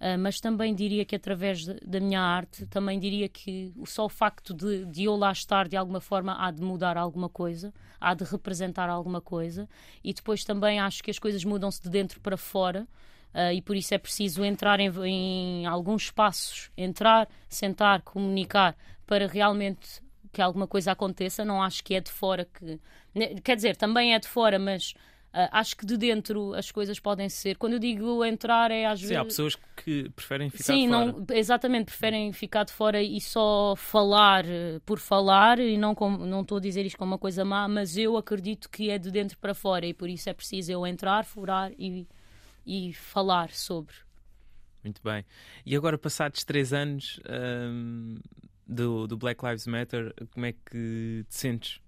ah, 0.00 0.18
mas 0.18 0.40
também 0.40 0.74
diria 0.74 1.04
que 1.04 1.16
através 1.16 1.64
de- 1.64 1.80
da 1.86 2.00
minha 2.00 2.20
arte, 2.20 2.66
também 2.66 2.98
diria 2.98 3.28
que 3.28 3.72
o 3.76 3.86
só 3.86 4.04
o 4.06 4.08
facto 4.08 4.52
de, 4.52 4.84
de 4.86 5.04
eu 5.04 5.16
lá 5.16 5.32
estar 5.32 5.66
de 5.68 5.76
alguma 5.76 6.00
forma 6.00 6.36
há 6.38 6.50
de 6.50 6.60
mudar 6.62 6.96
alguma 6.96 7.28
coisa, 7.28 7.72
há 8.00 8.12
de 8.14 8.24
representar 8.24 8.88
alguma 8.90 9.20
coisa, 9.20 9.68
e 10.02 10.12
depois 10.12 10.44
também 10.44 10.78
acho 10.80 11.02
que 11.02 11.10
as 11.10 11.18
coisas 11.18 11.44
mudam-se 11.44 11.82
de 11.82 11.88
dentro 11.88 12.20
para 12.20 12.36
fora. 12.36 12.86
Ah, 13.34 13.52
e 13.52 13.60
por 13.60 13.76
isso 13.76 13.92
é 13.92 13.98
preciso 13.98 14.44
entrar 14.44 14.80
em, 14.80 14.90
em 15.04 15.66
alguns 15.66 16.04
espaços, 16.04 16.70
entrar, 16.76 17.28
sentar, 17.48 18.00
comunicar 18.02 18.76
para 19.06 19.26
realmente 19.26 20.02
que 20.32 20.40
alguma 20.40 20.66
coisa 20.66 20.92
aconteça. 20.92 21.44
Não 21.44 21.62
acho 21.62 21.82
que 21.84 21.94
é 21.94 22.00
de 22.00 22.10
fora 22.10 22.44
que. 22.46 22.80
ne- 23.14 23.40
Quer 23.40 23.56
dizer, 23.56 23.76
também 23.76 24.14
é 24.14 24.18
de 24.18 24.26
fora, 24.28 24.58
mas 24.58 24.94
ah, 25.32 25.48
acho 25.60 25.76
que 25.76 25.84
de 25.84 25.96
dentro 25.96 26.54
as 26.54 26.70
coisas 26.70 26.98
podem 27.00 27.28
ser. 27.28 27.56
Quando 27.56 27.74
eu 27.74 27.78
digo 27.78 28.24
entrar, 28.24 28.70
é 28.70 28.86
às 28.86 29.00
Sim, 29.00 29.06
vezes. 29.08 29.16
há 29.20 29.24
pessoas 29.24 29.56
que 29.76 30.08
preferem 30.10 30.48
ficar 30.50 30.72
Sim, 30.74 30.82
de 30.82 30.88
fora. 30.88 31.04
não, 31.12 31.26
exatamente, 31.36 31.84
preferem 31.86 32.32
ficar 32.32 32.64
de 32.64 32.72
fora 32.72 33.02
e 33.02 33.20
só 33.20 33.74
falar 33.76 34.44
eh, 34.48 34.80
por 34.86 34.98
falar, 35.00 35.58
e 35.58 35.76
não 35.76 35.94
com- 35.94 36.10
não 36.16 36.42
estou 36.42 36.58
a 36.58 36.60
dizer 36.60 36.86
isto 36.86 36.96
como 36.96 37.12
uma 37.12 37.18
coisa 37.18 37.44
má, 37.44 37.66
mas 37.68 37.96
eu 37.96 38.16
acredito 38.16 38.70
que 38.70 38.90
é 38.90 38.98
de 38.98 39.10
dentro 39.10 39.36
para 39.38 39.54
fora 39.54 39.84
e 39.86 39.92
por 39.92 40.08
isso 40.08 40.28
é 40.30 40.32
preciso 40.34 40.70
eu 40.72 40.86
entrar, 40.86 41.24
furar 41.24 41.72
e, 41.78 42.06
e 42.66 42.92
falar 42.92 43.50
sobre. 43.50 43.94
Muito 44.82 45.00
bem. 45.02 45.24
E 45.64 45.74
agora, 45.74 45.96
passados 45.96 46.44
três 46.44 46.72
anos 46.72 47.18
hum, 47.28 48.16
do, 48.66 49.06
do 49.06 49.16
Black 49.16 49.44
Lives 49.44 49.66
Matter, 49.66 50.14
como 50.32 50.44
é 50.46 50.52
que 50.52 51.24
te 51.28 51.34
sentes? 51.34 51.80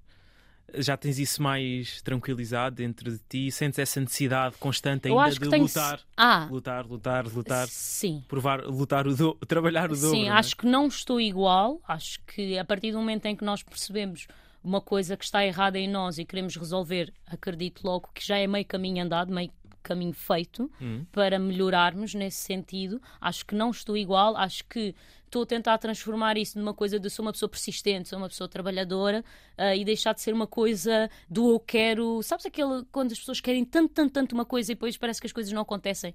Já 0.74 0.96
tens 0.96 1.18
isso 1.18 1.40
mais 1.40 2.02
tranquilizado 2.02 2.74
dentro 2.76 3.10
de 3.12 3.20
ti? 3.28 3.52
Sentes 3.52 3.78
essa 3.78 4.00
necessidade 4.00 4.56
constante 4.58 5.08
ainda 5.08 5.30
de 5.30 5.44
lutar, 5.44 6.00
Ah, 6.16 6.48
lutar, 6.50 6.84
lutar, 6.86 7.26
lutar, 7.26 7.68
sim. 7.68 8.24
provar, 8.26 8.64
lutar 8.64 9.06
o 9.06 9.14
do, 9.14 9.34
trabalhar 9.46 9.92
o 9.92 9.94
dobro? 9.94 10.10
Sim, 10.10 10.26
é? 10.26 10.30
acho 10.30 10.56
que 10.56 10.66
não 10.66 10.88
estou 10.88 11.20
igual. 11.20 11.80
Acho 11.86 12.18
que 12.24 12.58
a 12.58 12.64
partir 12.64 12.90
do 12.90 12.98
momento 12.98 13.26
em 13.26 13.36
que 13.36 13.44
nós 13.44 13.62
percebemos 13.62 14.26
uma 14.62 14.80
coisa 14.80 15.16
que 15.16 15.24
está 15.24 15.46
errada 15.46 15.78
em 15.78 15.88
nós 15.88 16.18
e 16.18 16.24
queremos 16.24 16.56
resolver, 16.56 17.12
acredito 17.26 17.82
logo 17.84 18.10
que 18.12 18.26
já 18.26 18.36
é 18.36 18.46
meio 18.48 18.64
caminho 18.64 19.04
andado, 19.04 19.32
meio 19.32 19.52
caminho 19.87 20.12
feito 20.12 20.70
Hum. 20.81 21.05
para 21.12 21.38
melhorarmos 21.38 22.12
nesse 22.14 22.38
sentido. 22.38 23.01
Acho 23.20 23.46
que 23.46 23.55
não 23.55 23.70
estou 23.70 23.96
igual, 23.96 24.37
acho 24.37 24.64
que 24.66 24.94
estou 25.25 25.42
a 25.42 25.46
tentar 25.46 25.79
transformar 25.79 26.37
isso 26.37 26.59
numa 26.59 26.72
coisa 26.75 26.99
de 26.99 27.09
sou 27.11 27.25
uma 27.25 27.33
pessoa 27.33 27.49
persistente, 27.49 28.09
sou 28.09 28.18
uma 28.18 28.29
pessoa 28.29 28.49
trabalhadora 28.49 29.25
ah, 29.57 29.75
e 29.77 29.85
deixar 29.85 30.12
de 30.14 30.20
ser 30.20 30.33
uma 30.33 30.46
coisa 30.46 31.09
do 31.29 31.51
eu 31.51 31.61
quero. 31.61 32.22
Sabes 32.22 32.46
aquele 32.46 32.85
quando 32.90 33.12
as 33.12 33.18
pessoas 33.18 33.40
querem 33.40 33.64
tanto, 33.64 33.92
tanto, 33.92 34.12
tanto 34.12 34.33
uma 34.33 34.44
coisa 34.44 34.72
e 34.72 34.75
depois 34.75 34.96
parece 34.96 35.20
que 35.20 35.27
as 35.27 35.33
coisas 35.33 35.53
não 35.53 35.62
acontecem? 35.62 36.14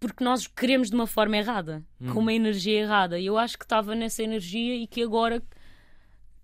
Porque 0.00 0.22
nós 0.22 0.46
queremos 0.46 0.88
de 0.90 0.94
uma 0.94 1.08
forma 1.08 1.36
errada, 1.36 1.82
com 2.12 2.20
uma 2.20 2.32
energia 2.32 2.80
errada. 2.80 3.18
E 3.18 3.26
eu 3.26 3.36
acho 3.36 3.58
que 3.58 3.64
estava 3.64 3.96
nessa 3.96 4.22
energia 4.22 4.76
e 4.76 4.86
que 4.86 5.02
agora 5.02 5.42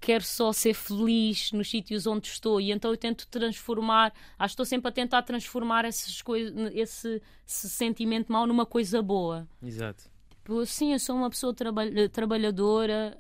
quero 0.00 0.22
só 0.24 0.52
ser 0.52 0.74
feliz 0.74 1.50
nos 1.52 1.68
sítios 1.70 2.06
onde 2.06 2.26
estou 2.28 2.60
e 2.60 2.70
então 2.72 2.90
eu 2.90 2.96
tento 2.96 3.26
transformar, 3.28 4.12
acho 4.38 4.52
que 4.52 4.54
estou 4.54 4.66
sempre 4.66 4.88
a 4.88 4.92
tentar 4.92 5.22
transformar 5.22 5.84
essas 5.84 6.20
coisas, 6.20 6.54
esse, 6.74 7.22
esse 7.46 7.70
sentimento 7.70 8.30
mau 8.32 8.46
numa 8.46 8.66
coisa 8.66 9.00
boa. 9.00 9.48
Exato. 9.62 10.04
Tipo, 10.30 10.66
Sim, 10.66 10.92
eu 10.92 10.98
sou 10.98 11.16
uma 11.16 11.30
pessoa 11.30 11.54
traba- 11.54 12.08
trabalhadora, 12.12 13.16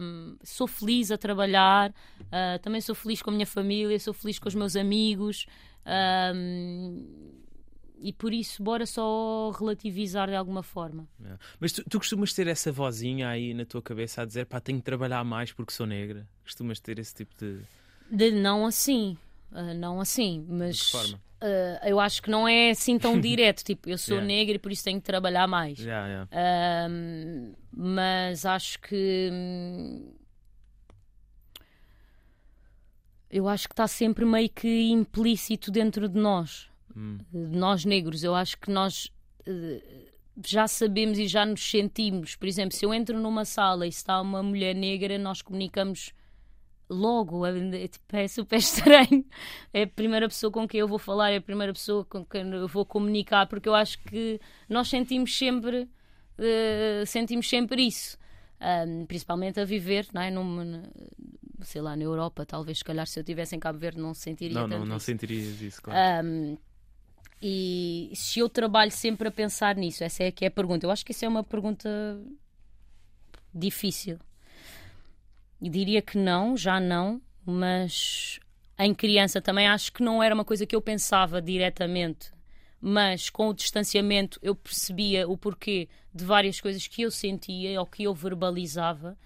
hum, 0.00 0.36
sou 0.44 0.68
feliz 0.68 1.10
a 1.10 1.18
trabalhar, 1.18 1.92
ah, 2.30 2.58
também 2.62 2.80
sou 2.80 2.94
feliz 2.94 3.20
com 3.20 3.30
a 3.30 3.32
minha 3.32 3.46
família, 3.46 3.98
sou 3.98 4.14
feliz 4.14 4.38
com 4.38 4.48
os 4.48 4.54
meus 4.54 4.76
amigos. 4.76 5.44
hum, 6.34 7.37
e 8.00 8.12
por 8.12 8.32
isso, 8.32 8.62
bora 8.62 8.86
só 8.86 9.50
relativizar 9.50 10.28
de 10.28 10.34
alguma 10.36 10.62
forma. 10.62 11.08
É. 11.24 11.36
Mas 11.60 11.72
tu, 11.72 11.82
tu 11.88 11.98
costumas 11.98 12.32
ter 12.32 12.46
essa 12.46 12.70
vozinha 12.72 13.28
aí 13.28 13.52
na 13.54 13.64
tua 13.64 13.82
cabeça 13.82 14.22
a 14.22 14.24
dizer 14.24 14.46
pá, 14.46 14.60
tenho 14.60 14.78
que 14.78 14.84
trabalhar 14.84 15.22
mais 15.24 15.52
porque 15.52 15.72
sou 15.72 15.86
negra? 15.86 16.26
Costumas 16.44 16.80
ter 16.80 16.98
esse 16.98 17.14
tipo 17.14 17.34
de. 17.38 17.60
De, 18.10 18.30
não 18.30 18.64
assim, 18.66 19.16
ah, 19.52 19.74
não 19.74 20.00
assim, 20.00 20.44
De 20.46 20.52
mas 20.52 20.80
que 20.80 20.92
forma? 20.92 21.20
ah, 21.40 21.80
eu 21.88 22.00
acho 22.00 22.22
que 22.22 22.30
não 22.30 22.46
é 22.48 22.70
assim 22.70 22.98
tão 22.98 23.18
direto. 23.20 23.62
Tipo, 23.64 23.88
eu 23.90 23.98
sou 23.98 24.14
Yeah. 24.16 24.26
negra 24.26 24.56
e 24.56 24.58
por 24.58 24.72
isso 24.72 24.84
tenho 24.84 24.98
que 25.00 25.06
trabalhar 25.06 25.46
mais. 25.46 25.76
Já, 25.78 26.06
já. 26.08 26.28
Ahm, 26.32 27.52
mas 27.72 28.44
acho 28.46 28.78
que 28.80 29.28
hum, 29.32 30.12
eu 33.30 33.46
acho 33.48 33.68
que 33.68 33.72
está 33.74 33.86
sempre 33.86 34.24
meio 34.24 34.48
que 34.48 34.88
implícito 34.90 35.70
dentro 35.70 36.08
de 36.08 36.18
nós, 36.18 36.67
Hum. 36.98 37.18
de 37.32 37.56
nós 37.56 37.84
negros. 37.84 38.24
Eu 38.24 38.34
acho 38.34 38.58
que 38.58 38.70
nós 38.70 39.12
eh, 39.46 40.10
já 40.44 40.66
sabemos 40.66 41.18
e 41.18 41.26
já 41.28 41.46
nos 41.46 41.62
sentimos. 41.70 42.34
Por 42.34 42.46
exemplo, 42.48 42.76
se 42.76 42.84
eu 42.84 42.92
entro 42.92 43.18
numa 43.20 43.44
sala 43.44 43.86
e 43.86 43.88
está 43.88 44.20
uma 44.20 44.42
mulher 44.42 44.74
negra, 44.74 45.16
nós 45.18 45.40
comunicamos 45.42 46.12
logo. 46.90 47.46
É, 47.46 47.84
é, 47.84 47.88
tipo, 47.88 48.16
é 48.16 48.26
super 48.28 48.56
estranho. 48.58 49.24
É 49.72 49.82
a 49.82 49.86
primeira 49.86 50.28
pessoa 50.28 50.50
com 50.50 50.66
quem 50.66 50.80
eu 50.80 50.88
vou 50.88 50.98
falar, 50.98 51.30
é 51.30 51.36
a 51.36 51.40
primeira 51.40 51.72
pessoa 51.72 52.04
com 52.04 52.24
quem 52.24 52.50
eu 52.50 52.66
vou 52.68 52.84
comunicar, 52.84 53.46
porque 53.46 53.68
eu 53.68 53.74
acho 53.74 53.98
que 54.04 54.40
nós 54.68 54.88
sentimos 54.88 55.36
sempre, 55.36 55.88
eh, 56.38 57.04
sentimos 57.06 57.48
sempre 57.48 57.86
isso. 57.86 58.16
Ahm, 58.60 59.06
principalmente 59.06 59.60
a 59.60 59.64
viver, 59.64 60.08
não 60.12 60.20
é? 60.20 60.30
Num- 60.32 60.82
sei 61.62 61.80
lá, 61.80 61.96
na 61.96 62.02
Europa, 62.04 62.44
talvez, 62.46 62.78
se 62.78 62.84
calhar, 62.84 63.06
se 63.06 63.18
eu 63.18 63.22
estivesse 63.22 63.54
em 63.54 63.58
Cabo 63.60 63.78
Verde, 63.78 64.00
não 64.00 64.14
sentiria 64.14 64.54
Não, 64.60 64.68
tanto 64.68 64.78
não, 64.80 64.86
não 64.86 64.96
isso. 64.96 65.06
sentirias 65.06 65.60
isso, 65.60 65.82
claro. 65.82 66.26
Um, 66.26 66.56
e 67.40 68.10
se 68.14 68.40
eu 68.40 68.48
trabalho 68.48 68.90
sempre 68.90 69.28
a 69.28 69.30
pensar 69.30 69.76
nisso, 69.76 70.02
essa 70.04 70.24
é 70.24 70.30
que 70.32 70.44
é 70.44 70.48
a 70.48 70.50
pergunta. 70.50 70.86
Eu 70.86 70.90
acho 70.90 71.04
que 71.04 71.12
isso 71.12 71.24
é 71.24 71.28
uma 71.28 71.44
pergunta 71.44 71.88
difícil. 73.54 74.18
E 75.60 75.68
diria 75.68 76.00
que 76.00 76.16
não, 76.16 76.56
já 76.56 76.78
não, 76.78 77.20
mas 77.44 78.38
em 78.78 78.94
criança 78.94 79.40
também 79.40 79.66
acho 79.66 79.92
que 79.92 80.02
não 80.02 80.22
era 80.22 80.34
uma 80.34 80.44
coisa 80.44 80.64
que 80.66 80.74
eu 80.76 80.80
pensava 80.80 81.42
diretamente. 81.42 82.30
Mas 82.80 83.28
com 83.28 83.48
o 83.48 83.54
distanciamento 83.54 84.38
eu 84.40 84.54
percebia 84.54 85.28
o 85.28 85.36
porquê 85.36 85.88
de 86.14 86.24
várias 86.24 86.60
coisas 86.60 86.86
que 86.86 87.02
eu 87.02 87.10
sentia 87.10 87.80
ou 87.80 87.86
que 87.86 88.04
eu 88.04 88.14
verbalizava. 88.14 89.18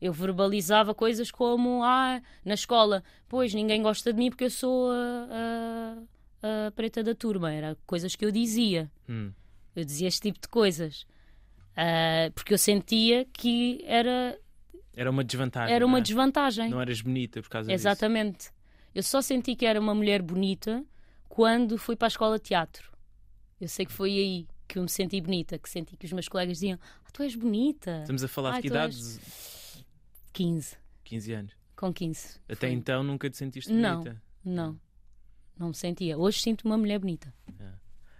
Eu 0.00 0.12
verbalizava 0.12 0.94
coisas 0.94 1.30
como, 1.30 1.82
ah, 1.82 2.22
na 2.44 2.54
escola, 2.54 3.02
pois 3.28 3.52
ninguém 3.52 3.82
gosta 3.82 4.12
de 4.12 4.18
mim 4.18 4.30
porque 4.30 4.44
eu 4.44 4.50
sou 4.50 4.90
a, 4.92 5.26
a- 5.30 6.02
a 6.42 6.70
preta 6.72 7.02
da 7.02 7.14
turma. 7.14 7.52
Era 7.52 7.76
coisas 7.86 8.14
que 8.16 8.24
eu 8.24 8.30
dizia. 8.30 8.90
Hum. 9.08 9.32
Eu 9.74 9.84
dizia 9.84 10.08
este 10.08 10.22
tipo 10.22 10.40
de 10.40 10.48
coisas. 10.48 11.06
Ah, 11.76 12.30
porque 12.34 12.52
eu 12.52 12.58
sentia 12.58 13.24
que 13.32 13.80
era, 13.84 14.38
Era 14.96 15.10
uma 15.10 15.22
desvantagem. 15.24 15.74
era 15.74 15.84
não 15.84 15.88
uma 15.92 15.98
é? 15.98 16.02
desvantagem. 16.02 16.68
Não 16.70 16.80
eras 16.80 17.00
bonita 17.00 17.40
por 17.42 17.48
causa 17.48 17.68
disso. 17.68 17.80
Exatamente. 17.80 18.50
Eu 18.94 19.02
só 19.02 19.22
senti 19.22 19.54
que 19.54 19.64
era 19.64 19.78
uma 19.80 19.94
mulher 19.94 20.20
bonita 20.20 20.84
quando 21.28 21.78
fui 21.78 21.94
para 21.96 22.06
a 22.06 22.08
escola 22.08 22.36
de 22.38 22.42
teatro. 22.44 22.90
Eu 23.60 23.68
sei 23.68 23.86
que 23.86 23.92
foi 23.92 24.10
aí 24.10 24.46
que 24.66 24.78
eu 24.78 24.82
me 24.82 24.88
senti 24.88 25.20
bonita, 25.20 25.58
que 25.58 25.68
senti 25.70 25.96
que 25.96 26.06
os 26.06 26.12
meus 26.12 26.28
colegas 26.28 26.58
diziam: 26.58 26.78
Ah, 27.04 27.10
tu 27.12 27.22
és 27.22 27.34
bonita. 27.36 28.00
Estamos 28.00 28.24
a 28.24 28.28
falar 28.28 28.54
Ai, 28.54 28.56
de 28.56 28.62
que 28.62 28.68
tu 28.68 28.76
és- 28.76 28.96
idades? 28.96 29.84
15. 30.32 30.76
15 31.04 31.32
anos. 31.32 31.52
Com 31.76 31.92
15. 31.92 32.38
Até 32.48 32.66
Foi. 32.66 32.70
então 32.72 33.02
nunca 33.02 33.30
te 33.30 33.36
sentiste 33.36 33.72
Não. 33.72 33.98
bonita. 34.02 34.22
Não. 34.44 34.54
Não 34.72 34.80
me 35.68 35.74
sentia. 35.74 36.16
Hoje 36.18 36.40
sinto 36.40 36.64
uma 36.64 36.76
mulher 36.78 36.98
bonita. 36.98 37.32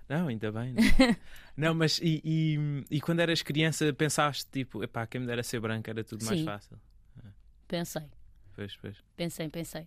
Não, 0.08 0.26
ainda 0.26 0.50
bem. 0.50 0.74
Não, 0.74 1.16
não 1.68 1.74
mas 1.74 1.98
e, 2.02 2.20
e, 2.24 2.84
e 2.90 3.00
quando 3.00 3.20
eras 3.20 3.42
criança 3.42 3.92
pensaste 3.92 4.44
tipo, 4.50 4.82
epá, 4.82 5.06
quem 5.06 5.20
me 5.20 5.26
dera 5.28 5.40
ser 5.42 5.60
branca 5.60 5.88
era 5.90 6.02
tudo 6.02 6.24
mais 6.24 6.38
Sim. 6.40 6.44
fácil. 6.44 6.76
Pensei. 7.68 8.02
Pois, 8.52 8.76
pois. 8.76 8.96
Pensei, 9.16 9.48
pensei. 9.48 9.86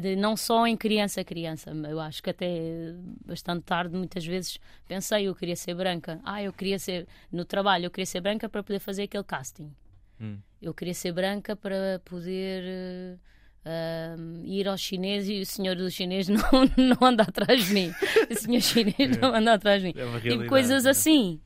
De- 0.00 0.14
Não 0.14 0.36
só 0.36 0.64
em 0.68 0.76
criança 0.76 1.24
criança, 1.24 1.70
eu 1.72 1.98
acho 1.98 2.22
que 2.22 2.30
até 2.30 2.94
bastante 3.26 3.64
tarde, 3.64 3.96
muitas 3.96 4.24
vezes, 4.24 4.58
pensei 4.86 5.24
eu 5.24 5.34
queria 5.34 5.56
ser 5.56 5.74
branca. 5.74 6.20
Ah, 6.22 6.40
eu 6.40 6.52
queria 6.52 6.78
ser, 6.78 7.08
no 7.32 7.44
trabalho, 7.44 7.86
eu 7.86 7.90
queria 7.90 8.06
ser 8.06 8.20
branca 8.20 8.48
para 8.48 8.62
poder 8.62 8.78
fazer 8.78 9.02
aquele 9.02 9.24
casting. 9.24 9.74
Hum. 10.20 10.38
Eu 10.62 10.72
queria 10.72 10.94
ser 10.94 11.10
branca 11.10 11.56
para 11.56 12.00
poder 12.04 13.18
ahm, 13.64 14.42
ir 14.44 14.68
ao 14.68 14.76
chinês 14.76 15.28
e 15.28 15.40
o 15.40 15.46
senhor 15.46 15.76
do 15.76 15.90
chinês 15.90 16.28
não, 16.28 16.42
não 16.76 17.06
anda 17.08 17.22
atrás 17.22 17.64
de 17.66 17.74
mim. 17.74 17.92
O 18.30 18.34
senhor 18.34 18.60
chinês 18.60 19.16
não 19.20 19.34
anda 19.34 19.54
atrás 19.54 19.82
de 19.82 19.88
mim. 19.88 19.94
É 19.96 20.04
realidade, 20.18 20.48
coisas 20.48 20.84
né? 20.84 20.90
assim, 20.90 21.40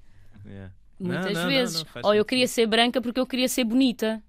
Yeah. 0.47 0.73
Não, 0.99 1.11
muitas 1.13 1.35
não, 1.35 1.43
não, 1.43 1.49
vezes. 1.49 1.85
não, 1.85 2.03
Ou 2.05 2.15
eu 2.15 2.25
queria 2.25 2.49
ser 2.49 2.67
branca 2.67 3.01
porque 3.01 3.21
eu 3.21 3.27
queria 3.27 3.49
ser 3.49 3.65
bonita. 3.65 4.23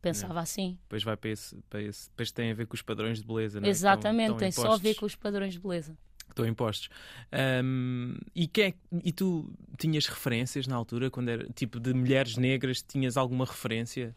Pensava 0.00 0.40
assim. 0.40 0.78
Depois 0.82 1.02
vai 1.02 1.16
para 1.16 1.30
esse, 1.30 1.56
para 1.68 1.82
esse. 1.82 2.08
Depois 2.10 2.30
tem 2.30 2.50
a 2.50 2.54
ver 2.54 2.66
com 2.66 2.74
os 2.74 2.82
padrões 2.82 3.18
de 3.18 3.26
beleza, 3.26 3.60
não 3.60 3.66
é? 3.66 3.70
Exatamente, 3.70 4.36
tem 4.36 4.48
estão 4.48 4.64
só 4.64 4.72
a 4.72 4.76
ver 4.76 4.90
impostos. 4.90 5.00
com 5.00 5.06
os 5.06 5.14
padrões 5.16 5.54
de 5.54 5.58
beleza. 5.58 5.98
Estão 6.28 6.46
impostos. 6.46 6.88
Ahm, 7.32 8.16
e, 8.34 8.46
quem 8.46 8.64
é 8.66 8.74
e 9.04 9.10
tu 9.12 9.50
tinhas 9.78 10.06
referências 10.06 10.66
na 10.66 10.76
altura, 10.76 11.10
quando 11.10 11.30
era 11.30 11.46
tipo 11.54 11.80
de 11.80 11.94
mulheres 11.94 12.36
negras, 12.36 12.82
tinhas 12.86 13.16
alguma 13.16 13.46
referência? 13.46 14.14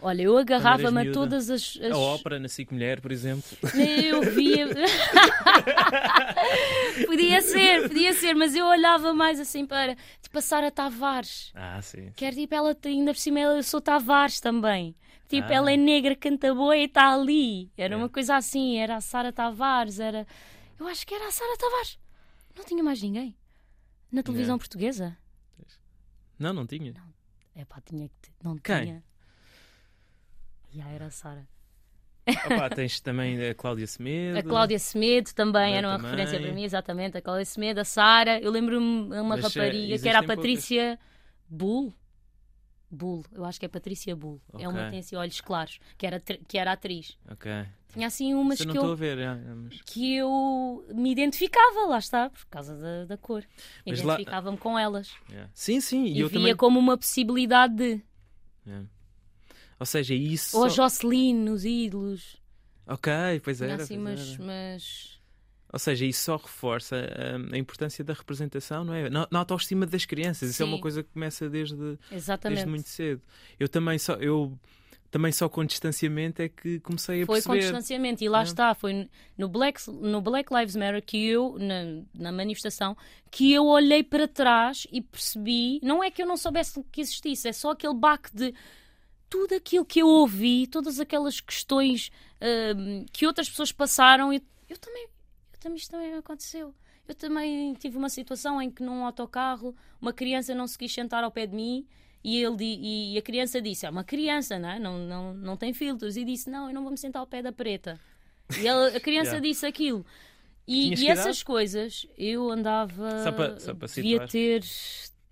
Olha, 0.00 0.22
eu 0.22 0.36
agarrava-me 0.38 1.08
a 1.08 1.12
todas 1.12 1.50
as. 1.50 1.76
as... 1.82 1.92
A 1.92 1.98
ópera 1.98 2.38
na 2.38 2.48
SIC 2.48 2.70
Mulher, 2.72 3.00
por 3.00 3.10
exemplo. 3.10 3.44
Eu 3.74 4.22
via. 4.22 4.68
podia 7.06 7.40
ser, 7.42 7.88
podia 7.88 8.12
ser, 8.12 8.34
mas 8.34 8.54
eu 8.54 8.66
olhava 8.66 9.12
mais 9.12 9.40
assim 9.40 9.66
para. 9.66 9.96
Tipo 10.22 10.38
a 10.38 10.42
Sara 10.42 10.70
Tavares. 10.70 11.50
Ah, 11.54 11.80
sim. 11.82 12.12
Quer 12.16 12.34
tipo, 12.34 12.54
ela 12.54 12.76
ainda 12.84 13.12
por 13.12 13.18
cima 13.18 13.40
eu 13.40 13.62
sou 13.62 13.80
Tavares 13.80 14.40
também. 14.40 14.94
Tipo, 15.28 15.48
Ah. 15.50 15.54
ela 15.54 15.72
é 15.72 15.76
negra, 15.76 16.16
canta 16.16 16.54
boa 16.54 16.76
e 16.76 16.84
está 16.84 17.12
ali. 17.12 17.70
Era 17.76 17.94
É. 17.94 17.96
uma 17.96 18.08
coisa 18.08 18.36
assim, 18.36 18.78
era 18.78 18.96
a 18.96 19.00
Sara 19.00 19.32
Tavares, 19.32 20.00
era. 20.00 20.26
Eu 20.78 20.86
acho 20.86 21.06
que 21.06 21.14
era 21.14 21.26
a 21.28 21.30
Sara 21.30 21.56
Tavares. 21.56 21.98
Não 22.56 22.64
tinha 22.64 22.82
mais 22.82 23.02
ninguém. 23.02 23.36
Na 24.10 24.22
televisão 24.22 24.58
portuguesa. 24.58 25.16
Não, 26.38 26.52
não 26.52 26.66
tinha. 26.66 26.94
É 27.54 27.64
pá, 27.64 27.80
tinha 27.80 28.08
que. 28.08 28.30
Não 28.42 28.56
Quem? 28.58 28.82
tinha. 28.82 29.04
Já 30.70 30.88
era 30.88 31.06
a 31.06 31.10
Sara. 31.10 31.48
Opa, 32.46 32.70
tens 32.74 33.00
também 33.00 33.42
a 33.48 33.54
Cláudia 33.54 33.86
Semedo. 33.86 34.38
A 34.38 34.42
Cláudia 34.42 34.78
Semedo 34.78 35.34
também 35.34 35.76
era 35.76 35.88
uma 35.88 35.96
também. 35.96 36.10
referência 36.12 36.40
para 36.40 36.52
mim, 36.52 36.62
exatamente. 36.64 37.16
A 37.16 37.22
Cláudia 37.22 37.44
Semedo, 37.44 37.80
a 37.80 37.84
Sara. 37.84 38.38
Eu 38.40 38.50
lembro-me 38.50 39.08
de 39.08 39.20
uma 39.20 39.36
Mas, 39.36 39.44
eh, 39.56 39.60
rapariga 39.60 39.98
que 39.98 40.08
era 40.08 40.18
a 40.18 40.22
existem 40.22 40.36
Patrícia 40.36 40.98
Bull. 41.48 41.92
Bull, 42.90 43.24
eu 43.32 43.44
acho 43.44 43.58
que 43.60 43.66
é 43.66 43.68
Patrícia 43.68 44.16
Bull. 44.16 44.40
É 44.58 44.66
uma 44.68 44.84
que 44.84 44.90
tem 44.90 44.98
assim 45.00 45.16
olhos 45.16 45.40
claros, 45.40 45.78
que 45.96 46.06
era, 46.06 46.18
que 46.20 46.56
era 46.58 46.72
atriz. 46.72 47.18
Ok. 47.30 47.50
Tinha 47.92 48.06
assim 48.06 48.34
umas 48.34 48.60
que 48.60 48.76
eu, 48.76 48.94
ver. 48.96 49.18
é, 49.18 49.22
é, 49.24 49.34
mas- 49.36 49.80
que 49.82 50.14
eu 50.16 50.84
me 50.94 51.10
identificava, 51.10 51.86
lá 51.86 51.98
está, 51.98 52.28
por 52.30 52.44
causa 52.46 52.76
da, 52.76 53.04
da 53.06 53.16
cor. 53.16 53.44
Mas 53.86 54.02
lá- 54.02 54.14
Identificava-me 54.14 54.56
com 54.58 54.78
elas. 54.78 55.10
yeah. 55.30 55.50
Sim, 55.54 55.80
sim. 55.80 56.04
E, 56.04 56.18
E, 56.18 56.20
eu 56.20 56.28
via 56.28 56.38
também. 56.40 56.56
como 56.56 56.78
uma 56.78 56.96
possibilidade 56.98 57.74
de. 57.74 58.02
Yeah. 58.66 58.86
Ou 59.80 59.86
seja, 59.86 60.14
isso. 60.14 60.56
Ou 60.58 60.64
a 60.64 60.68
Jocelyn 60.68 61.34
nos 61.34 61.64
ídolos. 61.64 62.36
Ok, 62.86 63.12
pois 63.44 63.58
Tinha 63.58 63.70
era. 63.72 63.82
assim 63.82 64.02
pois 64.02 64.18
umas, 64.20 64.32
era. 64.34 64.42
umas- 64.42 65.17
Ou 65.72 65.78
seja, 65.78 66.06
isso 66.06 66.24
só 66.24 66.36
reforça 66.36 66.96
hum, 66.96 67.48
a 67.52 67.58
importância 67.58 68.02
da 68.02 68.14
representação, 68.14 68.84
não 68.84 68.94
é? 68.94 69.10
Na, 69.10 69.28
na 69.30 69.38
autoestima 69.40 69.84
das 69.86 70.04
crianças. 70.06 70.50
Isso 70.50 70.62
é 70.62 70.66
uma 70.66 70.76
Sim. 70.76 70.82
coisa 70.82 71.02
que 71.02 71.10
começa 71.10 71.48
desde, 71.48 71.98
Exatamente. 72.10 72.56
desde 72.56 72.70
muito 72.70 72.88
cedo. 72.88 73.22
Eu 73.60 73.68
também 73.68 73.98
só. 73.98 74.14
Eu, 74.14 74.58
também 75.10 75.32
só 75.32 75.48
com 75.48 75.64
distanciamento 75.64 76.42
é 76.42 76.50
que 76.50 76.80
comecei 76.80 77.22
a 77.22 77.26
Foi 77.26 77.40
com 77.40 77.52
perceber. 77.52 77.60
distanciamento 77.60 78.22
e 78.22 78.28
lá 78.28 78.40
É. 78.40 78.42
está, 78.42 78.74
foi 78.74 79.08
no 79.38 79.48
Black, 79.48 79.90
no 79.90 80.20
Black 80.20 80.52
Lives 80.54 80.76
Matter 80.76 81.02
que 81.02 81.26
eu, 81.26 81.56
na, 81.58 82.02
na 82.12 82.30
manifestação, 82.30 82.94
que 83.30 83.50
eu 83.50 83.64
olhei 83.66 84.02
para 84.02 84.28
trás 84.28 84.86
e 84.92 85.00
percebi, 85.00 85.80
não 85.82 86.04
é 86.04 86.10
que 86.10 86.20
eu 86.22 86.26
não 86.26 86.36
soubesse 86.36 86.84
que 86.92 87.00
existisse, 87.00 87.48
é 87.48 87.52
só 87.54 87.70
aquele 87.70 87.94
baque 87.94 88.28
de 88.36 88.54
tudo 89.30 89.54
aquilo 89.54 89.84
que 89.84 90.00
eu 90.00 90.06
ouvi, 90.06 90.66
todas 90.66 91.00
aquelas 91.00 91.40
questões 91.40 92.10
hum, 92.76 93.06
que 93.10 93.26
outras 93.26 93.48
pessoas 93.48 93.72
passaram, 93.72 94.30
eu, 94.30 94.42
eu 94.68 94.76
também, 94.76 95.08
também, 95.58 95.76
isto 95.78 95.90
também 95.90 96.14
aconteceu. 96.14 96.74
Eu 97.06 97.14
também 97.14 97.72
tive 97.74 97.96
uma 97.96 98.08
situação 98.10 98.60
em 98.60 98.70
que 98.70 98.82
num 98.82 99.04
autocarro 99.04 99.74
uma 100.00 100.12
criança 100.12 100.54
não 100.54 100.66
se 100.66 100.76
quis 100.76 100.92
sentar 100.92 101.24
ao 101.24 101.30
pé 101.30 101.46
de 101.46 101.54
mim 101.54 101.86
e, 102.22 102.42
ele, 102.42 102.56
e 103.14 103.16
a 103.18 103.22
criança 103.22 103.60
disse, 103.62 103.86
é 103.86 103.90
uma 103.90 104.04
criança, 104.04 104.58
não, 104.58 104.68
é? 104.68 104.78
não, 104.78 104.98
não, 104.98 105.34
não 105.34 105.56
tem 105.56 105.72
filtros, 105.72 106.16
e 106.16 106.24
disse, 106.24 106.50
não, 106.50 106.68
eu 106.68 106.74
não 106.74 106.82
vou 106.82 106.90
me 106.90 106.98
sentar 106.98 107.20
ao 107.20 107.26
pé 107.26 107.40
da 107.40 107.52
preta. 107.52 107.98
E 108.60 108.66
ele- 108.66 108.96
a 108.96 109.00
criança 109.00 109.30
Yeah. 109.36 109.40
disse 109.48 109.64
aquilo. 109.64 110.04
E, 110.66 110.94
e 110.94 111.08
essas 111.08 111.42
coisas, 111.42 112.06
eu 112.18 112.50
andava. 112.50 113.22
Só 113.22 113.32
para- 113.32 113.58
só 113.60 113.74
para 113.74 113.88
devia 113.88 114.26
ter 114.26 114.62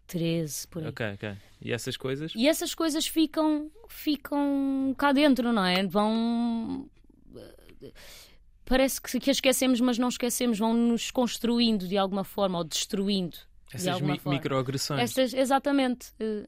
13 0.06 0.66
por 0.68 0.82
aí. 0.82 0.88
Ok, 0.88 1.06
ok. 1.14 1.34
E 1.60 1.72
essas 1.72 1.96
coisas? 1.96 2.32
E 2.34 2.48
essas 2.48 2.74
coisas 2.74 3.06
ficam, 3.06 3.70
ficam 3.88 4.94
cá 4.96 5.12
dentro, 5.12 5.52
não 5.52 5.64
é? 5.64 5.84
Vão. 5.86 6.88
Parece 8.66 9.00
que, 9.00 9.18
que 9.20 9.30
as 9.30 9.36
esquecemos, 9.38 9.80
mas 9.80 9.96
não 9.96 10.08
esquecemos, 10.08 10.58
vão 10.58 10.74
nos 10.74 11.10
construindo 11.10 11.86
de 11.88 11.96
alguma 11.96 12.24
forma 12.24 12.58
ou 12.58 12.64
destruindo 12.64 13.36
de 13.70 13.76
Essas 13.76 13.88
alguma 13.94 14.12
mi 14.14 14.18
forma. 14.18 14.38
microagressões. 14.38 15.00
Estas, 15.00 15.32
exatamente. 15.32 16.12
Eh, 16.20 16.44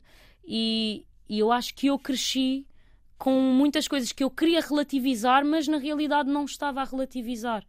E, 0.51 1.05
e 1.29 1.39
eu 1.39 1.53
acho 1.53 1.75
que 1.75 1.87
eu 1.89 1.99
cresci 1.99 2.67
com 3.19 3.33
muitas 3.41 3.87
coisas 3.87 4.13
que 4.13 4.25
eu 4.25 4.31
queria 4.31 4.61
relativizar, 4.61 5.45
mas 5.45 5.69
na 5.69 5.77
realidade 5.79 6.31
não 6.31 6.45
estava 6.45 6.81
a 6.81 6.85
relativizar. 6.85 7.65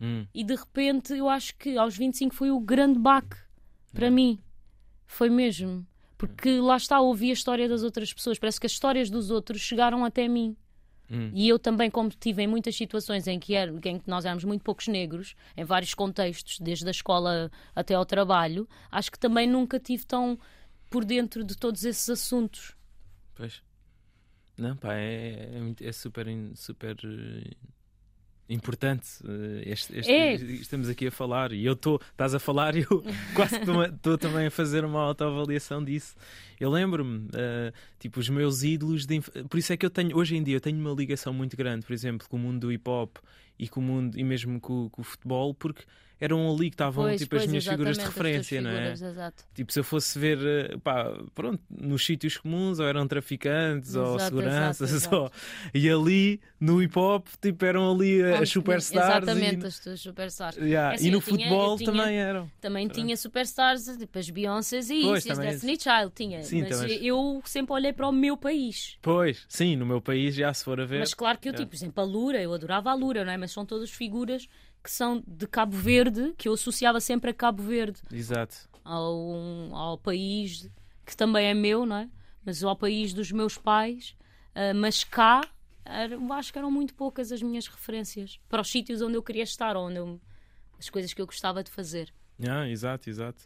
Hum, 0.00 0.26
E 0.34 0.42
de 0.44 0.54
repente 0.54 1.12
eu 1.14 1.28
acho 1.28 1.54
que 1.56 1.76
aos 1.78 1.96
25 1.96 2.34
foi 2.34 2.50
o 2.50 2.58
grande 2.60 2.98
baque 2.98 3.36
para 3.94 4.10
mim. 4.10 4.38
Foi 5.06 5.30
mesmo. 5.30 5.86
Porque 6.18 6.58
lá 6.60 6.76
está, 6.76 7.00
ouvi 7.00 7.30
a 7.30 7.32
história 7.34 7.68
das 7.68 7.82
outras 7.82 8.12
pessoas. 8.12 8.38
Parece 8.38 8.58
que 8.58 8.66
as 8.66 8.72
histórias 8.72 9.08
dos 9.08 9.30
outros 9.30 9.60
chegaram 9.60 10.04
até 10.04 10.26
mim. 10.28 10.56
Hum. 11.10 11.30
E 11.32 11.48
eu 11.48 11.58
também, 11.58 11.90
como 11.90 12.10
tive 12.10 12.42
em 12.42 12.46
muitas 12.46 12.76
situações 12.76 13.26
em 13.26 13.38
que, 13.38 13.54
era, 13.54 13.70
em 13.70 13.98
que 13.98 14.08
nós 14.08 14.24
éramos 14.24 14.44
muito 14.44 14.62
poucos 14.62 14.88
negros, 14.88 15.34
em 15.56 15.64
vários 15.64 15.94
contextos, 15.94 16.58
desde 16.58 16.86
a 16.86 16.90
escola 16.90 17.50
até 17.74 17.94
ao 17.94 18.04
trabalho, 18.04 18.68
acho 18.90 19.10
que 19.10 19.18
também 19.18 19.46
nunca 19.46 19.78
tive 19.78 20.04
tão 20.04 20.38
por 20.90 21.04
dentro 21.04 21.44
de 21.44 21.56
todos 21.56 21.84
esses 21.84 22.08
assuntos. 22.08 22.76
Pois. 23.34 23.62
Não, 24.56 24.74
pá, 24.74 24.94
é, 24.94 25.50
é, 25.80 25.88
é 25.88 25.92
super, 25.92 26.26
super 26.54 26.96
eh, 27.04 27.50
importante. 28.48 29.06
eh, 29.26 29.62
este- 29.70 29.98
este- 29.98 30.12
É. 30.12 30.34
Estamos 30.34 30.88
aqui 30.88 31.06
a 31.08 31.10
falar 31.10 31.52
e 31.52 31.64
eu 31.64 31.72
estou, 31.72 32.00
estás 32.12 32.34
a 32.34 32.38
falar 32.38 32.76
e 32.76 32.82
eu 32.88 33.02
quase 33.34 33.56
estou 33.56 34.16
também 34.18 34.46
a 34.46 34.50
fazer 34.50 34.84
uma 34.84 35.00
autoavaliação 35.00 35.82
disso. 35.84 36.14
Eu 36.58 36.70
lembro-me, 36.70 37.28
eh, 37.34 37.72
tipo, 37.98 38.20
os 38.20 38.28
meus 38.28 38.62
ídolos, 38.62 39.04
de 39.06 39.16
inf- 39.16 39.28
por 39.48 39.58
isso 39.58 39.72
é 39.72 39.76
que 39.76 39.84
eu 39.84 39.90
tenho, 39.90 40.16
hoje 40.16 40.36
em 40.36 40.42
dia, 40.42 40.56
eu 40.56 40.60
tenho 40.60 40.78
uma 40.78 40.92
ligação 40.92 41.32
muito 41.32 41.56
grande, 41.56 41.84
por 41.84 41.92
exemplo, 41.92 42.26
com 42.28 42.36
o 42.36 42.40
mundo 42.40 42.60
do 42.60 42.72
hip 42.72 42.88
hop 42.88 43.16
e 43.58 43.68
com 43.68 43.80
o 43.80 43.82
mundo, 43.82 44.18
e 44.18 44.24
mesmo 44.24 44.60
com, 44.60 44.88
com 44.90 45.00
o 45.02 45.04
futebol, 45.04 45.54
porque 45.54 45.82
eram 46.18 46.50
ali 46.50 46.70
que 46.70 46.74
estavam 46.74 47.04
Pois, 47.04 47.20
tipo, 47.20 47.36
as 47.36 47.42
pois, 47.42 47.50
minhas 47.50 47.66
figuras 47.66 47.96
de 47.98 48.02
as 48.02 48.08
referência, 48.08 48.60
não 48.62 48.70
é? 48.70 48.74
figuras, 48.74 49.02
exato. 49.02 49.44
Tipo, 49.54 49.70
se 49.70 49.80
eu 49.80 49.84
fosse 49.84 50.18
ver, 50.18 50.38
eh, 50.72 50.76
pá, 50.78 51.12
pronto, 51.34 51.62
nos 51.70 52.06
sítios 52.06 52.38
comuns, 52.38 52.78
ou 52.78 52.86
eram 52.86 53.06
traficantes, 53.06 53.94
ou 53.94 54.14
Exato, 54.16 54.24
seguranças, 54.24 54.90
exato, 54.94 55.14
ou... 55.14 55.32
e 55.74 55.90
ali, 55.90 56.40
no 56.58 56.82
hip 56.82 56.98
hop, 56.98 57.26
tipo, 57.38 57.62
eram 57.66 57.92
ali 57.94 58.22
eh, 58.22 58.38
as 58.38 58.48
superstars. 58.48 59.28
Exatamente, 59.28 59.64
e... 59.64 59.66
as 59.66 59.78
tuas 59.78 60.00
superstars. 60.00 60.56
Yeah, 60.56 60.94
assim, 60.94 61.08
e 61.08 61.10
no 61.10 61.20
futebol 61.20 61.76
tinha- 61.76 61.92
também 61.92 62.16
eram. 62.16 62.50
Também 62.62 62.88
tinha 62.88 63.14
superstars, 63.14 63.84
tipo 63.98 64.18
as 64.18 64.30
Beyoncés 64.30 64.88
e 64.88 65.02
Pois, 65.02 65.22
isso, 65.22 65.32
as 65.32 65.38
Destiny 65.38 65.78
Child, 65.78 66.12
tinha. 66.14 66.42
Sim, 66.44 66.62
mas 66.62 66.78
também. 66.80 67.04
eu 67.04 67.42
sempre 67.44 67.74
olhei 67.74 67.92
para 67.92 68.08
o 68.08 68.12
meu 68.12 68.38
país. 68.38 68.96
Pois, 69.02 69.44
sim, 69.50 69.76
no 69.76 69.84
meu 69.84 70.00
país, 70.00 70.34
já 70.34 70.52
se 70.54 70.64
for 70.64 70.80
a 70.80 70.86
ver. 70.86 71.00
Mas 71.00 71.12
claro 71.12 71.36
que 71.38 71.46
eu, 71.50 71.52
É. 71.52 71.56
tipo, 71.56 71.68
por 71.68 71.76
exemplo, 71.76 72.02
a 72.02 72.06
Lura, 72.06 72.40
eu 72.40 72.54
adorava 72.54 72.90
a 72.90 72.94
Lura, 72.94 73.22
não 73.22 73.32
é? 73.32 73.36
Mas 73.36 73.45
são 73.48 73.64
todas 73.66 73.90
figuras 73.90 74.48
que 74.82 74.90
são 74.90 75.22
de 75.26 75.46
Cabo 75.46 75.76
Verde, 75.76 76.32
que 76.38 76.48
eu 76.48 76.52
associava 76.54 77.00
sempre 77.00 77.30
a 77.30 77.34
Cabo 77.34 77.62
Verde, 77.62 78.00
Exato. 78.12 78.68
ao, 78.84 79.34
ao 79.74 79.98
país 79.98 80.70
que 81.04 81.16
também 81.16 81.46
é 81.46 81.54
meu, 81.54 81.84
não 81.86 81.96
é? 81.96 82.08
Mas 82.44 82.62
ao 82.62 82.76
país 82.76 83.12
dos 83.12 83.30
meus 83.32 83.56
pais. 83.58 84.16
Ah, 84.54 84.72
mas 84.74 85.02
cá, 85.04 85.40
eu 86.10 86.32
acho 86.32 86.52
que 86.52 86.58
eram 86.58 86.70
muito 86.70 86.94
poucas 86.94 87.30
as 87.32 87.42
minhas 87.42 87.66
referências 87.66 88.38
para 88.48 88.60
os 88.62 88.68
sítios 88.70 89.02
onde 89.02 89.16
eu 89.16 89.22
queria 89.22 89.42
estar, 89.42 89.76
onde 89.76 89.96
eu- 89.96 90.20
as 90.78 90.88
coisas 90.90 91.12
que 91.12 91.20
eu 91.20 91.26
gostava 91.26 91.62
de 91.64 91.70
fazer. 91.70 92.12
Ah, 92.48 92.68
exato, 92.68 93.08
exato. 93.10 93.44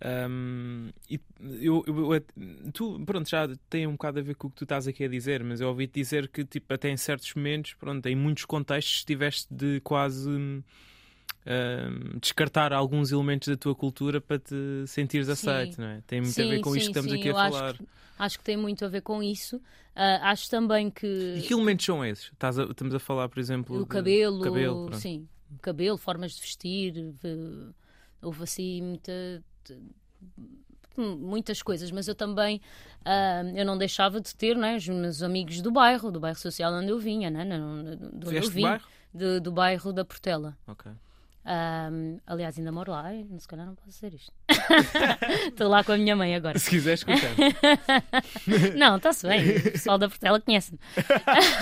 Ahm, 0.00 0.90
e 1.10 1.18
eu, 1.60 1.82
eu- 1.86 2.14
eu- 2.14 2.26
tu, 2.72 3.00
pronto, 3.06 3.28
já 3.28 3.48
tem 3.70 3.86
um 3.86 3.92
bocado 3.92 4.18
a 4.18 4.22
ver 4.22 4.34
com 4.34 4.48
o 4.48 4.50
que 4.50 4.56
tu 4.56 4.64
estás 4.64 4.86
aqui 4.86 5.04
a 5.04 5.08
dizer, 5.08 5.42
mas 5.42 5.60
eu 5.60 5.68
ouvi-te 5.68 5.94
dizer 5.94 6.28
que, 6.28 6.44
tipo, 6.44 6.72
até 6.74 6.90
em 6.90 6.96
certos 6.96 7.32
momentos, 7.34 7.74
pronto, 7.74 8.04
em 8.06 8.14
muitos 8.14 8.44
contextos, 8.44 9.04
tiveste 9.04 9.46
de 9.52 9.80
quase 9.80 10.28
ahm, 11.46 12.18
descartar 12.20 12.72
alguns 12.72 13.12
elementos 13.12 13.48
da 13.48 13.56
tua 13.56 13.74
cultura 13.74 14.20
para 14.20 14.38
te 14.38 14.54
sentires 14.86 15.28
aceito, 15.28 15.80
não 15.80 15.88
é? 15.88 16.02
Tem 16.06 16.20
muito 16.20 16.32
a 16.40 16.44
Sim, 16.44 16.50
ver 16.50 16.60
com 16.60 16.76
isto 16.76 16.86
sim, 16.86 16.92
que 16.92 16.98
estamos 16.98 17.12
sim, 17.12 17.18
aqui 17.20 17.28
a 17.28 17.32
eu 17.32 17.38
acho 17.38 17.52
falar. 17.52 17.74
que- 17.74 17.86
Acho 18.18 18.38
que 18.38 18.44
tem 18.44 18.56
muito 18.56 18.82
a 18.84 18.88
ver 18.88 19.02
com 19.02 19.22
isso. 19.22 19.60
Ah, 19.94 20.30
acho 20.30 20.48
também 20.48 20.90
que. 20.90 21.06
E 21.36 21.40
que 21.42 21.52
elementos 21.52 21.84
são 21.84 22.02
esses? 22.04 22.30
A- 22.40 22.70
estamos 22.70 22.94
a 22.94 22.98
falar, 22.98 23.28
por 23.28 23.38
exemplo, 23.38 23.76
O 23.76 23.82
de- 23.82 23.86
cabelo, 23.86 24.40
cabelo 24.42 24.86
pronto. 24.86 25.00
sim. 25.02 25.28
Cabelo, 25.60 25.98
formas 25.98 26.32
de 26.32 26.40
vestir. 26.40 26.92
de- 26.92 27.70
Houve 28.22 28.42
assim 28.44 28.82
muita. 28.82 29.12
Muitas 30.96 31.62
coisas, 31.62 31.90
mas 31.90 32.08
eu 32.08 32.14
também 32.14 32.60
uh, 33.04 33.56
eu 33.56 33.64
não 33.64 33.76
deixava 33.76 34.20
de 34.20 34.34
ter 34.34 34.56
né, 34.56 34.76
os 34.76 34.88
meus 34.88 35.22
amigos 35.22 35.60
do 35.60 35.70
bairro, 35.70 36.10
do 36.10 36.18
bairro 36.18 36.38
social 36.38 36.72
onde 36.72 36.88
eu 36.88 36.98
vinha, 36.98 37.30
né, 37.30 37.44
do, 38.12 38.30
bairro? 38.62 38.84
De, 39.12 39.40
do 39.40 39.52
bairro 39.52 39.92
da 39.92 40.04
Portela. 40.04 40.56
Ok. 40.66 40.90
Um, 41.48 42.18
aliás, 42.26 42.58
ainda 42.58 42.72
moro 42.72 42.90
lá, 42.90 43.04
se 43.38 43.46
calhar 43.46 43.64
não 43.64 43.76
posso 43.76 43.90
dizer 43.90 44.12
isto. 44.14 44.32
Estou 45.46 45.68
lá 45.68 45.84
com 45.84 45.92
a 45.92 45.96
minha 45.96 46.16
mãe 46.16 46.34
agora. 46.34 46.58
Se 46.58 46.68
quiseres 46.68 47.00
escutar. 47.00 47.30
não, 48.76 48.96
está-se 48.96 49.28
bem. 49.28 49.56
O 49.58 49.62
pessoal 49.62 49.96
da 49.96 50.08
Portela 50.08 50.40
conhece-me. 50.40 50.80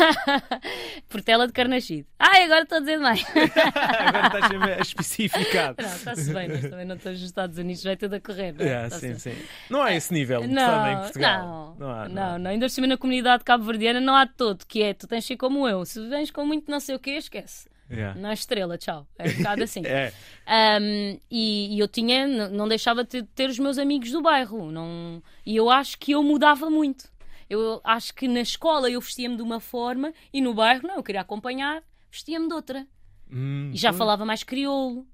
Portela 1.06 1.46
de 1.46 1.52
Carnaxide. 1.52 2.06
Ai, 2.18 2.44
agora 2.44 2.62
estou 2.62 2.78
a 2.78 2.80
dizer 2.80 2.96
mais. 2.96 3.26
agora 3.28 4.26
estás 4.26 4.62
a 4.62 4.80
especificar. 4.80 5.74
Não, 5.78 5.86
está-se 5.86 6.32
bem, 6.32 6.48
mas 6.48 6.62
também 6.62 6.86
não 6.86 6.96
estou 6.96 7.12
nos 7.12 7.20
Estados 7.20 7.58
Unidos, 7.58 7.84
vai 7.84 7.96
tudo 7.98 8.14
a 8.14 8.20
correr. 8.20 8.54
Não, 8.54 8.64
yeah, 8.64 8.88
sim, 8.88 9.18
sim. 9.18 9.36
não 9.68 9.82
há 9.82 9.92
esse 9.92 10.14
nível 10.14 10.40
de 10.40 10.48
não, 10.48 10.92
em 10.92 10.96
Portugal. 10.96 11.76
Não, 11.78 11.86
não, 11.86 11.90
há, 11.90 12.08
não, 12.08 12.14
não, 12.14 12.38
não. 12.38 12.50
Ainda 12.52 12.64
por 12.64 12.70
cima 12.70 12.86
na 12.86 12.96
comunidade 12.96 13.44
cabo-verdiana 13.44 14.00
não 14.00 14.16
há 14.16 14.26
todo, 14.26 14.64
que 14.66 14.82
é 14.82 14.94
tu 14.94 15.06
tens 15.06 15.24
de 15.24 15.28
ser 15.28 15.36
como 15.36 15.68
eu. 15.68 15.84
Se 15.84 16.00
vens 16.08 16.30
com 16.30 16.46
muito 16.46 16.70
não 16.70 16.80
sei 16.80 16.94
o 16.94 16.98
quê, 16.98 17.10
esquece. 17.10 17.73
Yeah. 17.90 18.18
Não 18.18 18.30
é 18.30 18.34
estrela, 18.34 18.78
tchau. 18.78 19.06
É 19.18 19.28
um 19.28 19.34
bocado 19.38 19.62
assim. 19.62 19.82
é. 19.84 20.12
Um, 20.46 21.18
e, 21.30 21.76
e, 21.76 21.78
eu 21.78 21.88
tinha, 21.88 22.26
não 22.48 22.68
deixava 22.68 23.04
de 23.04 23.22
ter 23.22 23.48
os 23.48 23.58
meus 23.58 23.78
amigos 23.78 24.10
do 24.10 24.22
bairro. 24.22 24.70
Não, 24.70 25.22
e 25.44 25.56
eu 25.56 25.70
acho 25.70 25.98
que 25.98 26.12
eu 26.12 26.22
mudava 26.22 26.68
muito. 26.70 27.12
Eu 27.48 27.80
acho 27.84 28.14
que 28.14 28.26
na 28.26 28.40
escola 28.40 28.90
eu 28.90 29.00
vestia-me 29.00 29.36
de 29.36 29.42
uma 29.42 29.60
forma 29.60 30.12
e 30.32 30.40
no 30.40 30.54
bairro, 30.54 30.86
não, 30.88 30.96
eu 30.96 31.02
queria 31.02 31.20
acompanhar, 31.20 31.82
vestia-me 32.10 32.48
de 32.48 32.54
outra. 32.54 32.86
Hum, 33.30 33.70
e 33.72 33.76
já 33.76 33.92
falava 33.92 34.24
mais 34.24 34.42
crioulo. 34.42 35.06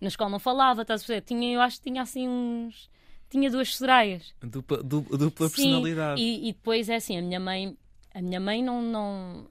Na 0.00 0.08
escola 0.08 0.30
não 0.30 0.38
falava, 0.38 0.82
estás 0.82 1.02
a 1.02 1.04
perceber? 1.04 1.26
Tinha, 1.26 1.54
eu 1.54 1.60
acho 1.60 1.76
que 1.76 1.90
tinha 1.90 2.02
assim 2.02 2.28
uns. 2.28 2.90
Tinha 3.28 3.50
duas 3.50 3.76
seraias. 3.76 4.34
Dupla, 4.42 4.82
dupla, 4.82 5.16
dupla 5.16 5.48
Sim, 5.48 5.54
personalidade. 5.54 6.20
E, 6.20 6.48
e 6.48 6.52
depois 6.52 6.88
é 6.88 6.96
assim, 6.96 7.16
a 7.16 7.22
minha 7.22 7.38
mãe. 7.38 7.76
A 8.12 8.20
minha 8.20 8.40
mãe 8.40 8.62
não, 8.62 8.82
não 8.82 9.48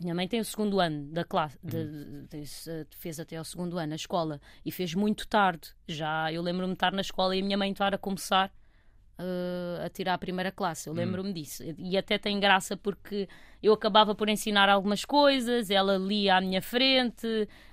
minha 0.00 0.14
mãe 0.14 0.26
tem 0.28 0.40
o 0.40 0.44
segundo 0.44 0.80
ano 0.80 1.04
da 1.12 1.24
classe, 1.24 1.58
de, 1.62 1.76
Uhum. 1.76 2.26
de, 2.30 2.40
de, 2.40 2.96
fez 2.96 3.18
até 3.20 3.40
o 3.40 3.44
segundo 3.44 3.78
ano 3.78 3.92
a 3.92 3.96
escola 3.96 4.40
e 4.64 4.70
fez 4.72 4.94
muito 4.94 5.26
tarde. 5.28 5.70
Já 5.86 6.32
eu 6.32 6.42
lembro-me 6.42 6.72
de 6.72 6.76
estar 6.76 6.92
na 6.92 7.00
escola 7.00 7.34
e 7.36 7.40
a 7.40 7.44
minha 7.44 7.56
mãe 7.58 7.70
estar 7.72 7.94
a 7.94 7.98
começar 7.98 8.52
uh, 9.18 9.84
a 9.84 9.88
tirar 9.88 10.14
a 10.14 10.18
primeira 10.18 10.50
classe. 10.52 10.88
Eu 10.88 10.92
Hum. 10.92 10.96
lembro-me 10.96 11.32
disso. 11.32 11.62
E 11.78 11.96
até 11.96 12.18
tem 12.18 12.38
graça 12.38 12.76
porque 12.76 13.28
eu 13.62 13.72
acabava 13.72 14.14
por 14.14 14.28
ensinar 14.28 14.68
algumas 14.68 15.04
coisas, 15.04 15.70
ela 15.70 15.96
lia 15.96 16.36
à 16.36 16.40
minha 16.40 16.62
frente. 16.62 17.26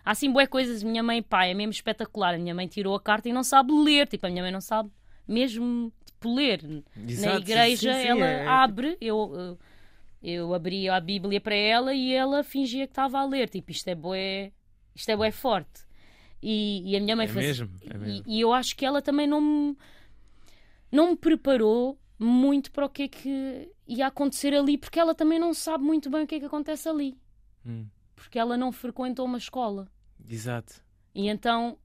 Há 0.03 0.11
assim 0.11 0.31
boas 0.31 0.47
coisas. 0.47 0.81
Minha 0.83 1.03
mãe, 1.03 1.21
pai, 1.21 1.51
é 1.51 1.53
mesmo 1.53 1.71
espetacular. 1.71 2.33
A 2.35 2.37
minha 2.37 2.55
mãe 2.55 2.67
tirou 2.67 2.95
a 2.95 2.99
carta 2.99 3.29
e 3.29 3.33
não 3.33 3.43
sabe 3.43 3.71
ler. 3.73 4.07
Tipo, 4.07 4.27
a 4.27 4.29
minha 4.29 4.41
mãe 4.43 4.51
não 4.51 4.61
sabe 4.61 4.89
mesmo 5.27 5.91
tipo, 6.05 6.33
ler. 6.33 6.61
Exato, 7.07 7.29
na 7.33 7.39
igreja 7.39 7.93
sim, 7.93 8.01
sim, 8.01 8.07
ela 8.07 8.25
é- 8.25 8.47
abre, 8.47 8.97
eu. 9.01 9.17
uh, 9.25 9.57
eu 10.27 10.53
abria 10.53 10.95
a 10.95 10.99
Bíblia 10.99 11.39
para 11.39 11.55
ela 11.55 11.93
e 11.93 12.13
ela 12.13 12.43
fingia 12.43 12.85
que 12.87 12.91
estava 12.91 13.19
a 13.19 13.25
ler. 13.25 13.49
Tipo, 13.49 13.71
isto 13.71 13.87
é 13.87 13.95
bué, 13.95 14.51
isto 14.95 15.09
é 15.09 15.15
bué 15.15 15.31
forte. 15.31 15.85
E, 16.41 16.91
e 16.91 16.95
a 16.97 16.99
minha 16.99 17.15
mãe 17.15 17.25
É 17.25 17.27
fazia- 17.27 17.41
mesmo, 17.47 17.69
é 17.81 17.95
e- 17.95 17.97
mesmo. 17.97 18.23
E, 18.27 18.41
eu 18.41 18.53
acho 18.53 18.75
que 18.75 18.85
ela 18.85 19.01
também 19.01 19.27
não 19.27 19.41
me, 19.41 19.77
não 20.91 21.11
me 21.11 21.15
preparou 21.15 21.99
muito 22.17 22.71
para 22.71 22.85
o 22.85 22.89
que 22.89 23.03
é 23.03 23.07
que 23.07 23.69
ia 23.87 24.07
acontecer 24.07 24.53
ali, 24.53 24.77
porque 24.77 24.99
ela 24.99 25.13
também 25.13 25.37
não 25.39 25.53
sabe 25.53 25.83
muito 25.83 26.09
bem 26.09 26.23
o 26.23 26.27
que 26.27 26.35
é 26.35 26.39
que 26.39 26.45
acontece 26.45 26.87
ali. 26.87 27.17
Hum, 27.65 27.85
Porque 28.15 28.39
ela 28.39 28.55
não 28.57 28.71
frequentou 28.71 29.25
uma 29.25 29.37
escola. 29.37 29.87
Exato. 30.29 30.81
E 31.13 31.27
então, 31.27 31.77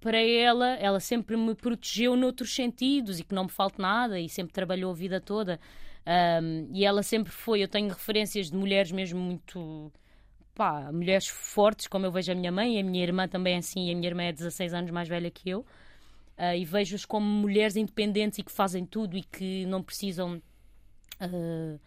para 0.00 0.18
ela, 0.18 0.68
ela 0.76 1.00
sempre 1.00 1.36
me 1.36 1.54
protegeu 1.54 2.16
noutros 2.16 2.54
sentidos 2.54 3.18
e 3.20 3.24
que 3.24 3.34
não 3.34 3.44
me 3.44 3.50
falte 3.50 3.80
nada 3.80 4.18
e 4.20 4.28
sempre 4.28 4.52
trabalhou 4.52 4.90
a 4.90 4.94
vida 4.94 5.20
toda. 5.20 5.60
Um, 6.06 6.68
e 6.72 6.84
ela 6.84 7.02
sempre 7.02 7.32
foi. 7.32 7.62
Eu 7.62 7.68
tenho 7.68 7.88
referências 7.88 8.50
de 8.50 8.56
mulheres 8.56 8.92
mesmo 8.92 9.18
muito. 9.18 9.92
pá, 10.54 10.90
mulheres 10.92 11.26
fortes, 11.26 11.86
como 11.88 12.06
eu 12.06 12.12
vejo 12.12 12.32
a 12.32 12.34
minha 12.34 12.52
mãe, 12.52 12.76
e 12.76 12.80
a 12.80 12.84
minha 12.84 13.02
irmã 13.02 13.28
também 13.28 13.54
é 13.54 13.58
assim, 13.58 13.88
e 13.88 13.92
a 13.92 13.96
minha 13.96 14.08
irmã 14.08 14.22
é 14.22 14.32
16 14.32 14.72
anos 14.72 14.90
mais 14.90 15.08
velha 15.08 15.30
que 15.30 15.50
eu. 15.50 15.60
Uh, 16.38 16.54
e 16.56 16.64
vejo-as 16.64 17.04
como 17.04 17.26
mulheres 17.26 17.76
independentes 17.76 18.38
e 18.38 18.42
que 18.42 18.52
fazem 18.52 18.84
tudo 18.86 19.16
e 19.16 19.22
que 19.22 19.66
não 19.66 19.82
precisam. 19.82 20.40
uh, 21.20 21.80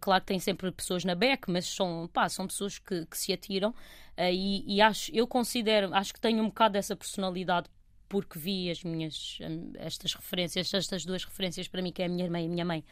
claro 0.00 0.22
que 0.22 0.28
tem 0.28 0.38
sempre 0.38 0.70
pessoas 0.72 1.04
na 1.04 1.14
beca, 1.14 1.50
mas 1.50 1.66
são, 1.66 2.08
pá, 2.12 2.28
são 2.28 2.46
pessoas 2.46 2.78
que, 2.78 3.06
que 3.06 3.16
se 3.16 3.32
atiram 3.32 3.74
e, 4.18 4.76
e 4.76 4.82
acho, 4.82 5.10
eu 5.14 5.26
considero, 5.26 5.94
acho 5.94 6.12
que 6.12 6.20
tenho 6.20 6.42
um 6.42 6.48
bocado 6.48 6.74
dessa 6.74 6.94
personalidade 6.94 7.66
porque 8.10 8.38
vi 8.38 8.70
as 8.70 8.84
minhas, 8.84 9.38
estas 9.76 10.12
referências, 10.14 10.74
estas 10.74 11.06
duas 11.06 11.24
referências 11.24 11.68
para 11.68 11.80
mim, 11.80 11.92
que 11.92 12.02
é 12.02 12.06
a 12.06 12.08
minha 12.08 12.24
irmã 12.24 12.40
e 12.40 12.44
a 12.44 12.48
minha 12.48 12.64
mãe. 12.64 12.84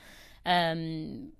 Um, 0.76 1.30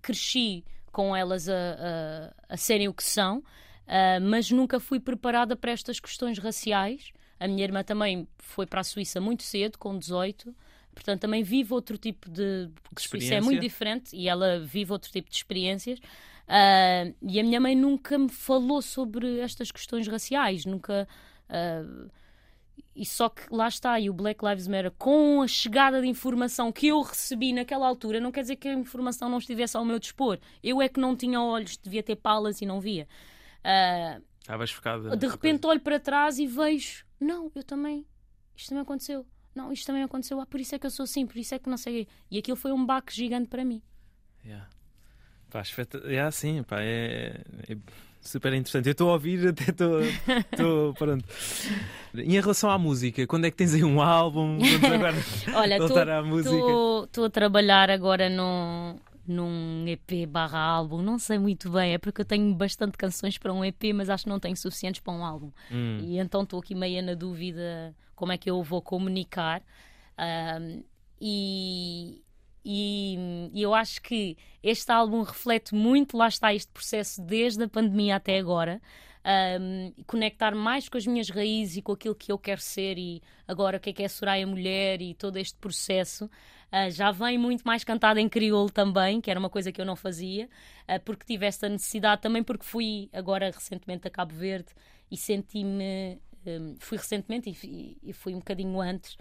cresci 0.00 0.64
com 0.90 1.14
elas 1.14 1.48
a, 1.48 1.52
a, 1.52 2.54
a, 2.54 2.56
serem 2.56 2.88
o 2.88 2.94
que 2.94 3.04
são, 3.04 3.38
uh, 3.38 4.20
mas 4.22 4.50
nunca 4.50 4.80
fui 4.80 4.98
preparada 4.98 5.54
para 5.54 5.72
estas 5.72 6.00
questões 6.00 6.38
raciais. 6.38 7.12
A 7.38 7.46
minha 7.46 7.64
irmã 7.64 7.82
também 7.84 8.26
foi 8.38 8.66
para 8.66 8.80
a 8.80 8.84
Suíça 8.84 9.20
muito 9.20 9.42
cedo, 9.42 9.78
com 9.78 9.98
18 9.98 10.54
portanto 10.94 11.20
também 11.20 11.42
vive 11.42 11.74
outro 11.74 11.98
tipo 11.98 12.30
de, 12.30 12.70
isso 12.96 13.34
é 13.34 13.38
muito 13.38 13.60
diferente 13.60 14.16
e 14.16 14.30
ela 14.30 14.58
vive 14.60 14.92
outro 14.92 15.12
tipo 15.12 15.28
de 15.28 15.36
experiências. 15.36 15.98
Uh, 15.98 17.14
e 17.20 17.38
a 17.38 17.42
minha 17.42 17.60
mãe 17.60 17.76
nunca 17.76 18.16
me 18.16 18.30
falou 18.30 18.80
sobre 18.80 19.40
estas 19.40 19.70
questões 19.70 20.08
raciais 20.08 20.64
nunca 20.64 21.06
uh, 21.50 22.10
e 22.94 23.04
só 23.04 23.28
que 23.28 23.42
lá 23.50 23.68
está 23.68 23.98
e 24.00 24.08
o 24.08 24.14
Black 24.14 24.44
Lives 24.44 24.66
Matter 24.66 24.90
com 24.92 25.42
a 25.42 25.48
chegada 25.48 26.00
de 26.00 26.06
informação 26.06 26.72
que 26.72 26.88
eu 26.88 27.02
recebi 27.02 27.52
naquela 27.52 27.86
altura 27.86 28.20
não 28.20 28.32
quer 28.32 28.42
dizer 28.42 28.56
que 28.56 28.68
a 28.68 28.74
informação 28.74 29.28
não 29.28 29.38
estivesse 29.38 29.76
ao 29.76 29.84
meu 29.84 29.98
dispor 29.98 30.38
eu 30.62 30.80
é 30.80 30.88
que 30.88 31.00
não 31.00 31.16
tinha 31.16 31.40
olhos 31.40 31.76
devia 31.76 32.02
ter 32.02 32.16
palas 32.16 32.60
e 32.60 32.66
não 32.66 32.80
via 32.80 33.06
uh, 33.64 34.22
estavas 34.40 34.70
focada 34.70 35.16
de 35.16 35.26
repente 35.26 35.66
olho 35.66 35.80
para 35.80 36.00
trás 36.00 36.38
e 36.38 36.46
vejo 36.46 37.04
não 37.20 37.50
eu 37.54 37.62
também 37.62 38.06
isto 38.56 38.70
também 38.70 38.82
aconteceu 38.82 39.26
não, 39.56 39.72
isto 39.72 39.86
também 39.86 40.02
aconteceu, 40.02 40.38
ah, 40.38 40.44
por 40.44 40.60
isso 40.60 40.74
é 40.74 40.78
que 40.78 40.84
eu 40.84 40.90
sou 40.90 41.04
assim, 41.04 41.26
por 41.26 41.38
isso 41.38 41.54
é 41.54 41.58
que 41.58 41.66
não 41.66 41.78
sei. 41.78 42.06
E 42.30 42.36
aquilo 42.36 42.58
foi 42.58 42.72
um 42.72 42.84
baque 42.84 43.14
gigante 43.14 43.48
para 43.48 43.64
mim. 43.64 43.82
Yeah. 44.44 44.68
Pá, 45.48 45.62
é 46.04 46.20
assim, 46.20 46.62
pá, 46.62 46.82
é, 46.82 47.40
é, 47.66 47.76
super 48.26 48.52
interessante. 48.52 48.86
Eu 48.86 48.92
estou 48.92 49.10
a 49.10 49.12
ouvir, 49.14 49.48
até 49.48 49.70
estou. 49.70 50.94
pronto. 50.94 51.24
Em 52.14 52.40
relação 52.40 52.70
à 52.70 52.78
música, 52.78 53.26
quando 53.26 53.46
é 53.46 53.50
que 53.50 53.56
tens 53.56 53.74
aí 53.74 53.84
um 53.84 54.00
álbum? 54.00 54.58
Vamos 54.58 54.84
agora 54.84 55.16
Olha. 55.54 55.76
Estou 55.76 57.24
a 57.24 57.30
trabalhar 57.30 57.90
agora 57.90 58.28
num, 58.28 58.96
num 59.26 59.86
EP 59.86 60.28
barra 60.28 60.58
álbum, 60.58 61.02
não 61.02 61.18
sei 61.18 61.38
muito 61.38 61.70
bem, 61.70 61.94
é 61.94 61.98
porque 61.98 62.20
eu 62.20 62.24
tenho 62.24 62.54
bastante 62.54 62.96
canções 62.96 63.38
para 63.38 63.52
um 63.52 63.64
EP, 63.64 63.92
mas 63.94 64.08
acho 64.08 64.24
que 64.24 64.30
não 64.30 64.40
tenho 64.40 64.56
suficientes 64.56 65.00
para 65.00 65.12
um 65.12 65.24
álbum. 65.24 65.50
Hum. 65.70 65.98
E 66.02 66.18
então 66.18 66.42
estou 66.42 66.60
aqui 66.60 66.74
meio 66.74 67.02
na 67.02 67.14
dúvida 67.14 67.94
como 68.14 68.32
é 68.32 68.38
que 68.38 68.50
eu 68.50 68.62
vou 68.62 68.80
comunicar. 68.80 69.62
Um, 70.18 70.82
e, 71.20 72.22
e, 72.68 73.16
e, 73.54 73.62
eu 73.62 73.72
acho 73.72 74.02
que 74.02 74.36
este 74.60 74.90
álbum 74.90 75.22
reflete 75.22 75.72
muito, 75.72 76.16
lá 76.16 76.26
está, 76.26 76.52
este 76.52 76.72
processo 76.72 77.22
desde 77.22 77.62
a 77.62 77.68
pandemia 77.68 78.16
até 78.16 78.38
agora. 78.38 78.82
Um, 79.60 79.92
conectar 80.04 80.52
mais 80.52 80.88
com 80.88 80.98
as 80.98 81.06
minhas 81.06 81.30
raízes 81.30 81.76
e 81.76 81.82
com 81.82 81.92
aquilo 81.92 82.14
que 82.14 82.30
eu 82.30 82.38
quero 82.38 82.60
ser 82.60 82.98
e 82.98 83.22
agora 83.46 83.76
o 83.76 83.80
que 83.80 83.90
é 83.90 83.92
que 83.92 84.02
é 84.02 84.08
Soraya 84.08 84.46
Mulher 84.46 85.00
e 85.00 85.14
todo 85.14 85.36
este 85.36 85.56
processo. 85.58 86.24
Uh, 86.24 86.90
já 86.90 87.12
vem 87.12 87.38
muito 87.38 87.62
mais 87.62 87.84
cantado 87.84 88.18
em 88.18 88.28
crioulo 88.28 88.70
também, 88.70 89.20
que 89.20 89.30
era 89.30 89.38
uma 89.38 89.50
coisa 89.50 89.70
que 89.70 89.80
eu 89.80 89.84
não 89.84 89.94
fazia, 89.94 90.46
uh, 90.88 91.00
porque 91.04 91.24
tive 91.24 91.46
esta 91.46 91.68
necessidade 91.68 92.20
também, 92.20 92.42
porque 92.42 92.64
fui 92.64 93.08
agora 93.12 93.46
recentemente 93.46 94.08
a 94.08 94.10
Cabo 94.10 94.34
Verde 94.34 94.72
e 95.08 95.16
senti-me. 95.16 96.20
Um, 96.44 96.76
fui 96.80 96.98
recentemente 96.98 97.50
e, 97.64 97.96
e, 98.02 98.12
fui 98.12 98.34
um 98.34 98.38
bocadinho 98.38 98.80
antes. 98.80 99.16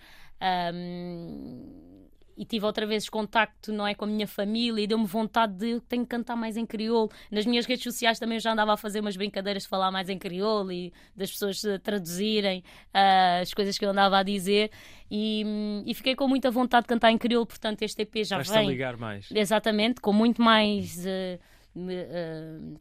Um, 0.73 2.05
e 2.37 2.43
tive 2.45 2.65
outra 2.65 2.85
vez 2.85 3.07
contacto, 3.07 3.71
não 3.71 3.87
é, 3.87 3.95
com 3.95 4.05
a 4.05 4.07
minha 4.07 4.27
família 4.27 4.83
e 4.83 4.87
deu-me 4.87 5.05
vontade 5.05 5.53
de 5.53 5.79
tenho 5.81 6.03
que 6.03 6.09
cantar 6.09 6.35
mais 6.35 6.57
em 6.57 6.65
crioulo. 6.65 7.09
Nas 7.31 7.45
minhas 7.45 7.65
redes 7.65 7.83
sociais 7.83 8.19
também 8.19 8.37
eu 8.37 8.41
já 8.41 8.51
andava 8.51 8.73
a 8.73 8.77
fazer 8.77 8.99
umas 8.99 9.15
brincadeiras 9.15 9.63
de 9.63 9.69
falar 9.69 9.91
mais 9.91 10.09
em 10.09 10.17
crioulo 10.17 10.71
e 10.71 10.93
das 11.15 11.31
pessoas 11.31 11.61
traduzirem 11.81 12.59
uh, 12.93 13.41
as 13.41 13.53
coisas 13.53 13.77
que 13.77 13.85
eu 13.85 13.89
andava 13.89 14.17
a 14.17 14.23
dizer 14.23 14.71
e, 15.09 15.83
e, 15.85 15.93
fiquei 15.93 16.15
com 16.15 16.27
muita 16.27 16.51
vontade 16.51 16.83
de 16.83 16.89
cantar 16.89 17.11
em 17.11 17.17
crioulo, 17.17 17.45
portanto 17.45 17.81
este 17.83 18.01
EP 18.01 18.23
já 18.25 18.37
Vais 18.37 18.49
vem. 18.49 18.57
a 18.57 18.69
ligar 18.69 18.97
mais. 18.97 19.29
Exatamente, 19.31 20.01
com 20.01 20.11
muito 20.11 20.41
mais... 20.41 21.05
Uh, 21.05 21.39
uh, 21.75 22.79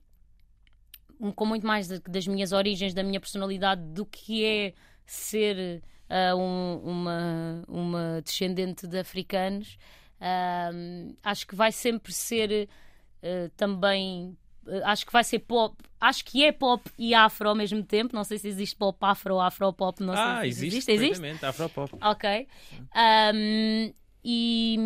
com 1.33 1.47
muito 1.47 1.67
mais 1.67 1.89
de, 1.89 2.01
das 2.01 2.27
minhas 2.27 2.53
origens, 2.53 2.93
da 2.93 3.03
minha 3.03 3.21
personalidade, 3.21 3.83
do 3.93 4.05
que 4.05 4.45
é 4.45 4.75
ser 5.07 5.83
uh, 6.15 6.37
um, 6.37 6.77
uma, 6.79 7.65
uma 7.67 8.23
descendente 8.23 8.87
de 8.87 8.99
africanos. 8.99 9.77
Uh, 10.21 11.17
acho 11.23 11.47
que 11.47 11.55
vai 11.55 11.73
sempre 11.73 12.13
ser 12.13 12.69
uh, 13.23 13.49
também 13.57 14.37
eh, 14.67 14.83
acho 14.85 15.05
que 15.05 15.13
vai 15.13 15.23
ser 15.23 15.41
pop, 15.41 15.77
acho 16.01 16.25
que 16.25 16.43
é 16.45 16.53
pop 16.53 16.91
e 16.99 17.15
afro 17.15 17.49
ao 17.49 17.55
mesmo 17.55 17.83
tempo. 17.83 18.15
Não 18.15 18.25
sei 18.25 18.39
se 18.39 18.49
existe 18.49 18.77
pop 18.77 18.97
afro 19.01 19.35
ou 19.35 19.41
afro 19.41 19.73
pop, 19.73 20.03
não 20.03 20.15
ah, 20.15 20.41
sei 20.41 20.53
se 20.53 20.67
existe. 20.67 20.91
Existe? 20.93 21.23
existe? 21.25 21.45
Afro 21.47 21.69
pop. 21.69 21.93
Ok. 22.01 22.49
Um, 23.35 23.93
e. 24.25 24.79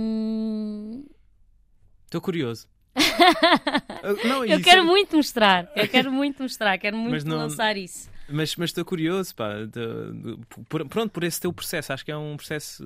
Estou 2.04 2.20
curioso. 2.20 2.68
não, 4.26 4.44
eu 4.44 4.60
quero 4.60 4.80
é... 4.80 4.84
muito 4.84 5.16
mostrar, 5.16 5.70
eu 5.76 5.86
quero 5.86 6.10
muito 6.10 6.42
mostrar, 6.42 6.76
quero 6.78 6.96
muito 6.96 7.24
não... 7.26 7.36
lançar 7.36 7.76
isso. 7.76 8.10
Mas, 8.28 8.54
mas 8.56 8.70
estou 8.70 8.84
curioso, 8.84 9.34
pá, 9.34 9.54
de, 9.54 9.66
de, 9.66 10.38
por, 10.68 10.86
pronto, 10.88 11.10
por 11.10 11.24
esse 11.24 11.40
teu 11.40 11.52
processo. 11.52 11.92
Acho 11.92 12.04
que 12.04 12.12
é 12.12 12.16
um 12.16 12.36
processo 12.36 12.84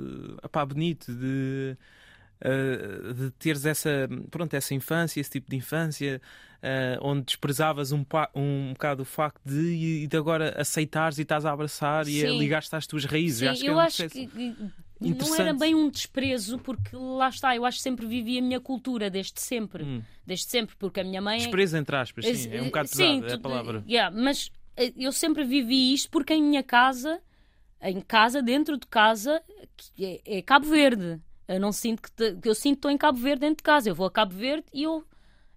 pá, 0.50 0.64
bonito 0.64 1.12
de, 1.12 1.76
uh, 2.44 3.14
de 3.14 3.30
teres 3.32 3.66
essa, 3.66 4.08
pronto, 4.30 4.54
essa 4.54 4.74
infância, 4.74 5.20
esse 5.20 5.30
tipo 5.30 5.50
de 5.50 5.56
infância, 5.56 6.20
uh, 6.62 6.98
onde 7.06 7.24
desprezavas 7.24 7.92
um, 7.92 8.04
um 8.34 8.72
bocado 8.72 9.02
o 9.02 9.04
facto 9.04 9.40
de, 9.44 10.06
de 10.06 10.16
agora 10.16 10.54
aceitares 10.60 11.18
e 11.18 11.22
estás 11.22 11.44
a 11.44 11.52
abraçar 11.52 12.04
Sim. 12.04 12.12
e 12.12 12.26
a 12.26 12.30
ligar-te 12.30 12.74
às 12.74 12.86
tuas 12.86 13.04
raízes. 13.04 13.40
Sim, 13.40 13.48
acho 13.48 13.64
eu 13.64 13.72
é 13.72 13.76
um 13.76 13.80
acho 13.80 14.08
que 14.08 14.28
não 15.00 15.34
era 15.34 15.52
bem 15.52 15.74
um 15.74 15.90
desprezo, 15.90 16.58
porque 16.58 16.94
lá 16.94 17.28
está, 17.28 17.56
eu 17.56 17.64
acho 17.64 17.78
que 17.78 17.82
sempre 17.82 18.06
vivi 18.06 18.38
a 18.38 18.42
minha 18.42 18.60
cultura, 18.60 19.10
desde 19.10 19.40
sempre. 19.40 19.82
Hum. 19.82 20.02
Desde 20.24 20.46
sempre, 20.46 20.76
porque 20.78 21.00
a 21.00 21.04
minha 21.04 21.20
mãe. 21.20 21.38
É 21.38 21.42
desprezo, 21.42 21.76
entre 21.76 21.96
aspas, 21.96 22.24
sim, 22.24 22.48
é 22.52 22.62
um 22.62 22.66
bocado 22.66 22.88
sim, 22.88 23.20
pesado, 23.20 23.32
é 23.32 23.34
a 23.34 23.38
palavra. 23.38 23.84
Yeah, 23.88 24.16
mas 24.16 24.50
eu 24.96 25.12
sempre 25.12 25.44
vivi 25.44 25.92
isto 25.92 26.10
porque 26.10 26.34
em 26.34 26.42
minha 26.42 26.62
casa, 26.62 27.20
em 27.80 28.00
casa, 28.00 28.42
dentro 28.42 28.76
de 28.76 28.86
casa, 28.86 29.42
é, 29.98 30.38
é 30.38 30.42
Cabo 30.42 30.66
Verde. 30.66 31.20
Eu 31.48 31.60
não 31.60 31.72
sinto 31.72 32.02
que, 32.02 32.10
te, 32.12 32.36
eu 32.44 32.54
sinto 32.54 32.74
que 32.74 32.78
estou 32.78 32.90
em 32.90 32.96
Cabo 32.96 33.18
Verde 33.18 33.40
dentro 33.40 33.56
de 33.56 33.62
casa. 33.64 33.88
Eu 33.88 33.94
vou 33.94 34.06
a 34.06 34.10
Cabo 34.10 34.34
Verde 34.34 34.64
e 34.72 34.84
eu 34.84 35.04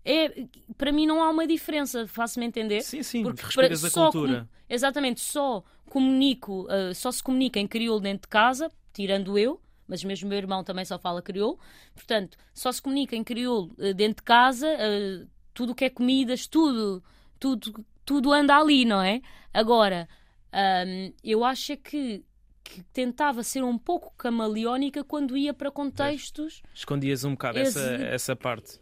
é, 0.06 0.46
para 0.78 0.92
mim 0.92 1.08
não 1.08 1.24
há 1.24 1.30
uma 1.32 1.48
diferença, 1.48 2.08
faço-me 2.08 2.46
entender. 2.46 2.82
Sim, 2.82 3.02
sim, 3.02 3.24
porque 3.24 3.42
respeitas 3.42 3.84
a 3.84 3.90
cultura. 3.90 4.42
Com, 4.42 4.74
exatamente, 4.74 5.20
só 5.20 5.64
comunico, 5.90 6.68
uh, 6.68 6.94
só 6.94 7.12
se 7.12 7.24
comunica 7.24 7.60
em 7.60 7.68
crioulo 7.68 8.00
dentro 8.00 8.22
de 8.22 8.28
casa, 8.28 8.72
tirando 8.94 9.38
eu, 9.38 9.60
mas 9.88 10.04
mesmo 10.04 10.30
meu 10.30 10.38
irmão 10.38 10.64
também 10.64 10.86
só 10.86 11.00
fala 11.00 11.24
crioulo. 11.24 11.60
Portanto, 11.96 12.38
só 12.54 12.72
se 12.72 12.82
comunica 12.82 13.16
em 13.16 13.24
crioulo 13.24 13.74
uh, 13.80 13.96
dentro 13.96 14.18
de 14.18 14.24
casa, 14.24 14.68
uh, 14.68 15.28
tudo 15.56 15.72
o 15.72 15.76
que 15.76 15.86
é 15.86 15.90
comidas, 15.90 16.46
tudo, 16.46 17.04
tudo 17.40 17.84
tudo 18.06 18.32
anda 18.32 18.56
ali, 18.56 18.86
não 18.86 19.02
é? 19.02 19.22
Agora, 19.54 20.08
um, 20.54 21.14
eu 21.24 21.44
acho 21.44 21.74
é 21.74 21.76
que, 21.76 22.24
que, 22.64 22.84
tentava 22.94 23.44
ser 23.44 23.64
um 23.64 23.78
pouco 23.78 24.14
camaleónica 24.18 25.04
quando 25.04 25.36
ia 25.36 25.54
para 25.54 25.72
contextos. 25.72 26.62
Escondias 26.74 27.24
um 27.24 27.32
bocado 27.32 27.60
essa, 27.60 27.82
essa 27.82 28.36
parte. 28.36 28.80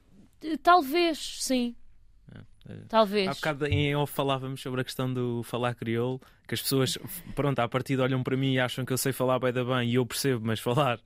Talvez, 0.61 1.38
sim. 1.41 1.76
É. 2.68 2.76
Talvez. 2.88 3.28
Há 3.28 3.34
bocado 3.34 3.66
em 3.68 3.95
off 3.95 4.14
falávamos 4.14 4.61
sobre 4.61 4.82
a 4.82 4.84
questão 4.84 5.14
do 5.14 5.43
falar 5.43 5.76
crioulo, 5.76 6.22
que 6.47 6.53
as 6.53 6.61
pessoas, 6.61 6.97
pronto, 7.36 7.59
à 7.59 7.68
partida 7.68 8.03
olham 8.03 8.24
para 8.24 8.38
mim 8.38 8.53
e 8.53 8.59
acham 8.59 8.86
que 8.86 8.93
eu 8.93 8.97
sei 8.97 9.11
falar 9.11 9.39
bem 9.39 9.51
da 9.51 9.64
bem 9.64 9.89
e 9.89 9.95
eu 9.95 10.05
percebo, 10.05 10.45
mas 10.45 10.59
falar 10.59 10.99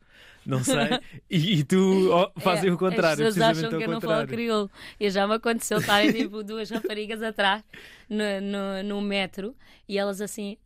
não 0.47 0.63
sei, 0.63 0.75
e, 1.29 1.59
e 1.59 1.63
tu 1.65 2.09
oh, 2.09 2.39
fazem 2.39 2.69
é, 2.69 2.73
o 2.73 2.77
contrário. 2.77 3.27
As 3.27 3.35
pessoas 3.35 3.57
acham 3.57 3.77
que 3.77 3.83
eu 3.83 3.89
não 3.89 3.99
falo 3.99 4.25
crioulo. 4.25 4.71
E 4.97 5.09
já 5.09 5.27
me 5.27 5.33
aconteceu 5.33 5.79
estarem 5.79 6.13
tipo 6.13 6.41
duas 6.41 6.69
raparigas 6.69 7.21
atrás 7.21 7.63
no, 8.09 8.23
no, 8.41 8.83
no 8.83 9.01
metro 9.01 9.53
e 9.89 9.97
elas 9.97 10.21
assim, 10.21 10.57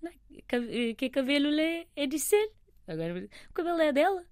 que 0.95 1.09
cabelo 1.09 1.47
é, 1.59 1.85
é 1.95 2.05
de 2.05 2.19
ser? 2.19 2.51
Agora, 2.87 3.27
o 3.49 3.53
cabelo 3.53 3.81
é 3.81 3.91
dela? 3.91 4.23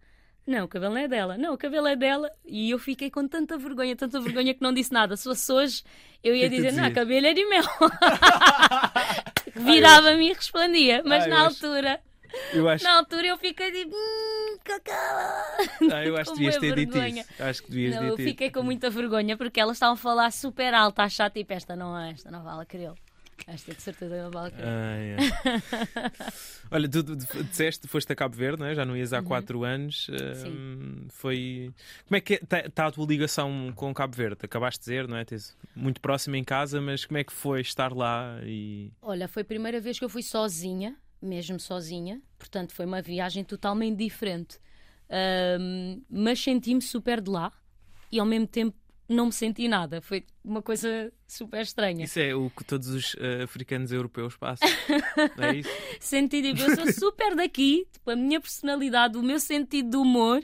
Não, 0.50 0.66
o 0.66 0.68
cabelo 0.68 0.96
não 0.96 1.02
é 1.02 1.08
dela. 1.08 1.38
Não, 1.38 1.54
o 1.54 1.58
cabelo 1.58 1.88
é 1.88 1.96
dela. 1.96 2.32
E 2.44 2.72
eu 2.72 2.80
fiquei 2.80 3.12
com 3.12 3.28
tanta 3.28 3.56
vergonha, 3.56 3.96
tanta 3.96 4.20
vergonha 4.20 4.52
que 4.52 4.62
não 4.64 4.74
disse 4.74 4.92
nada. 4.92 5.16
Se 5.16 5.26
fosse 5.26 5.52
hoje, 5.52 5.84
eu 6.24 6.36
ia 6.36 6.50
que 6.50 6.56
dizer, 6.56 6.74
não, 6.74 6.90
o 6.90 6.94
cabelo 6.94 7.28
é 7.28 7.34
de 7.34 7.46
mel. 7.46 7.64
Virava-me 9.56 10.32
e 10.32 10.34
respondia. 10.34 11.04
Mas 11.06 11.26
Ai, 11.26 11.30
na 11.30 11.42
altura, 11.42 12.02
Acho... 12.74 12.84
Na 12.84 12.98
altura 12.98 13.28
eu 13.28 13.38
fiquei 13.38 13.72
tipo. 13.72 13.96
Hum, 13.96 14.58
ah, 15.92 16.06
eu 16.06 16.16
acho 16.18 16.32
que 16.34 16.38
devias 16.38 16.58
ter 16.58 16.76
dito 16.76 16.98
isso. 16.98 17.30
Acho 17.40 17.64
que 17.64 17.72
devias 17.72 17.96
não, 17.96 18.04
eu 18.04 18.18
fiquei 18.18 18.52
com 18.52 18.62
muita 18.62 18.90
vergonha 18.90 19.36
porque 19.38 19.60
elas 19.60 19.78
estavam 19.78 19.94
a 19.94 19.98
falar 19.98 20.32
super 20.32 20.74
alto, 20.74 21.00
a 21.00 21.10
chata, 21.10 21.40
tipo, 21.40 21.54
esta 21.54 21.76
não 21.76 21.98
é, 21.98 22.12
esta 22.12 22.30
não 22.30 22.44
vale 22.44 22.66
crioulo. 22.66 22.98
Esta 23.52 23.74
de 23.74 23.82
certeza 23.82 24.30
vale 24.30 24.52
crioulo. 24.52 24.76
Ah, 24.76 24.96
yeah. 24.98 26.34
Olha, 26.72 26.88
tu, 26.88 27.04
tu, 27.04 27.18
tu 27.18 27.44
disseste, 27.44 27.88
foste 27.88 28.12
a 28.14 28.16
Cabo 28.16 28.36
Verde, 28.36 28.60
não 28.60 28.68
é? 28.68 28.76
já 28.76 28.86
não 28.86 28.96
ias 28.96 29.12
há 29.12 29.22
4 29.22 29.58
uhum. 29.58 29.64
anos. 29.64 30.08
Sim. 30.36 31.08
foi. 31.10 31.74
Como 32.06 32.18
é 32.18 32.22
que 32.22 32.36
está 32.36 32.58
é, 32.58 32.70
tá 32.70 32.88
a 32.88 32.92
tua 32.92 33.06
ligação 33.06 33.74
com 33.76 33.94
Cabo 33.94 34.16
Verde? 34.16 34.38
Acabaste 34.44 34.80
de 34.80 34.86
dizer, 34.86 35.08
não 35.08 35.18
é? 35.18 35.26
Tens 35.26 35.58
muito 35.76 36.00
próximo 36.00 36.36
em 36.36 36.44
casa, 36.44 36.80
mas 36.80 37.06
como 37.06 37.18
é 37.18 37.24
que 37.24 37.34
foi 37.34 37.62
estar 37.62 37.92
lá? 37.92 38.40
E... 38.44 38.92
Olha, 39.02 39.28
foi 39.28 39.42
a 39.42 39.46
primeira 39.46 39.80
vez 39.80 39.98
que 39.98 40.06
eu 40.06 40.10
fui 40.10 40.22
sozinha 40.22 40.96
mesmo 41.22 41.60
sozinha, 41.60 42.22
portanto 42.38 42.74
foi 42.74 42.86
uma 42.86 43.02
viagem 43.02 43.44
totalmente 43.44 43.98
diferente. 43.98 44.58
Um, 45.60 46.02
mas 46.10 46.40
senti-me 46.40 46.82
super 46.82 47.20
de 47.20 47.30
lá 47.30 47.52
e 48.12 48.20
ao 48.20 48.26
mesmo 48.26 48.48
tempo 48.48 48.78
não 49.10 49.26
me 49.26 49.34
senti 49.34 49.68
nada. 49.68 50.02
Foi 50.02 50.24
uma 50.44 50.62
coisa 50.62 51.12
super 51.28 51.62
estranha. 51.62 52.06
Isso 52.06 52.20
é 52.20 52.34
o 52.36 52.50
que 52.50 52.64
todos 52.64 52.88
os 52.90 53.16
uh, 53.16 53.44
africanos 53.44 53.92
europeus 53.92 54.38
passam. 54.38 54.70
é 55.40 55.56
isso? 55.58 55.70
Senti, 56.00 56.42
tipo, 56.42 56.62
eu 56.62 56.76
sou 56.76 56.94
super 56.94 57.36
daqui, 57.36 57.88
tipo, 57.92 58.12
a 58.12 58.16
minha 58.16 58.40
personalidade, 58.40 59.18
o 59.18 59.24
meu 59.24 59.40
sentido 59.40 59.90
de 59.90 59.98
humor 59.98 60.42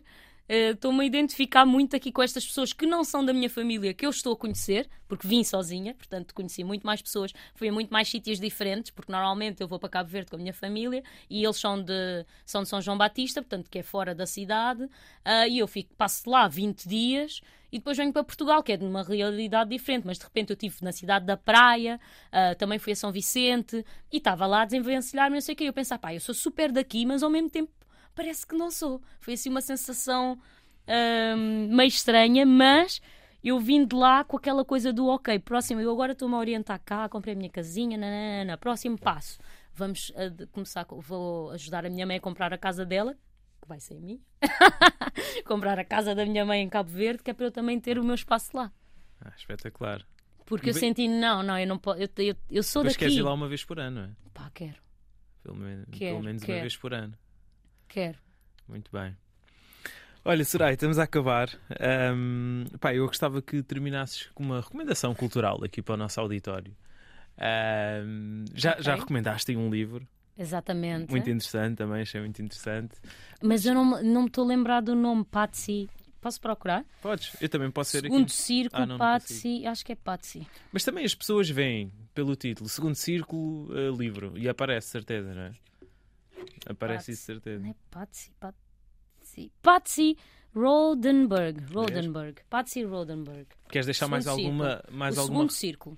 eh, 0.48 0.72
estou-me 0.72 1.04
a 1.04 1.06
identificar 1.06 1.66
muito 1.66 1.96
aqui 1.96 2.12
com 2.12 2.22
estas 2.22 2.46
pessoas 2.46 2.72
que 2.74 2.86
não 2.86 3.04
são 3.04 3.26
da 3.26 3.34
minha 3.34 3.50
família, 3.50 3.94
que 3.94 4.06
eu 4.06 4.10
estou 4.10 4.34
a 4.34 4.36
conhecer, 4.36 4.88
porque 5.08 5.28
vim 5.28 5.44
sozinha, 5.44 5.94
portanto 5.96 6.34
conheci 6.34 6.64
muito 6.64 6.86
mais 6.86 7.02
pessoas, 7.02 7.34
fui 7.56 7.70
a 7.70 7.72
muito 7.72 7.92
mais 7.92 8.10
sítios 8.10 8.40
diferentes, 8.40 8.92
porque 8.92 9.12
normalmente 9.12 9.62
eu 9.62 9.68
vou 9.68 9.80
para 9.80 9.90
Cabo 9.90 10.10
Verde 10.10 10.30
com 10.30 10.36
a 10.36 10.40
minha 10.40 10.54
família 10.54 11.04
e 11.30 11.44
eles 11.44 11.58
são 11.58 11.82
de, 11.82 12.26
são 12.46 12.64
de 12.64 12.70
São 12.70 12.82
João 12.82 12.98
Batista, 12.98 13.42
portanto 13.42 13.70
que 13.70 13.80
é 13.80 13.84
fora 13.84 14.14
da 14.14 14.26
cidade, 14.26 14.84
uh, 14.84 15.48
e 15.50 15.60
eu 15.60 15.68
fico, 15.68 15.94
passo 15.96 16.30
lá 16.30 16.48
20 16.48 16.88
dias 16.88 17.42
e 17.72 17.80
depois 17.80 17.98
venho 17.98 18.14
para 18.14 18.24
Portugal, 18.24 18.64
que 18.64 18.72
é 18.72 18.78
de 18.78 18.86
uma 18.86 19.04
realidade 19.04 19.70
diferente, 19.70 20.06
mas 20.06 20.18
de 20.18 20.24
repente 20.24 20.52
eu 20.52 20.54
estive 20.54 20.78
na 20.82 20.92
cidade 20.92 21.26
da 21.26 21.36
praia, 21.36 22.00
uh, 22.28 22.56
também 22.58 22.80
fui 22.80 22.94
a 22.94 22.96
São 22.96 23.12
Vicente 23.12 23.84
e 24.12 24.18
estava 24.18 24.46
lá 24.46 24.62
a 24.62 24.66
desenvencilhar-me, 24.66 25.36
não 25.36 25.42
sei 25.42 25.54
o 25.54 25.56
que, 25.58 25.66
eu 25.66 25.74
pensava, 25.74 26.00
pá, 26.00 26.14
eu 26.14 26.20
sou 26.20 26.36
super 26.36 26.72
daqui, 26.72 27.06
mas 27.06 27.24
ao 27.24 27.30
mesmo 27.30 27.50
tempo 27.50 27.72
parece 28.16 28.48
que 28.48 28.56
não 28.56 28.72
sou. 28.72 29.02
Foi 29.20 29.34
assim 29.34 29.50
uma 29.50 29.62
sensação 29.62 30.40
um, 30.88 31.76
meio 31.76 31.88
estranha, 31.88 32.46
mas 32.46 33.02
eu 33.44 33.60
vim 33.60 33.86
de 33.86 33.96
lá 33.96 34.24
com 34.24 34.38
aquela 34.38 34.66
coisa 34.66 34.92
do 34.92 35.08
ok, 35.08 35.38
próximo, 35.40 35.80
eu 35.82 35.92
agora 35.92 36.14
estou-me 36.14 36.36
a 36.36 36.38
orientar 36.38 36.82
cá, 36.84 37.08
comprei 37.10 37.34
a 37.34 37.38
minha 37.38 37.50
casinha, 37.50 37.98
nanana, 37.98 38.58
próximo 38.58 38.98
passo. 38.98 39.40
Vamos 39.74 40.10
uh, 40.12 40.48
começar, 40.52 40.86
vou 40.90 41.52
ajudar 41.52 41.86
a 41.86 41.90
minha 41.90 42.06
mãe 42.08 42.18
a 42.18 42.22
comprar 42.22 42.54
a 42.54 42.58
casa 42.58 42.86
dela, 42.86 43.14
que 43.62 43.68
vai 43.68 43.80
ser 43.80 43.98
a 43.98 44.00
minha. 44.00 44.20
comprar 45.46 45.78
a 45.78 45.84
casa 45.84 46.16
da 46.16 46.26
minha 46.26 46.46
mãe 46.46 46.62
em 46.62 46.70
Cabo 46.70 46.90
Verde, 46.90 47.22
que 47.22 47.30
é 47.30 47.34
para 47.34 47.46
eu 47.46 47.52
também 47.52 47.80
ter 47.80 48.00
o 48.00 48.04
meu 48.04 48.16
espaço 48.16 48.56
lá. 48.56 48.72
Ah, 49.20 49.34
espetacular. 49.38 50.06
Porque 50.46 50.70
eu 50.70 50.74
senti, 50.74 51.08
não, 51.08 51.42
não, 51.42 51.58
eu 51.58 51.68
não 51.68 51.78
posso, 51.78 52.00
eu, 52.00 52.10
eu, 52.18 52.36
eu 52.50 52.64
sou 52.64 52.84
Mas 52.84 52.94
daqui. 52.94 53.06
queres 53.06 53.16
ir 53.16 53.24
lá 53.24 53.34
uma 53.34 53.48
vez 53.48 53.66
por 53.66 53.80
ano, 53.80 54.02
não 54.02 54.08
é? 54.08 54.12
Pá, 54.32 54.52
quero. 54.54 54.78
Pelo, 55.42 55.56
menos, 55.58 55.86
quero, 55.92 56.16
pelo 56.16 56.24
menos 56.24 56.44
quero. 56.44 56.58
uma 56.58 56.62
vez 56.62 56.78
por 56.78 56.94
ano. 56.94 57.18
Quero. 57.88 58.18
Muito 58.68 58.92
bem. 58.92 59.16
Olha, 60.24 60.44
Soraya, 60.44 60.74
estamos 60.74 60.98
a 60.98 61.04
acabar. 61.04 61.50
Um, 62.16 62.66
pá, 62.80 62.96
eu 62.96 63.06
gostava 63.06 63.42
que 63.42 63.62
terminasses 63.62 64.28
com 64.34 64.44
uma 64.44 64.60
recomendação 64.62 65.14
cultural 65.14 65.64
aqui 65.64 65.84
para 65.84 65.94
o 65.94 65.98
nosso 65.98 66.20
auditório. 66.20 66.76
Um, 67.38 68.46
já, 68.54 68.72
okay. 68.72 68.84
já 68.84 68.96
recomendaste 68.96 69.56
um 69.56 69.70
livro. 69.70 70.08
Exatamente. 70.38 71.12
Muito 71.12 71.30
interessante 71.30 71.78
também, 71.78 72.02
achei 72.02 72.20
muito 72.20 72.42
interessante. 72.42 72.96
Mas 73.42 73.66
eu 73.66 73.74
não, 73.74 74.02
não 74.04 74.22
me 74.24 74.28
estou 74.28 74.44
a 74.44 74.48
lembrar 74.48 74.82
do 74.82 74.96
nome 74.96 75.24
Patsy. 75.26 75.88
Posso 76.20 76.42
procurar? 76.42 76.84
Podes, 77.04 77.38
eu 77.40 77.48
também 77.48 77.70
posso 77.70 77.92
ser 77.92 78.02
Segundo 78.02 78.24
aqui. 78.24 78.34
Círculo, 78.34 78.94
ah, 78.94 78.98
Patsy, 78.98 79.68
acho 79.68 79.86
que 79.86 79.92
é 79.92 79.96
Patsy. 79.96 80.48
Mas 80.74 80.84
também 80.84 81.06
as 81.06 81.14
pessoas 81.14 81.48
veem 81.48 81.92
pelo 82.16 82.36
título, 82.36 82.68
Segundo 82.68 82.96
Círculo, 82.96 83.72
uh, 83.72 83.96
livro, 83.96 84.34
e 84.36 84.50
aparece, 84.50 84.88
certeza, 84.88 85.36
não 85.36 85.42
é? 85.44 85.52
Aparece 86.66 87.12
isso, 87.12 87.24
certeza. 87.24 87.62
Não 87.62 87.72
é 87.72 87.76
Patsy, 87.90 88.32
Patsy. 88.40 89.52
Patsy 89.62 90.18
Rodenberg. 90.56 91.66
Rodenberg. 91.74 92.42
Patsy 92.50 92.84
Rodenberg. 92.84 93.48
Queres 93.70 93.86
deixar 93.86 94.08
mais 94.08 94.28
alguma. 94.28 94.84
Mais 94.92 95.18
o 95.18 95.22
alguma... 95.22 95.40
segundo 95.40 95.52
círculo. 95.52 95.98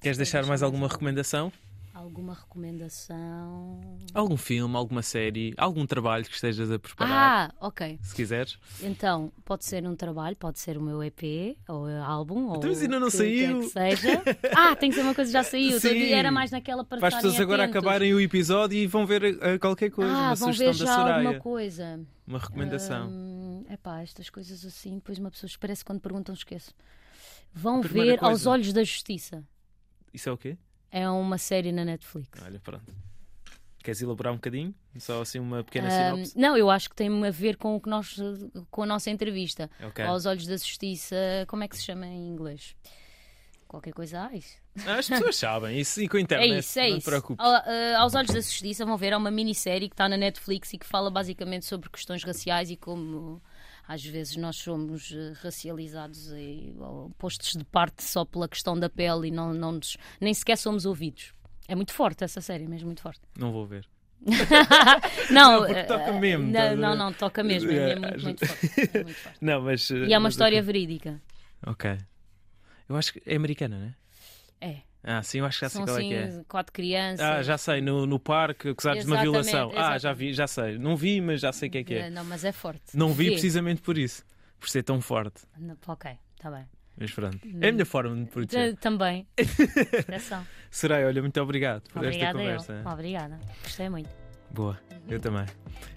Queres 0.00 0.18
deixar 0.18 0.44
mais 0.44 0.62
alguma 0.62 0.86
recomendação? 0.86 1.50
Alguma 1.94 2.34
recomendação? 2.34 3.80
Algum 4.12 4.36
filme, 4.36 4.74
alguma 4.76 5.00
série, 5.00 5.54
algum 5.56 5.86
trabalho 5.86 6.24
que 6.24 6.34
estejas 6.34 6.68
a 6.68 6.76
preparar? 6.76 7.52
Ah, 7.52 7.66
ok. 7.68 8.00
Se 8.02 8.12
quiseres. 8.12 8.58
Então, 8.82 9.32
pode 9.44 9.64
ser 9.64 9.86
um 9.86 9.94
trabalho, 9.94 10.34
pode 10.34 10.58
ser 10.58 10.76
o 10.76 10.82
meu 10.82 11.00
EP, 11.04 11.56
ou 11.68 11.86
álbum, 12.02 12.48
ou 12.48 12.56
então, 12.56 12.68
mas 12.68 12.82
ainda 12.82 12.98
não 12.98 13.06
que, 13.06 13.16
saiu. 13.16 13.60
Que, 13.60 13.68
seja. 13.68 14.22
Ah, 14.56 14.74
tem 14.74 14.90
que 14.90 14.96
ser 14.96 15.02
uma 15.02 15.14
coisa 15.14 15.28
que 15.28 15.32
já 15.34 15.44
saiu. 15.44 15.78
Sim. 15.78 16.12
Era 16.12 16.32
mais 16.32 16.50
naquela 16.50 16.84
para 16.84 16.98
Para 16.98 17.08
as 17.08 17.14
pessoas 17.14 17.38
agora 17.38 17.62
acabarem 17.62 18.12
o 18.12 18.20
episódio 18.20 18.76
e 18.76 18.88
vão 18.88 19.06
ver 19.06 19.22
uh, 19.22 19.58
qualquer 19.60 19.90
coisa, 19.90 20.12
ah, 20.12 20.26
uma 20.30 20.34
vão 20.34 20.52
sugestão 20.52 20.72
ver 20.72 20.78
já 20.78 20.84
da 20.84 20.96
Soraya. 20.96 21.28
alguma 21.28 21.40
coisa. 21.40 22.00
Uma 22.26 22.38
recomendação. 22.40 23.04
É 23.68 23.74
hum, 23.74 23.78
pá, 23.80 24.02
estas 24.02 24.28
coisas 24.28 24.64
assim, 24.64 24.96
depois 24.96 25.20
uma 25.20 25.30
pessoa 25.30 25.48
parece 25.60 25.84
que 25.84 25.86
quando 25.86 26.00
perguntam 26.00 26.34
esqueço. 26.34 26.74
Vão 27.52 27.80
ver 27.80 28.18
coisa. 28.18 28.32
Aos 28.32 28.46
Olhos 28.46 28.72
da 28.72 28.82
Justiça. 28.82 29.44
Isso 30.12 30.28
é 30.28 30.32
o 30.32 30.36
quê? 30.36 30.58
É 30.96 31.10
uma 31.10 31.38
série 31.38 31.72
na 31.72 31.84
Netflix. 31.84 32.40
Olha, 32.44 32.60
pronto. 32.60 32.94
Queres 33.82 34.00
elaborar 34.00 34.32
um 34.32 34.36
bocadinho? 34.36 34.72
Só 34.98 35.20
assim 35.20 35.38
uma 35.40 35.62
pequena 35.64 35.90
sinopse? 35.90 36.38
não, 36.38 36.56
eu 36.56 36.70
acho 36.70 36.88
que 36.88 36.94
tem 36.96 37.08
a 37.26 37.30
ver 37.30 37.56
com 37.56 37.74
o 37.76 37.80
que 37.80 37.88
nós 37.88 38.16
com 38.70 38.82
a 38.84 38.86
nossa 38.86 39.10
entrevista. 39.10 39.68
Ok. 39.82 40.04
Aos 40.04 40.24
Olhos 40.24 40.46
da 40.46 40.56
Justiça, 40.56 41.16
como 41.48 41.64
é 41.64 41.68
que 41.68 41.76
se 41.76 41.82
chama 41.82 42.06
em 42.06 42.28
inglês? 42.28 42.74
Qualquer 43.66 43.92
coisa, 43.92 44.20
ai. 44.20 44.40
As 44.86 45.08
pessoas 45.08 45.36
sabem, 45.36 45.80
isso 45.80 46.00
e 46.00 46.08
com 46.08 46.16
a 46.16 46.20
É 46.20 46.22
internet. 46.22 46.58
isso, 46.60 46.78
é 46.78 46.82
não 46.82 46.88
isso. 46.90 47.00
te 47.00 47.04
preocupes. 47.04 47.44
Ao- 47.44 47.52
ah, 47.56 47.98
aos 47.98 48.14
Olhos 48.14 48.32
da 48.32 48.40
Justiça 48.40 48.86
vão 48.86 48.96
ver, 48.96 49.12
é 49.12 49.16
uma 49.16 49.30
minissérie 49.32 49.88
que 49.88 49.94
está 49.94 50.08
na 50.08 50.16
Netflix 50.16 50.72
e 50.72 50.78
que 50.78 50.86
fala 50.86 51.10
basicamente 51.10 51.66
sobre 51.66 51.90
questões 51.90 52.22
raciais 52.22 52.70
e 52.70 52.76
como 52.76 53.42
às 53.86 54.04
vezes 54.04 54.36
nós 54.36 54.56
somos 54.56 55.12
eh, 55.12 55.32
racializados 55.42 56.30
e 56.32 56.74
ou 56.78 57.10
postos 57.18 57.52
de 57.52 57.64
parte 57.64 58.02
só 58.02 58.24
pela 58.24 58.48
questão 58.48 58.78
da 58.78 58.88
pele 58.88 59.28
e 59.28 59.30
não, 59.30 59.52
não 59.52 59.72
nos- 59.72 59.96
nem 60.20 60.32
sequer 60.34 60.56
somos 60.56 60.84
ouvidos. 60.86 61.32
É 61.68 61.74
muito 61.74 61.92
forte 61.92 62.24
essa 62.24 62.40
série, 62.40 62.66
mesmo 62.66 62.86
muito 62.86 63.02
forte. 63.02 63.20
Não 63.38 63.52
vou 63.52 63.66
ver. 63.66 63.86
Não, 65.30 65.58
porque 65.58 65.72
eh, 65.80 65.82
toca 65.84 66.12
mesmo, 66.14 66.46
Não, 66.50 66.76
não, 66.76 66.96
não, 66.96 67.12
toca 67.12 67.42
mesmo. 67.44 67.70
É, 67.70 67.94
muito, 67.96 68.22
muito 68.24 68.46
forte. 68.46 68.70
É 68.96 69.04
muito 69.04 69.18
forte. 69.18 69.38
Não, 69.44 69.60
mas. 69.62 69.90
E 69.90 70.12
é 70.12 70.16
uma 70.16 70.20
mas 70.24 70.34
história 70.34 70.62
verídica. 70.62 71.20
Ok. 71.66 71.98
Eu 72.88 72.96
acho 72.96 73.12
que 73.12 73.22
é 73.26 73.36
americana, 73.36 73.78
não 73.78 73.86
é? 73.86 73.94
É. 74.70 74.82
Ah, 75.06 75.22
sim, 75.22 75.38
eu 75.40 75.44
acho 75.44 75.58
que 75.58 75.64
já 75.66 75.68
sei 75.68 75.78
São 75.78 75.84
qual 75.86 75.96
é 75.98 76.00
assim 76.00 76.08
que 76.08 76.14
é. 76.14 76.44
quatro 76.48 76.72
crianças. 76.72 77.20
Ah, 77.20 77.42
já 77.42 77.58
sei, 77.58 77.80
no, 77.82 78.06
no 78.06 78.18
parque, 78.18 78.70
acusados 78.70 79.04
de 79.04 79.10
uma 79.10 79.20
violação. 79.20 79.70
Ah, 79.76 79.98
já 79.98 80.12
vi, 80.14 80.32
já 80.32 80.46
sei. 80.46 80.78
Não 80.78 80.96
vi, 80.96 81.20
mas 81.20 81.40
já 81.42 81.52
sei 81.52 81.68
o 81.68 81.72
que 81.72 81.78
é 81.78 81.84
que 81.84 81.94
é. 81.94 82.10
Não, 82.10 82.24
mas 82.24 82.42
é 82.44 82.52
forte. 82.52 82.96
Não 82.96 83.12
vi 83.12 83.26
Vê. 83.26 83.30
precisamente 83.32 83.82
por 83.82 83.98
isso. 83.98 84.24
Por 84.58 84.68
ser 84.68 84.82
tão 84.82 85.00
forte. 85.02 85.42
Não, 85.58 85.76
Ok, 85.86 86.10
está 86.36 86.50
bem. 86.50 86.64
Mas 86.96 87.10
pronto. 87.10 87.38
É 87.60 87.68
a 87.68 87.72
minha 87.72 87.84
forma 87.84 88.16
de 88.16 88.30
proteger. 88.30 88.74
Ta- 88.76 88.80
Também. 88.80 89.26
Proteção. 90.06 90.46
Soraya, 90.70 91.06
olha, 91.06 91.20
muito 91.20 91.38
obrigado 91.40 91.82
por 91.90 91.98
esta 92.04 92.08
Obrigada 92.08 92.38
eu. 92.38 92.56
conversa. 92.58 92.82
Obrigada. 92.90 93.40
Gostei 93.62 93.88
muito. 93.90 94.23
Boa, 94.54 94.78
eu 95.08 95.18
também. 95.18 95.46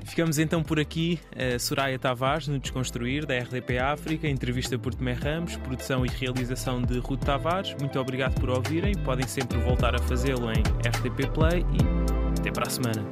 Ficamos 0.03 0.39
então 0.39 0.64
por 0.64 0.80
aqui. 0.80 1.20
A 1.36 1.60
Soraya 1.60 1.99
Tavares 1.99 2.47
no 2.47 2.58
Desconstruir, 2.58 3.24
da 3.24 3.38
RDP 3.38 3.78
África, 3.78 4.28
entrevista 4.28 4.80
por 4.80 4.95
Tomé 4.95 5.14
Ramos, 5.14 5.55
produção 5.58 6.03
e 6.03 6.10
realização 6.10 6.82
de 6.82 6.97
Ruth 6.97 7.24
Tavares. 7.24 7.76
Muito 7.80 7.99
obrigado 7.99 8.34
por 8.39 8.49
ouvirem. 8.49 8.95
Podem 8.95 9.28
sempre 9.28 9.60
voltar 9.60 9.93
a 9.93 9.99
fazê-lo 9.99 10.51
em 10.51 10.62
RTP 10.62 11.32
Play 11.34 11.64
e 11.72 12.39
até 12.39 12.51
para 12.51 12.66
a 12.66 12.70
semana. 12.70 13.08